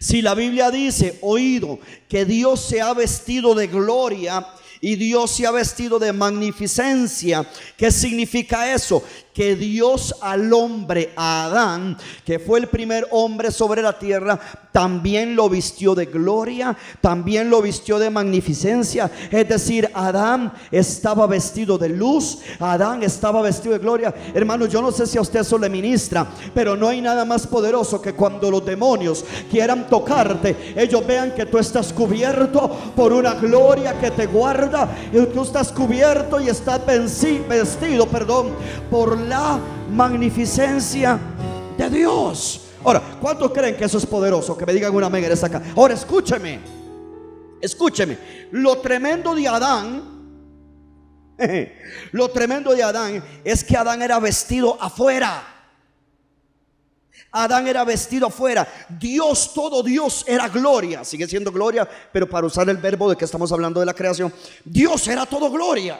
Si 0.00 0.22
la 0.22 0.34
Biblia 0.34 0.70
dice, 0.70 1.18
oído, 1.20 1.78
que 2.08 2.24
Dios 2.24 2.60
se 2.60 2.80
ha 2.80 2.94
vestido 2.94 3.54
de 3.54 3.66
gloria 3.66 4.46
y 4.80 4.96
Dios 4.96 5.32
se 5.32 5.46
ha 5.46 5.50
vestido 5.50 5.98
de 5.98 6.12
magnificencia, 6.12 7.44
¿qué 7.76 7.90
significa 7.90 8.72
eso? 8.72 9.02
Que 9.38 9.54
Dios 9.54 10.16
al 10.20 10.52
hombre, 10.52 11.12
a 11.14 11.44
Adán, 11.44 11.96
que 12.24 12.40
fue 12.40 12.58
el 12.58 12.66
primer 12.66 13.06
hombre 13.12 13.52
sobre 13.52 13.80
la 13.82 13.96
tierra, 13.96 14.36
también 14.72 15.36
lo 15.36 15.48
vistió 15.48 15.94
de 15.94 16.06
gloria, 16.06 16.76
también 17.00 17.48
lo 17.48 17.62
vistió 17.62 18.00
de 18.00 18.10
magnificencia. 18.10 19.08
Es 19.30 19.48
decir, 19.48 19.88
Adán 19.94 20.52
estaba 20.72 21.28
vestido 21.28 21.78
de 21.78 21.88
luz, 21.88 22.38
Adán 22.58 23.04
estaba 23.04 23.40
vestido 23.40 23.74
de 23.74 23.78
gloria. 23.78 24.12
Hermano, 24.34 24.66
yo 24.66 24.82
no 24.82 24.90
sé 24.90 25.06
si 25.06 25.18
a 25.18 25.20
usted 25.20 25.40
eso 25.40 25.56
le 25.56 25.70
ministra, 25.70 26.26
pero 26.52 26.76
no 26.76 26.88
hay 26.88 27.00
nada 27.00 27.24
más 27.24 27.46
poderoso 27.46 28.02
que 28.02 28.14
cuando 28.14 28.50
los 28.50 28.66
demonios 28.66 29.24
quieran 29.48 29.86
tocarte, 29.86 30.74
ellos 30.76 31.06
vean 31.06 31.32
que 31.32 31.46
tú 31.46 31.58
estás 31.58 31.92
cubierto 31.92 32.68
por 32.96 33.12
una 33.12 33.34
gloria 33.34 34.00
que 34.00 34.10
te 34.10 34.26
guarda, 34.26 34.88
y 35.12 35.24
tú 35.26 35.42
estás 35.42 35.70
cubierto 35.70 36.40
y 36.40 36.48
estás 36.48 36.80
vestido, 36.84 38.06
perdón, 38.06 38.48
por 38.90 39.27
la 39.28 39.60
magnificencia 39.90 41.18
de 41.76 41.90
Dios. 41.90 42.62
Ahora, 42.84 43.02
¿cuántos 43.20 43.52
creen 43.52 43.76
que 43.76 43.84
eso 43.84 43.98
es 43.98 44.06
poderoso? 44.06 44.56
Que 44.56 44.64
me 44.64 44.72
digan 44.72 44.94
una 44.94 45.06
en 45.06 45.44
acá. 45.44 45.62
Ahora, 45.76 45.94
escúcheme. 45.94 46.60
Escúcheme. 47.60 48.18
Lo 48.52 48.78
tremendo 48.78 49.34
de 49.34 49.48
Adán, 49.48 50.02
lo 52.12 52.28
tremendo 52.30 52.74
de 52.74 52.82
Adán 52.82 53.22
es 53.44 53.62
que 53.64 53.76
Adán 53.76 54.02
era 54.02 54.18
vestido 54.18 54.76
afuera. 54.80 55.54
Adán 57.30 57.68
era 57.68 57.84
vestido 57.84 58.28
afuera. 58.28 58.66
Dios, 58.88 59.52
todo 59.52 59.82
Dios 59.82 60.24
era 60.26 60.48
gloria. 60.48 61.04
Sigue 61.04 61.26
siendo 61.26 61.52
gloria, 61.52 61.86
pero 62.12 62.28
para 62.28 62.46
usar 62.46 62.68
el 62.70 62.78
verbo 62.78 63.10
de 63.10 63.16
que 63.16 63.24
estamos 63.24 63.52
hablando 63.52 63.80
de 63.80 63.86
la 63.86 63.94
creación, 63.94 64.32
Dios 64.64 65.06
era 65.08 65.26
todo 65.26 65.50
gloria. 65.50 65.98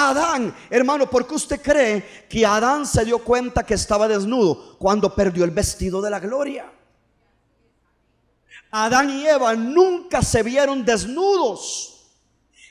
Adán, 0.00 0.54
hermano, 0.70 1.10
¿por 1.10 1.26
qué 1.26 1.34
usted 1.34 1.60
cree 1.60 2.26
que 2.28 2.46
Adán 2.46 2.86
se 2.86 3.04
dio 3.04 3.18
cuenta 3.18 3.66
que 3.66 3.74
estaba 3.74 4.06
desnudo 4.06 4.76
cuando 4.78 5.12
perdió 5.12 5.44
el 5.44 5.50
vestido 5.50 6.00
de 6.00 6.08
la 6.08 6.20
gloria? 6.20 6.70
Adán 8.70 9.10
y 9.10 9.26
Eva 9.26 9.56
nunca 9.56 10.22
se 10.22 10.44
vieron 10.44 10.84
desnudos. 10.84 11.94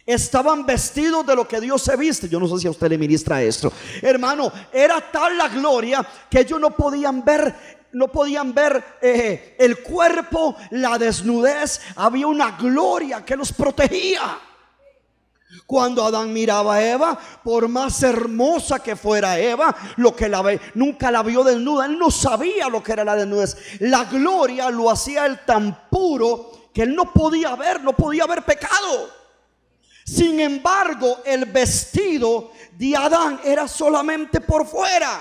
Estaban 0.05 0.65
vestidos 0.65 1.25
de 1.25 1.35
lo 1.35 1.45
que 1.45 1.59
Dios 1.59 1.81
se 1.81 1.97
viste. 1.97 2.29
Yo 2.29 2.39
no 2.39 2.47
sé 2.47 2.61
si 2.61 2.67
a 2.67 2.71
usted 2.71 2.87
le 2.87 2.97
ministra 2.97 3.41
esto. 3.41 3.73
Hermano, 4.01 4.49
era 4.71 5.11
tal 5.11 5.37
la 5.37 5.49
gloria 5.49 6.07
que 6.29 6.39
ellos 6.39 6.61
no 6.61 6.71
podían 6.71 7.25
ver 7.25 7.77
no 7.91 8.09
podían 8.09 8.53
ver 8.53 8.83
eh, 9.01 9.55
el 9.57 9.81
cuerpo, 9.81 10.55
la 10.71 10.97
desnudez. 10.97 11.81
Había 11.95 12.27
una 12.27 12.51
gloria 12.51 13.25
que 13.25 13.35
los 13.35 13.51
protegía. 13.51 14.39
Cuando 15.65 16.03
Adán 16.03 16.33
miraba 16.33 16.75
a 16.75 16.85
Eva, 16.85 17.17
por 17.43 17.67
más 17.69 18.03
hermosa 18.03 18.79
que 18.79 18.95
fuera 18.95 19.39
Eva, 19.39 19.75
lo 19.95 20.15
que 20.15 20.27
la 20.27 20.41
ve, 20.41 20.59
nunca 20.75 21.09
la 21.09 21.23
vio 21.23 21.43
desnuda, 21.43 21.85
él 21.85 21.97
no 21.97 22.11
sabía 22.11 22.67
lo 22.67 22.83
que 22.83 22.91
era 22.91 23.05
la 23.05 23.15
desnudez. 23.15 23.57
La 23.79 24.03
gloria 24.03 24.69
lo 24.69 24.89
hacía 24.89 25.25
él 25.25 25.39
tan 25.45 25.89
puro 25.89 26.69
que 26.73 26.83
él 26.83 26.93
no 26.93 27.13
podía 27.13 27.55
ver, 27.55 27.81
no 27.81 27.93
podía 27.93 28.23
haber 28.23 28.43
pecado. 28.43 29.09
Sin 30.05 30.39
embargo, 30.39 31.21
el 31.25 31.45
vestido 31.45 32.51
de 32.77 32.95
Adán 32.95 33.39
era 33.43 33.67
solamente 33.67 34.41
por 34.41 34.65
fuera, 34.67 35.19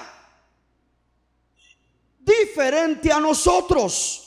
diferente 2.18 3.12
a 3.12 3.20
nosotros. 3.20 4.25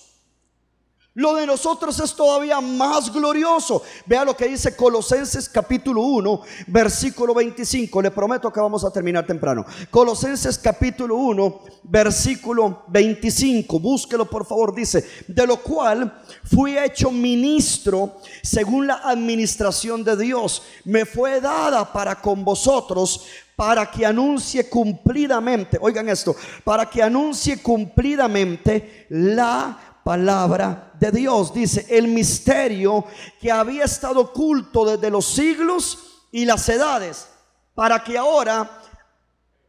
Lo 1.20 1.36
de 1.36 1.46
nosotros 1.46 2.00
es 2.00 2.14
todavía 2.14 2.62
más 2.62 3.12
glorioso. 3.12 3.84
Vea 4.06 4.24
lo 4.24 4.38
que 4.38 4.48
dice 4.48 4.74
Colosenses 4.74 5.50
capítulo 5.50 6.02
1, 6.02 6.42
versículo 6.68 7.34
25. 7.34 8.02
Le 8.02 8.10
prometo 8.10 8.54
que 8.54 8.62
vamos 8.62 8.86
a 8.86 8.90
terminar 8.90 9.28
temprano. 9.28 9.66
Colosenses 9.92 10.58
capítulo 10.58 11.18
1, 11.18 11.60
versículo 11.84 12.84
25. 12.88 13.82
Búsquelo 13.82 14.30
por 14.30 14.46
favor. 14.46 14.74
Dice, 14.74 15.06
de 15.28 15.46
lo 15.46 15.58
cual 15.58 16.22
fui 16.46 16.78
hecho 16.78 17.12
ministro 17.12 18.16
según 18.42 18.88
la 18.88 19.02
administración 19.04 20.06
de 20.06 20.16
Dios. 20.16 20.64
Me 20.86 21.04
fue 21.04 21.42
dada 21.42 21.92
para 21.92 22.22
con 22.22 22.46
vosotros 22.46 23.26
para 23.58 23.92
que 23.92 24.06
anuncie 24.06 24.70
cumplidamente, 24.70 25.78
oigan 25.82 26.08
esto, 26.08 26.34
para 26.64 26.90
que 26.90 27.04
anuncie 27.04 27.62
cumplidamente 27.62 29.06
la 29.10 29.89
palabra 30.04 30.92
de 31.00 31.12
Dios. 31.12 31.54
Dice, 31.54 31.86
el 31.90 32.08
misterio 32.08 33.06
que 33.40 33.52
había 33.52 33.86
estado 33.86 34.22
oculto 34.22 34.86
desde 34.86 35.10
los 35.10 35.26
siglos 35.26 36.26
y 36.32 36.46
las 36.46 36.68
edades, 36.70 37.28
para 37.74 38.04
que 38.04 38.18
ahora 38.18 38.80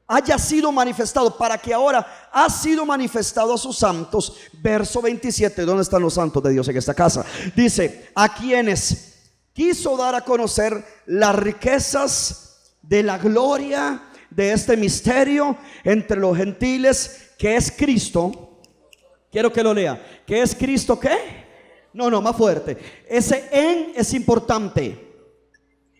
haya 0.07 0.39
sido 0.39 0.72
manifestado, 0.72 1.37
para 1.37 1.57
que 1.57 1.72
ahora 1.72 2.28
ha 2.33 2.51
sido 2.51 2.85
manifestado 2.85 3.55
a 3.55 3.59
sus 3.59 3.78
santos. 3.78 4.37
Verso 4.55 5.01
27, 5.01 5.62
¿dónde 5.62 5.83
están 5.83 6.03
los 6.03 6.14
santos 6.14 6.43
de 6.43 6.51
Dios 6.51 6.66
en 6.68 6.76
esta 6.76 6.95
casa? 6.95 7.24
Dice, 7.55 8.11
a 8.16 8.35
quienes 8.35 9.11
quiso 9.53 9.97
dar 9.97 10.16
a 10.16 10.24
conocer 10.24 10.85
las 11.07 11.37
riquezas 11.37 12.72
de 12.83 13.05
la 13.05 13.18
gloria 13.18 14.03
de 14.31 14.53
este 14.53 14.76
misterio 14.76 15.57
entre 15.85 16.18
los 16.18 16.37
gentiles, 16.37 17.31
que 17.39 17.55
es 17.55 17.70
Cristo 17.70 18.49
Quiero 19.31 19.53
que 19.53 19.62
lo 19.62 19.72
lea. 19.72 20.22
¿Qué 20.26 20.43
es 20.43 20.55
Cristo 20.55 20.99
qué? 20.99 21.16
No, 21.93 22.11
no, 22.11 22.20
más 22.20 22.37
fuerte. 22.37 22.76
Ese 23.09 23.49
en 23.53 23.93
es 23.95 24.12
importante. 24.14 24.99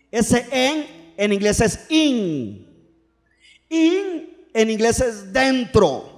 Ese 0.09 0.45
en 0.51 1.13
en 1.17 1.33
inglés 1.33 1.61
es 1.61 1.85
in. 1.89 2.67
In 3.69 4.47
en 4.53 4.69
inglés 4.69 4.99
es 4.99 5.31
dentro. 5.31 6.11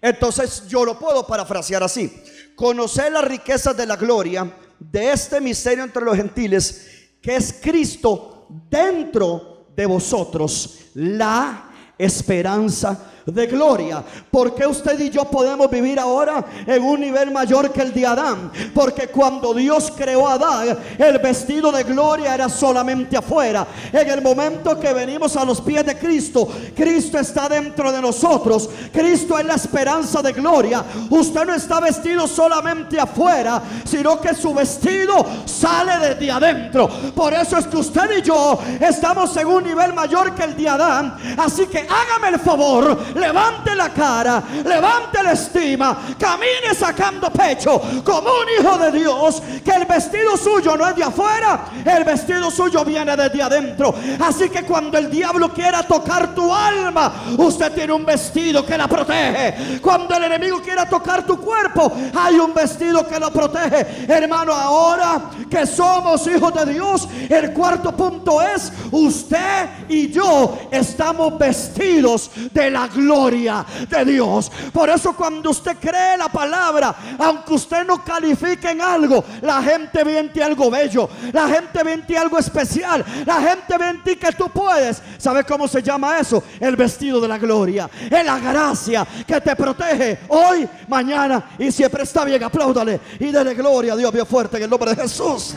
Entonces 0.00 0.66
yo 0.68 0.84
lo 0.84 0.98
puedo 0.98 1.26
parafrasear 1.26 1.82
así. 1.82 2.12
Conocer 2.54 3.12
las 3.12 3.24
riquezas 3.24 3.76
de 3.76 3.86
la 3.86 3.96
gloria 3.96 4.52
de 4.78 5.12
este 5.12 5.40
misterio 5.40 5.84
entre 5.84 6.04
los 6.04 6.16
gentiles, 6.16 7.08
que 7.20 7.36
es 7.36 7.52
Cristo 7.60 8.46
dentro 8.70 9.68
de 9.74 9.86
vosotros, 9.86 10.78
la 10.94 11.70
esperanza 11.98 13.12
de 13.26 13.46
gloria. 13.46 14.02
Porque 14.30 14.66
usted 14.66 14.98
y 15.00 15.10
yo 15.10 15.24
podemos 15.24 15.68
vivir 15.68 15.98
ahora 15.98 16.44
en 16.66 16.82
un 16.82 17.00
nivel 17.00 17.30
mayor 17.32 17.72
que 17.72 17.82
el 17.82 17.92
de 17.92 18.06
Adán? 18.06 18.52
Porque 18.72 19.08
cuando 19.08 19.52
Dios 19.52 19.92
creó 19.96 20.28
a 20.28 20.34
Adán, 20.34 20.78
el 20.98 21.18
vestido 21.18 21.72
de 21.72 21.82
gloria 21.82 22.34
era 22.34 22.48
solamente 22.48 23.16
afuera. 23.16 23.66
En 23.92 24.08
el 24.08 24.22
momento 24.22 24.78
que 24.78 24.92
venimos 24.92 25.36
a 25.36 25.44
los 25.44 25.60
pies 25.60 25.84
de 25.84 25.98
Cristo, 25.98 26.48
Cristo 26.74 27.18
está 27.18 27.48
dentro 27.48 27.90
de 27.90 28.00
nosotros. 28.00 28.70
Cristo 28.92 29.38
es 29.38 29.44
la 29.44 29.54
esperanza 29.54 30.22
de 30.22 30.32
gloria. 30.32 30.84
Usted 31.10 31.44
no 31.44 31.54
está 31.54 31.80
vestido 31.80 32.26
solamente 32.26 32.98
afuera, 33.00 33.60
sino 33.84 34.20
que 34.20 34.34
su 34.34 34.54
vestido 34.54 35.26
sale 35.44 36.08
desde 36.08 36.30
adentro. 36.30 36.88
Por 37.14 37.34
eso 37.34 37.58
es 37.58 37.66
que 37.66 37.76
usted 37.76 38.18
y 38.18 38.22
yo 38.22 38.58
estamos 38.80 39.36
en 39.36 39.46
un 39.48 39.64
nivel 39.64 39.92
mayor 39.94 40.34
que 40.34 40.44
el 40.44 40.56
de 40.56 40.68
Adán. 40.68 41.16
Así 41.36 41.66
que 41.66 41.78
hágame 41.78 42.28
el 42.28 42.40
favor 42.40 42.96
levante 43.16 43.74
la 43.74 43.88
cara, 43.90 44.42
levante 44.64 45.22
la 45.22 45.32
estima, 45.32 45.96
camine 46.18 46.74
sacando 46.78 47.30
pecho 47.30 47.80
como 48.04 48.28
un 48.28 48.48
hijo 48.60 48.78
de 48.78 48.92
Dios, 48.92 49.42
que 49.64 49.70
el 49.70 49.84
vestido 49.86 50.36
suyo 50.36 50.76
no 50.76 50.86
es 50.88 50.96
de 50.96 51.04
afuera, 51.04 51.66
el 51.84 52.04
vestido 52.04 52.50
suyo 52.50 52.84
viene 52.84 53.16
desde 53.16 53.42
adentro. 53.42 53.94
Así 54.20 54.48
que 54.48 54.62
cuando 54.62 54.98
el 54.98 55.10
diablo 55.10 55.52
quiera 55.52 55.82
tocar 55.82 56.34
tu 56.34 56.52
alma, 56.52 57.12
usted 57.38 57.72
tiene 57.72 57.92
un 57.92 58.04
vestido 58.04 58.64
que 58.64 58.76
la 58.76 58.86
protege. 58.86 59.80
Cuando 59.80 60.14
el 60.16 60.24
enemigo 60.24 60.60
quiera 60.60 60.88
tocar 60.88 61.24
tu 61.24 61.38
cuerpo, 61.40 61.92
hay 62.14 62.38
un 62.38 62.52
vestido 62.52 63.06
que 63.06 63.18
lo 63.18 63.30
protege. 63.30 64.06
Hermano, 64.08 64.52
ahora 64.52 65.30
que 65.50 65.66
somos 65.66 66.26
hijos 66.26 66.52
de 66.54 66.72
Dios, 66.72 67.08
el 67.28 67.52
cuarto 67.52 67.92
punto 67.92 68.42
es, 68.42 68.72
usted 68.90 69.68
y 69.88 70.10
yo 70.10 70.58
estamos 70.70 71.38
vestidos 71.38 72.30
de 72.52 72.70
la 72.70 72.86
gloria 72.88 73.05
gloria 73.06 73.64
de 73.88 74.04
Dios. 74.04 74.50
Por 74.72 74.90
eso 74.90 75.14
cuando 75.14 75.50
usted 75.50 75.76
cree 75.80 76.16
la 76.16 76.28
palabra, 76.28 76.94
aunque 77.18 77.54
usted 77.54 77.86
no 77.86 78.02
califique 78.02 78.70
en 78.70 78.80
algo, 78.80 79.24
la 79.42 79.62
gente 79.62 80.02
ve 80.02 80.18
en 80.18 80.32
ti 80.32 80.40
algo 80.40 80.70
bello, 80.70 81.08
la 81.32 81.48
gente 81.48 81.82
ve 81.84 81.92
en 81.92 82.06
ti 82.06 82.16
algo 82.16 82.38
especial, 82.38 83.04
la 83.24 83.40
gente 83.40 83.78
ve 83.78 83.88
en 83.88 84.02
ti 84.02 84.16
que 84.16 84.32
tú 84.32 84.48
puedes. 84.48 85.00
¿Sabe 85.18 85.44
cómo 85.44 85.68
se 85.68 85.82
llama 85.82 86.18
eso? 86.18 86.42
El 86.58 86.76
vestido 86.76 87.20
de 87.20 87.28
la 87.28 87.38
gloria, 87.38 87.88
es 88.10 88.24
la 88.24 88.38
gracia 88.38 89.06
que 89.26 89.40
te 89.40 89.54
protege 89.54 90.20
hoy, 90.28 90.68
mañana 90.88 91.50
y 91.58 91.70
siempre 91.70 92.02
está 92.02 92.24
bien. 92.24 92.42
Apláudale 92.42 93.00
y 93.18 93.26
dele 93.26 93.54
gloria 93.54 93.94
a 93.94 93.96
Dios 93.96 94.12
bien 94.12 94.26
fuerte 94.26 94.56
en 94.56 94.64
el 94.64 94.70
nombre 94.70 94.94
de 94.94 95.02
Jesús. 95.02 95.54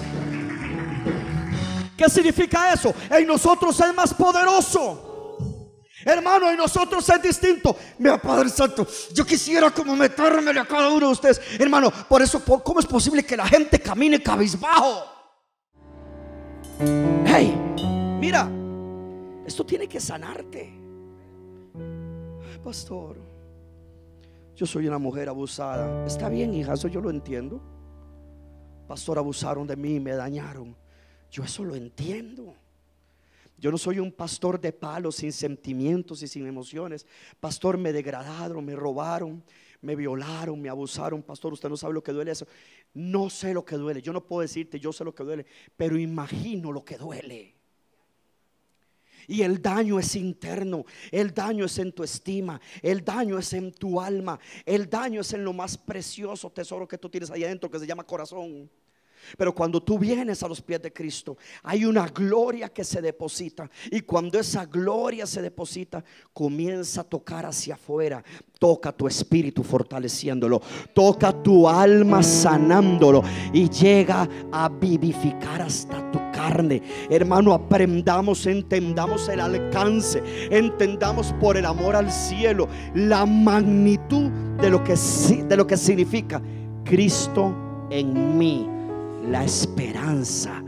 ¿Qué 1.98 2.10
significa 2.10 2.72
eso? 2.72 2.94
En 3.10 3.28
nosotros 3.28 3.78
es 3.80 3.94
más 3.94 4.14
poderoso. 4.14 5.09
Hermano, 6.06 6.50
en 6.50 6.58
nosotros 6.58 7.08
es 7.10 7.22
distinto. 7.22 7.76
Mira, 7.98 8.22
Padre 8.22 8.50
Santo, 8.50 8.88
yo 9.14 9.26
quisiera 9.26 9.70
como 9.72 9.96
metérmele 9.96 10.60
a 10.60 10.66
cada 10.66 10.90
uno 10.90 11.08
de 11.08 11.12
ustedes. 11.14 11.42
Hermano, 11.60 11.92
por 12.08 12.22
eso, 12.22 12.44
¿cómo 12.44 12.80
es 12.80 12.86
posible 12.86 13.24
que 13.24 13.36
la 13.36 13.48
gente 13.48 13.80
camine 13.80 14.22
cabizbajo? 14.22 15.06
Hey, 17.26 17.56
mira, 18.20 18.50
esto 19.46 19.66
tiene 19.66 19.88
que 19.88 20.00
sanarte. 20.00 20.74
Pastor, 22.64 23.18
yo 24.56 24.66
soy 24.66 24.88
una 24.88 24.98
mujer 24.98 25.28
abusada. 25.28 26.06
Está 26.06 26.30
bien, 26.30 26.54
hija, 26.54 26.74
eso 26.74 26.88
yo 26.88 27.02
lo 27.02 27.10
entiendo. 27.10 27.62
Pastor, 28.88 29.18
abusaron 29.18 29.68
de 29.68 29.76
mí, 29.76 30.00
me 30.00 30.12
dañaron. 30.14 30.76
Yo 31.30 31.44
eso 31.44 31.64
lo 31.64 31.76
entiendo. 31.76 32.56
Yo 33.60 33.72
no 33.72 33.78
soy 33.78 34.00
un 34.00 34.12
pastor 34.12 34.60
de 34.60 34.72
palos 34.72 35.18
sin 35.18 35.34
sentimientos 35.34 36.24
y 36.24 36.28
sin 36.28 36.48
emociones. 36.48 37.06
Pastor, 37.40 37.78
me 37.78 37.92
degradaron, 37.92 38.64
me 38.64 38.76
robaron, 38.76 39.44
me 39.82 39.96
violaron, 39.96 40.62
me 40.62 40.70
abusaron. 40.70 41.22
Pastor, 41.22 41.54
usted 41.54 41.68
no 41.68 41.76
sabe 41.76 41.94
lo 41.94 42.04
que 42.04 42.14
duele 42.14 42.32
eso. 42.32 42.48
No 42.94 43.30
sé 43.30 43.54
lo 43.54 43.66
que 43.66 43.76
duele. 43.76 44.02
Yo 44.02 44.14
no 44.14 44.26
puedo 44.26 44.42
decirte, 44.42 44.80
yo 44.80 44.94
sé 44.94 45.04
lo 45.04 45.14
que 45.14 45.24
duele, 45.24 45.46
pero 45.76 45.98
imagino 45.98 46.72
lo 46.72 46.86
que 46.86 46.98
duele. 46.98 47.56
Y 49.28 49.44
el 49.44 49.62
daño 49.62 50.00
es 50.00 50.16
interno, 50.16 50.86
el 51.12 51.34
daño 51.34 51.66
es 51.66 51.78
en 51.78 51.92
tu 51.92 52.04
estima, 52.04 52.60
el 52.82 53.06
daño 53.06 53.38
es 53.38 53.54
en 53.54 53.72
tu 53.72 54.02
alma, 54.02 54.40
el 54.66 54.90
daño 54.90 55.22
es 55.22 55.34
en 55.34 55.44
lo 55.44 55.54
más 55.54 55.78
precioso 55.78 56.50
tesoro 56.50 56.88
que 56.88 56.98
tú 56.98 57.10
tienes 57.10 57.30
ahí 57.30 57.44
adentro 57.44 57.70
que 57.70 57.78
se 57.78 57.86
llama 57.86 58.04
corazón. 58.04 58.68
Pero 59.38 59.54
cuando 59.54 59.82
tú 59.82 60.00
vienes 60.00 60.42
a 60.44 60.48
los 60.48 60.62
pies 60.62 60.82
de 60.82 60.92
Cristo, 60.92 61.38
hay 61.64 61.86
una 61.86 62.08
gloria 62.08 62.70
que 62.70 62.84
se 62.84 63.02
deposita. 63.02 63.70
Y 63.92 64.02
cuando 64.02 64.40
esa 64.40 64.66
gloria 64.66 65.26
se 65.26 65.42
deposita, 65.42 66.04
comienza 66.34 67.02
a 67.02 67.04
tocar 67.04 67.46
hacia 67.46 67.76
afuera. 67.76 68.24
Toca 68.58 68.92
tu 68.92 69.08
espíritu 69.08 69.64
fortaleciéndolo. 69.64 70.62
Toca 70.94 71.32
tu 71.32 71.68
alma 71.68 72.24
sanándolo. 72.24 73.24
Y 73.54 73.70
llega 73.70 74.28
a 74.52 74.70
vivificar 74.70 75.62
hasta 75.62 76.12
tu 76.12 76.20
carne. 76.32 76.82
Hermano, 77.10 77.54
aprendamos, 77.54 78.46
entendamos 78.46 79.30
el 79.30 79.40
alcance. 79.40 80.24
Entendamos 80.50 81.34
por 81.40 81.58
el 81.58 81.66
amor 81.66 81.96
al 81.96 82.12
cielo 82.12 82.68
la 82.96 83.26
magnitud 83.26 84.30
de 84.60 84.70
lo 84.70 84.84
que, 84.84 84.96
de 85.48 85.58
lo 85.58 85.66
que 85.68 85.78
significa 85.78 86.42
Cristo 86.84 87.54
en 87.90 88.38
mí 88.38 88.79
la 89.30 89.44
esperanza 89.44 90.62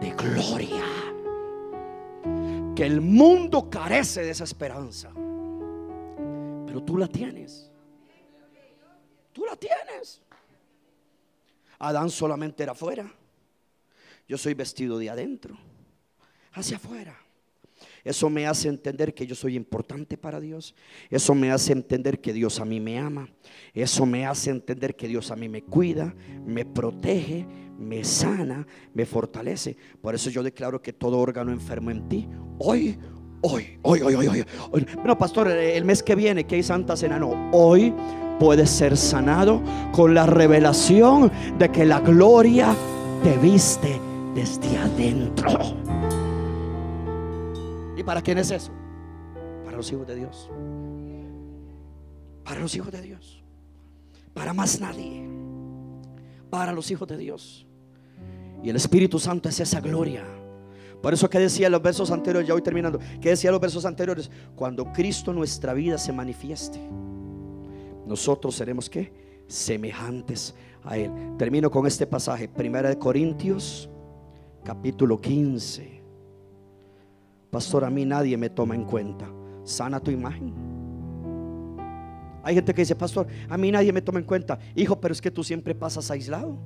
de 0.00 0.10
gloria. 0.10 0.84
Que 2.76 2.84
el 2.84 3.00
mundo 3.00 3.68
carece 3.70 4.22
de 4.22 4.30
esa 4.30 4.44
esperanza. 4.44 5.10
Pero 6.66 6.82
tú 6.82 6.96
la 6.96 7.08
tienes. 7.08 7.70
Tú 9.32 9.44
la 9.44 9.56
tienes. 9.56 10.22
Adán 11.78 12.10
solamente 12.10 12.62
era 12.62 12.72
afuera. 12.72 13.12
Yo 14.28 14.38
soy 14.38 14.54
vestido 14.54 14.98
de 14.98 15.10
adentro, 15.10 15.58
hacia 16.52 16.76
afuera. 16.76 17.18
Eso 18.04 18.30
me 18.30 18.46
hace 18.46 18.68
entender 18.68 19.14
que 19.14 19.26
yo 19.26 19.34
soy 19.34 19.56
importante 19.56 20.16
para 20.16 20.40
Dios. 20.40 20.74
Eso 21.10 21.34
me 21.34 21.50
hace 21.50 21.72
entender 21.72 22.20
que 22.20 22.32
Dios 22.32 22.60
a 22.60 22.64
mí 22.64 22.80
me 22.80 22.98
ama. 22.98 23.28
Eso 23.74 24.06
me 24.06 24.26
hace 24.26 24.50
entender 24.50 24.96
que 24.96 25.08
Dios 25.08 25.30
a 25.30 25.36
mí 25.36 25.48
me 25.48 25.62
cuida, 25.62 26.14
me 26.44 26.64
protege, 26.64 27.46
me 27.82 28.04
sana, 28.04 28.66
me 28.94 29.04
fortalece. 29.04 29.76
Por 30.00 30.14
eso 30.14 30.30
yo 30.30 30.42
declaro 30.42 30.80
que 30.80 30.92
todo 30.92 31.18
órgano 31.18 31.52
enfermo 31.52 31.90
en 31.90 32.08
ti, 32.08 32.28
hoy, 32.58 32.98
hoy, 33.42 33.78
hoy, 33.82 34.00
hoy, 34.00 34.14
hoy, 34.14 34.44
hoy. 34.70 34.86
Bueno, 34.96 35.18
pastor, 35.18 35.48
el 35.48 35.84
mes 35.84 36.02
que 36.02 36.14
viene, 36.14 36.44
que 36.44 36.56
hay 36.56 36.62
Santa 36.62 36.96
Cena, 36.96 37.18
no, 37.18 37.50
hoy 37.52 37.92
puede 38.38 38.66
ser 38.66 38.96
sanado 38.96 39.62
con 39.92 40.14
la 40.14 40.26
revelación 40.26 41.30
de 41.58 41.70
que 41.70 41.84
la 41.84 42.00
gloria 42.00 42.74
te 43.22 43.36
viste 43.38 44.00
desde 44.34 44.78
adentro. 44.78 45.58
¿Y 47.96 48.02
para 48.02 48.22
quién 48.22 48.38
es 48.38 48.50
eso? 48.50 48.72
Para 49.64 49.76
los 49.76 49.92
hijos 49.92 50.06
de 50.06 50.16
Dios. 50.16 50.50
Para 52.44 52.60
los 52.60 52.74
hijos 52.74 52.90
de 52.90 53.02
Dios. 53.02 53.44
Para 54.34 54.52
más 54.52 54.80
nadie. 54.80 55.28
Para 56.50 56.72
los 56.72 56.90
hijos 56.90 57.06
de 57.06 57.16
Dios. 57.16 57.66
Y 58.62 58.70
el 58.70 58.76
Espíritu 58.76 59.18
Santo 59.18 59.48
es 59.48 59.58
esa 59.60 59.80
gloria. 59.80 60.24
Por 61.02 61.12
eso 61.12 61.28
que 61.28 61.40
decía 61.40 61.68
los 61.68 61.82
versos 61.82 62.10
anteriores, 62.12 62.46
ya 62.46 62.54
voy 62.54 62.62
terminando, 62.62 62.98
que 63.20 63.30
decía 63.30 63.50
los 63.50 63.60
versos 63.60 63.84
anteriores, 63.84 64.30
cuando 64.54 64.92
Cristo 64.92 65.32
nuestra 65.32 65.74
vida 65.74 65.98
se 65.98 66.12
manifieste, 66.12 66.78
nosotros 68.06 68.54
seremos 68.54 68.88
que 68.88 69.12
semejantes 69.48 70.54
a 70.84 70.96
Él. 70.96 71.10
Termino 71.36 71.70
con 71.70 71.86
este 71.86 72.06
pasaje, 72.06 72.48
Primera 72.48 72.88
de 72.88 72.98
Corintios, 72.98 73.90
capítulo 74.64 75.20
15. 75.20 76.00
Pastor, 77.50 77.84
a 77.84 77.90
mí 77.90 78.04
nadie 78.04 78.36
me 78.36 78.48
toma 78.48 78.76
en 78.76 78.84
cuenta. 78.84 79.28
Sana 79.64 79.98
tu 79.98 80.10
imagen. 80.10 80.54
Hay 82.44 82.54
gente 82.54 82.72
que 82.74 82.82
dice, 82.82 82.96
pastor, 82.96 83.26
a 83.48 83.56
mí 83.56 83.70
nadie 83.70 83.92
me 83.92 84.02
toma 84.02 84.20
en 84.20 84.24
cuenta. 84.24 84.58
Hijo, 84.74 85.00
pero 85.00 85.12
es 85.12 85.20
que 85.20 85.30
tú 85.30 85.44
siempre 85.44 85.74
pasas 85.74 86.10
aislado. 86.10 86.56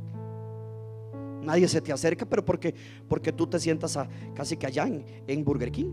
Nadie 1.47 1.69
se 1.69 1.81
te 1.81 1.93
acerca, 1.93 2.27
pero 2.27 2.45
porque, 2.45 2.75
porque 3.09 3.33
tú 3.33 3.47
te 3.47 3.61
sientas 3.61 3.97
casi 4.35 4.57
que 4.57 4.67
allá 4.67 4.89
en, 5.29 5.45
Burger 5.45 5.71
King. 5.71 5.93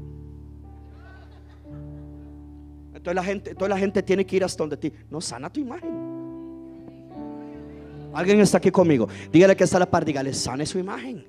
Entonces 2.87 3.15
la, 3.15 3.23
gente, 3.23 3.53
toda 3.53 3.69
la 3.69 3.77
gente 3.77 4.01
tiene 4.01 4.25
que 4.25 4.35
ir 4.35 4.43
hasta 4.43 4.63
donde 4.63 4.77
ti. 4.77 4.91
No, 5.11 5.21
sana 5.21 5.51
tu 5.51 5.59
imagen. 5.59 5.91
Alguien 8.13 8.39
está 8.39 8.57
aquí 8.57 8.71
conmigo. 8.71 9.07
Dígale 9.31 9.55
que 9.55 9.63
está 9.63 9.77
a 9.77 9.81
la 9.81 9.91
par, 9.91 10.03
dígale, 10.03 10.33
sane 10.33 10.65
su 10.65 10.79
imagen. 10.79 11.23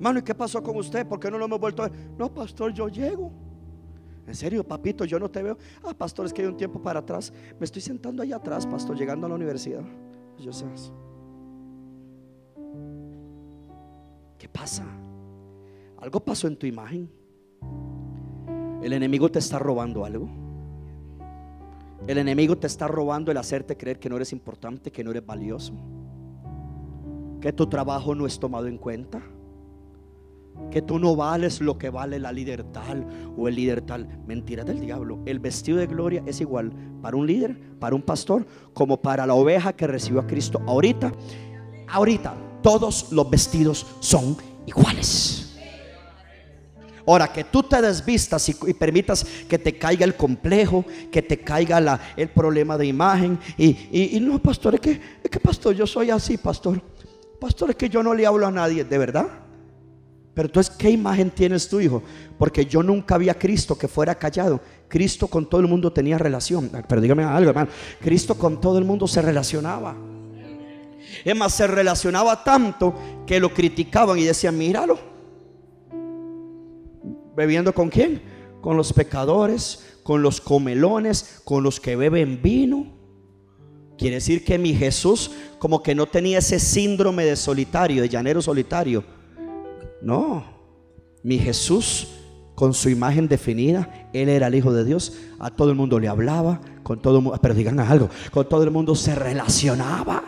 Mano, 0.00 0.20
¿y 0.20 0.22
qué 0.22 0.34
pasó 0.34 0.62
con 0.62 0.76
usted? 0.76 1.06
¿Por 1.06 1.20
qué 1.20 1.30
no 1.30 1.36
lo 1.36 1.44
hemos 1.44 1.60
vuelto 1.60 1.82
a 1.82 1.88
ver? 1.90 1.98
No, 2.16 2.32
pastor, 2.32 2.72
yo 2.72 2.88
llego. 2.88 3.30
En 4.26 4.34
serio, 4.34 4.64
papito, 4.64 5.04
yo 5.04 5.18
no 5.18 5.30
te 5.30 5.42
veo. 5.42 5.58
Ah, 5.82 5.92
pastor, 5.92 6.24
es 6.24 6.32
que 6.32 6.40
hay 6.40 6.48
un 6.48 6.56
tiempo 6.56 6.80
para 6.80 7.00
atrás. 7.00 7.30
Me 7.58 7.66
estoy 7.66 7.82
sentando 7.82 8.22
allá 8.22 8.36
atrás, 8.36 8.66
pastor, 8.66 8.96
llegando 8.96 9.26
a 9.26 9.28
la 9.28 9.34
universidad. 9.34 9.82
Yo 10.38 10.52
sé. 10.52 10.64
¿Qué 14.48 14.60
pasa? 14.60 14.84
Algo 16.00 16.20
pasó 16.20 16.48
en 16.48 16.56
tu 16.56 16.66
imagen. 16.66 17.10
El 18.82 18.94
enemigo 18.94 19.30
te 19.30 19.40
está 19.40 19.58
robando 19.58 20.06
algo. 20.06 20.28
El 22.06 22.16
enemigo 22.16 22.56
te 22.56 22.66
está 22.66 22.88
robando 22.88 23.30
el 23.30 23.36
hacerte 23.36 23.76
creer 23.76 23.98
que 23.98 24.08
no 24.08 24.16
eres 24.16 24.32
importante, 24.32 24.90
que 24.90 25.04
no 25.04 25.10
eres 25.10 25.26
valioso. 25.26 25.74
Que 27.40 27.52
tu 27.52 27.66
trabajo 27.66 28.14
no 28.14 28.26
es 28.26 28.38
tomado 28.38 28.68
en 28.68 28.78
cuenta. 28.78 29.20
Que 30.70 30.80
tú 30.80 30.98
no 30.98 31.14
vales 31.14 31.60
lo 31.60 31.76
que 31.76 31.90
vale 31.90 32.18
la 32.18 32.32
líder 32.32 32.64
tal 32.64 33.06
o 33.36 33.48
el 33.48 33.54
líder 33.54 33.82
tal. 33.82 34.08
Mentira 34.26 34.64
del 34.64 34.80
diablo. 34.80 35.18
El 35.26 35.40
vestido 35.40 35.76
de 35.76 35.86
gloria 35.86 36.22
es 36.24 36.40
igual 36.40 36.72
para 37.02 37.18
un 37.18 37.26
líder, 37.26 37.58
para 37.78 37.94
un 37.94 38.02
pastor, 38.02 38.46
como 38.72 38.96
para 39.02 39.26
la 39.26 39.34
oveja 39.34 39.74
que 39.74 39.86
recibió 39.86 40.20
a 40.20 40.26
Cristo. 40.26 40.62
Ahorita, 40.66 41.12
ahorita, 41.88 42.47
todos 42.62 43.12
los 43.12 43.28
vestidos 43.28 43.86
son 44.00 44.36
iguales. 44.66 45.48
Ahora, 47.08 47.32
que 47.32 47.42
tú 47.44 47.62
te 47.62 47.80
desvistas 47.80 48.46
y, 48.50 48.74
permitas 48.74 49.24
que 49.48 49.58
te 49.58 49.78
caiga 49.78 50.04
el 50.04 50.14
complejo, 50.14 50.84
que 51.10 51.22
te 51.22 51.40
caiga 51.40 51.98
el 52.14 52.28
problema 52.28 52.76
de 52.76 52.86
imagen. 52.86 53.38
Y, 53.56 54.18
no, 54.20 54.38
pastor, 54.38 54.74
es 54.74 54.80
que, 54.80 55.00
es 55.24 55.30
que, 55.30 55.40
pastor, 55.40 55.74
yo 55.74 55.86
soy 55.86 56.10
así, 56.10 56.36
pastor. 56.36 56.82
Pastor, 57.40 57.70
es 57.70 57.76
que 57.76 57.88
yo 57.88 58.02
no 58.02 58.12
le 58.12 58.26
hablo 58.26 58.46
a 58.46 58.50
nadie, 58.50 58.84
¿de 58.84 58.98
verdad? 58.98 59.26
Pero 60.34 60.48
entonces, 60.48 60.74
¿qué 60.76 60.90
imagen 60.90 61.30
tienes 61.30 61.66
tu 61.66 61.80
hijo? 61.80 62.02
Porque 62.36 62.66
yo 62.66 62.82
nunca 62.82 63.16
vi 63.16 63.30
a 63.30 63.38
Cristo 63.38 63.78
que 63.78 63.88
fuera 63.88 64.14
callado. 64.14 64.60
Cristo 64.86 65.28
con 65.28 65.48
todo 65.48 65.62
el 65.62 65.66
mundo 65.66 65.90
tenía 65.90 66.18
relación. 66.18 66.70
Pero 66.86 67.00
dígame 67.00 67.24
algo, 67.24 67.48
hermano. 67.48 67.70
Cristo 68.02 68.34
con 68.34 68.60
todo 68.60 68.76
el 68.76 68.84
mundo 68.84 69.08
se 69.08 69.22
relacionaba. 69.22 69.96
Es 71.24 71.36
más, 71.36 71.54
se 71.54 71.66
relacionaba 71.66 72.44
tanto 72.44 72.94
que 73.26 73.40
lo 73.40 73.52
criticaban 73.52 74.18
y 74.18 74.24
decían, 74.24 74.56
míralo. 74.56 74.98
¿Bebiendo 77.36 77.72
con 77.72 77.88
quién? 77.88 78.22
Con 78.60 78.76
los 78.76 78.92
pecadores, 78.92 79.98
con 80.02 80.22
los 80.22 80.40
comelones, 80.40 81.40
con 81.44 81.62
los 81.62 81.80
que 81.80 81.96
beben 81.96 82.40
vino. 82.42 82.98
Quiere 83.96 84.16
decir 84.16 84.44
que 84.44 84.58
mi 84.58 84.74
Jesús 84.74 85.30
como 85.58 85.82
que 85.82 85.94
no 85.94 86.06
tenía 86.06 86.38
ese 86.38 86.58
síndrome 86.58 87.24
de 87.24 87.36
solitario, 87.36 88.02
de 88.02 88.08
llanero 88.08 88.40
solitario. 88.40 89.04
No, 90.00 90.44
mi 91.22 91.38
Jesús 91.38 92.08
con 92.54 92.74
su 92.74 92.88
imagen 92.88 93.28
definida, 93.28 94.08
Él 94.12 94.28
era 94.28 94.48
el 94.48 94.54
Hijo 94.56 94.72
de 94.72 94.84
Dios, 94.84 95.12
a 95.38 95.50
todo 95.50 95.70
el 95.70 95.76
mundo 95.76 96.00
le 96.00 96.08
hablaba, 96.08 96.60
con 96.82 97.00
todo 97.00 97.18
el 97.18 97.22
mundo, 97.22 97.38
pero 97.40 97.54
digan 97.54 97.78
algo, 97.78 98.08
con 98.32 98.48
todo 98.48 98.64
el 98.64 98.72
mundo 98.72 98.96
se 98.96 99.14
relacionaba. 99.14 100.24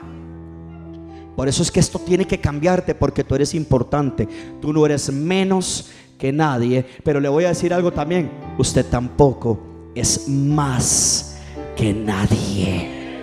Por 1.41 1.49
eso 1.49 1.63
es 1.63 1.71
que 1.71 1.81
esto 1.81 1.99
tiene 1.99 2.27
que 2.27 2.39
cambiarte 2.39 2.95
porque 2.95 3.25
tú 3.25 3.35
eres 3.35 3.55
importante, 3.55 4.29
tú 4.61 4.75
no 4.75 4.85
eres 4.85 5.11
menos 5.11 5.89
que 6.19 6.31
nadie, 6.31 6.85
pero 7.03 7.19
le 7.19 7.31
voy 7.31 7.47
a 7.47 7.49
decir 7.49 7.73
algo 7.73 7.91
también, 7.91 8.31
usted 8.59 8.85
tampoco 8.85 9.59
es 9.95 10.29
más 10.29 11.39
que 11.75 11.95
nadie. 11.95 13.23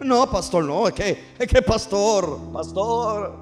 No, 0.00 0.30
pastor, 0.30 0.62
no, 0.62 0.86
es 0.86 0.94
que, 0.94 1.60
pastor, 1.66 2.38
pastor, 2.52 3.34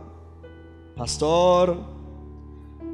pastor, 0.96 1.84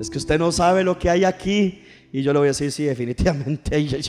es 0.01 0.11
que 0.11 0.19
usted 0.19 0.37
no 0.37 0.51
sabe 0.51 0.83
lo 0.83 0.99
que 0.99 1.11
hay 1.11 1.23
aquí. 1.23 1.85
Y 2.11 2.23
yo 2.23 2.33
le 2.33 2.41
voy 2.41 2.49
a 2.49 2.51
decir, 2.51 2.73
sí, 2.73 2.83
definitivamente. 2.83 3.87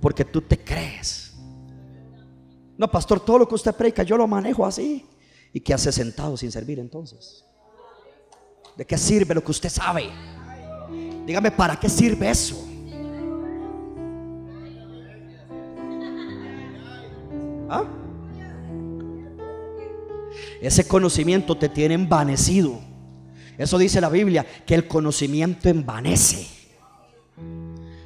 Porque 0.00 0.24
tú 0.24 0.40
te 0.40 0.56
crees. 0.56 1.21
No, 2.76 2.90
pastor, 2.90 3.20
todo 3.20 3.40
lo 3.40 3.48
que 3.48 3.54
usted 3.54 3.74
predica, 3.74 4.02
yo 4.02 4.16
lo 4.16 4.26
manejo 4.26 4.64
así. 4.66 5.06
¿Y 5.52 5.60
qué 5.60 5.74
hace 5.74 5.92
sentado 5.92 6.36
sin 6.36 6.50
servir 6.50 6.78
entonces? 6.78 7.44
¿De 8.76 8.86
qué 8.86 8.96
sirve 8.96 9.34
lo 9.34 9.44
que 9.44 9.50
usted 9.50 9.68
sabe? 9.68 10.08
Dígame, 11.26 11.50
¿para 11.50 11.78
qué 11.78 11.88
sirve 11.88 12.30
eso? 12.30 12.56
¿Ah? 17.68 17.84
Ese 20.60 20.86
conocimiento 20.86 21.56
te 21.56 21.68
tiene 21.68 21.94
envanecido. 21.94 22.78
Eso 23.58 23.78
dice 23.78 24.00
la 24.00 24.08
Biblia, 24.08 24.46
que 24.66 24.74
el 24.74 24.88
conocimiento 24.88 25.68
envanece. 25.68 26.61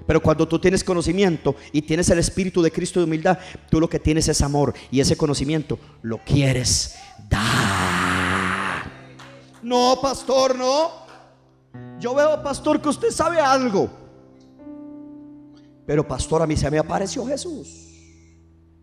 Pero 0.06 0.22
cuando 0.22 0.46
tú 0.46 0.58
tienes 0.58 0.84
conocimiento 0.84 1.56
y 1.72 1.82
tienes 1.82 2.08
el 2.10 2.18
Espíritu 2.18 2.62
de 2.62 2.70
Cristo 2.70 3.00
de 3.00 3.04
humildad, 3.04 3.38
tú 3.70 3.80
lo 3.80 3.88
que 3.88 3.98
tienes 3.98 4.28
es 4.28 4.40
amor 4.40 4.72
y 4.90 5.00
ese 5.00 5.16
conocimiento 5.16 5.78
lo 6.02 6.18
quieres 6.18 6.96
dar. 7.28 8.90
No, 9.62 9.98
pastor, 10.00 10.56
no. 10.56 11.06
Yo 11.98 12.14
veo, 12.14 12.42
pastor, 12.42 12.80
que 12.80 12.88
usted 12.88 13.10
sabe 13.10 13.40
algo. 13.40 13.90
Pero, 15.86 16.06
pastor, 16.06 16.42
a 16.42 16.46
mí 16.46 16.56
se 16.56 16.70
me 16.70 16.78
apareció 16.78 17.26
Jesús. 17.26 17.86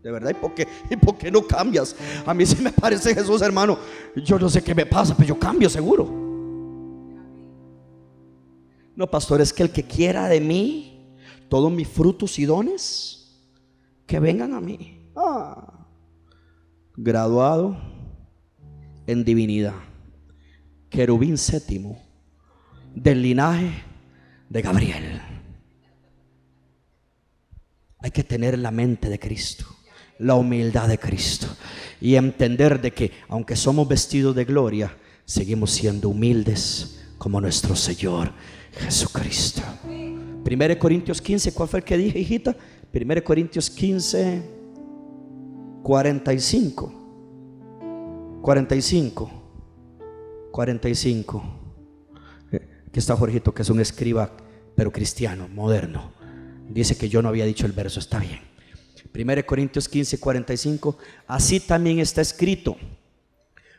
De 0.01 0.11
verdad, 0.11 0.31
¿y 0.31 0.33
por, 0.33 0.53
qué, 0.53 0.67
¿y 1.27 1.31
no 1.31 1.47
cambias? 1.47 1.95
A 2.25 2.33
mí 2.33 2.45
se 2.45 2.61
me 2.61 2.69
aparece 2.69 3.15
Jesús, 3.15 3.41
hermano. 3.41 3.77
Yo 4.15 4.37
no 4.37 4.49
sé 4.49 4.61
qué 4.61 4.75
me 4.75 4.85
pasa, 4.85 5.15
pero 5.15 5.29
yo 5.29 5.39
cambio 5.39 5.69
seguro. 5.69 6.23
No, 8.95 9.09
pastor, 9.09 9.41
es 9.41 9.53
que 9.53 9.63
el 9.63 9.71
que 9.71 9.83
quiera 9.83 10.27
de 10.27 10.39
mí, 10.39 10.92
todos 11.53 11.71
mis 11.71 11.87
frutos 11.87 12.39
y 12.39 12.45
dones, 12.45 13.27
que 14.07 14.19
vengan 14.19 14.55
a 14.55 14.59
mí. 14.59 15.11
Ah. 15.15 15.85
Graduado 16.97 17.77
en 19.05 19.23
divinidad, 19.23 19.75
querubín 20.89 21.37
séptimo, 21.37 22.01
del 22.95 23.21
linaje 23.21 23.69
de 24.49 24.61
Gabriel. 24.63 25.21
Hay 27.99 28.09
que 28.09 28.23
tener 28.23 28.57
la 28.57 28.71
mente 28.71 29.07
de 29.07 29.19
Cristo, 29.19 29.67
la 30.17 30.33
humildad 30.33 30.87
de 30.87 30.97
Cristo 30.97 31.45
y 32.01 32.15
entender 32.15 32.81
de 32.81 32.93
que 32.93 33.11
aunque 33.29 33.55
somos 33.55 33.87
vestidos 33.87 34.35
de 34.35 34.45
gloria, 34.45 34.97
seguimos 35.23 35.69
siendo 35.69 36.09
humildes 36.09 37.05
como 37.19 37.39
nuestro 37.39 37.75
Señor 37.75 38.33
Jesucristo. 38.71 39.61
1 40.45 40.79
Corintios 40.79 41.21
15, 41.21 41.53
¿cuál 41.53 41.69
fue 41.69 41.79
el 41.79 41.85
que 41.85 41.97
dije, 41.97 42.19
hijita? 42.19 42.55
1 42.93 43.23
Corintios 43.23 43.69
15, 43.69 44.43
45. 45.81 46.93
45. 48.41 49.31
45. 50.51 51.43
Aquí 52.87 52.99
está 52.99 53.15
Jorgito, 53.15 53.53
que 53.53 53.61
es 53.61 53.69
un 53.69 53.79
escriba, 53.79 54.31
pero 54.75 54.91
cristiano, 54.91 55.47
moderno. 55.47 56.11
Dice 56.69 56.97
que 56.97 57.09
yo 57.09 57.21
no 57.21 57.29
había 57.29 57.45
dicho 57.45 57.65
el 57.65 57.71
verso, 57.71 57.99
está 57.99 58.19
bien. 58.19 58.39
1 59.15 59.45
Corintios 59.45 59.87
15, 59.87 60.19
45. 60.19 60.97
Así 61.27 61.59
también 61.59 61.99
está 61.99 62.21
escrito. 62.21 62.75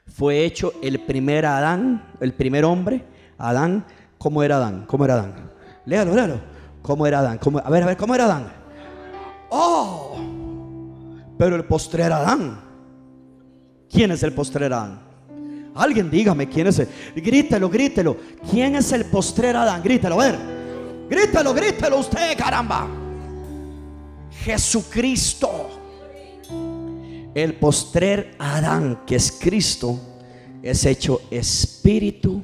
Fue 0.06 0.44
hecho 0.44 0.72
el 0.82 1.00
primer 1.00 1.46
Adán, 1.46 2.12
el 2.20 2.32
primer 2.32 2.64
hombre, 2.64 3.04
Adán. 3.38 3.86
¿Cómo 4.18 4.42
era 4.42 4.56
Adán? 4.56 4.86
¿Cómo 4.86 5.04
era 5.04 5.14
Adán? 5.14 5.52
Léalo, 5.86 6.14
léalo. 6.14 6.53
¿Cómo 6.84 7.06
era 7.06 7.20
Adán? 7.20 7.40
a 7.64 7.70
ver, 7.70 7.82
a 7.82 7.86
ver, 7.86 7.96
¿cómo 7.96 8.14
era 8.14 8.26
Adán? 8.26 8.52
Oh, 9.48 10.18
pero 11.38 11.56
el 11.56 11.64
postrer 11.64 12.12
Adán. 12.12 12.60
¿Quién 13.90 14.10
es 14.10 14.22
el 14.22 14.34
postrer 14.34 14.70
Adán? 14.70 15.00
Alguien 15.74 16.10
dígame 16.10 16.46
quién 16.46 16.66
es. 16.66 16.80
El? 16.80 16.88
Grítelo, 17.16 17.70
grítelo. 17.70 18.18
¿Quién 18.50 18.76
es 18.76 18.92
el 18.92 19.06
postrer 19.06 19.56
Adán? 19.56 19.82
Grítelo, 19.82 20.20
a 20.20 20.24
ver. 20.26 20.38
Grítelo, 21.08 21.54
grítelo 21.54 22.00
usted, 22.00 22.36
caramba. 22.36 22.86
Jesucristo. 24.42 25.70
El 27.34 27.54
postrer 27.54 28.36
Adán, 28.38 29.04
que 29.06 29.16
es 29.16 29.32
Cristo, 29.32 29.98
es 30.62 30.84
hecho 30.84 31.22
espíritu 31.30 32.42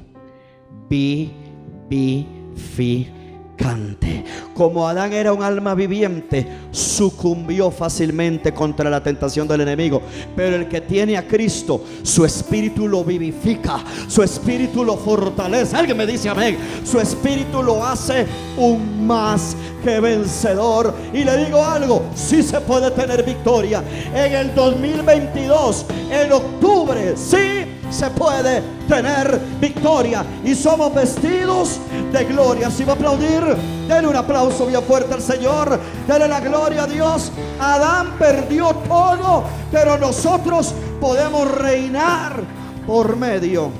vivificante 3.57 4.11
como 4.53 4.87
Adán 4.87 5.13
era 5.13 5.33
un 5.33 5.41
alma 5.41 5.73
viviente, 5.73 6.45
sucumbió 6.71 7.71
fácilmente 7.71 8.53
contra 8.53 8.89
la 8.89 9.01
tentación 9.01 9.47
del 9.47 9.61
enemigo. 9.61 10.01
Pero 10.35 10.55
el 10.55 10.67
que 10.67 10.81
tiene 10.81 11.17
a 11.17 11.27
Cristo, 11.27 11.83
su 12.03 12.25
espíritu 12.25 12.87
lo 12.87 13.03
vivifica, 13.03 13.83
su 14.07 14.21
espíritu 14.21 14.83
lo 14.83 14.97
fortalece. 14.97 15.75
Alguien 15.75 15.97
me 15.97 16.05
dice 16.05 16.29
amén. 16.29 16.57
Su 16.83 16.99
espíritu 16.99 17.63
lo 17.63 17.83
hace 17.83 18.27
un 18.57 19.07
más 19.07 19.55
que 19.83 19.99
vencedor. 19.99 20.93
Y 21.11 21.23
le 21.23 21.45
digo 21.45 21.63
algo, 21.63 22.03
si 22.13 22.43
se 22.43 22.61
puede 22.61 22.91
tener 22.91 23.23
victoria. 23.23 23.83
En 24.13 24.33
el 24.33 24.53
2022, 24.53 25.85
en 26.11 26.31
octubre, 26.31 27.13
sí 27.15 27.80
se 27.91 28.09
puede 28.09 28.61
tener 28.87 29.39
victoria 29.59 30.25
y 30.43 30.55
somos 30.55 30.93
vestidos 30.93 31.79
de 32.11 32.25
gloria. 32.25 32.71
Si 32.71 32.83
va 32.83 32.93
a 32.93 32.95
aplaudir, 32.95 33.43
denle 33.87 34.07
un 34.07 34.15
aplauso 34.15 34.65
bien 34.65 34.81
fuerte 34.83 35.13
al 35.13 35.21
Señor, 35.21 35.79
denle 36.07 36.27
la 36.27 36.39
gloria 36.39 36.83
a 36.83 36.87
Dios. 36.87 37.31
Adán 37.59 38.15
perdió 38.17 38.69
todo, 38.87 39.43
pero 39.71 39.97
nosotros 39.97 40.73
podemos 40.99 41.51
reinar 41.51 42.41
por 42.87 43.15
medio 43.15 43.71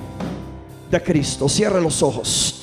de 0.89 1.01
Cristo. 1.01 1.49
Cierre 1.49 1.81
los 1.81 2.03
ojos. 2.03 2.60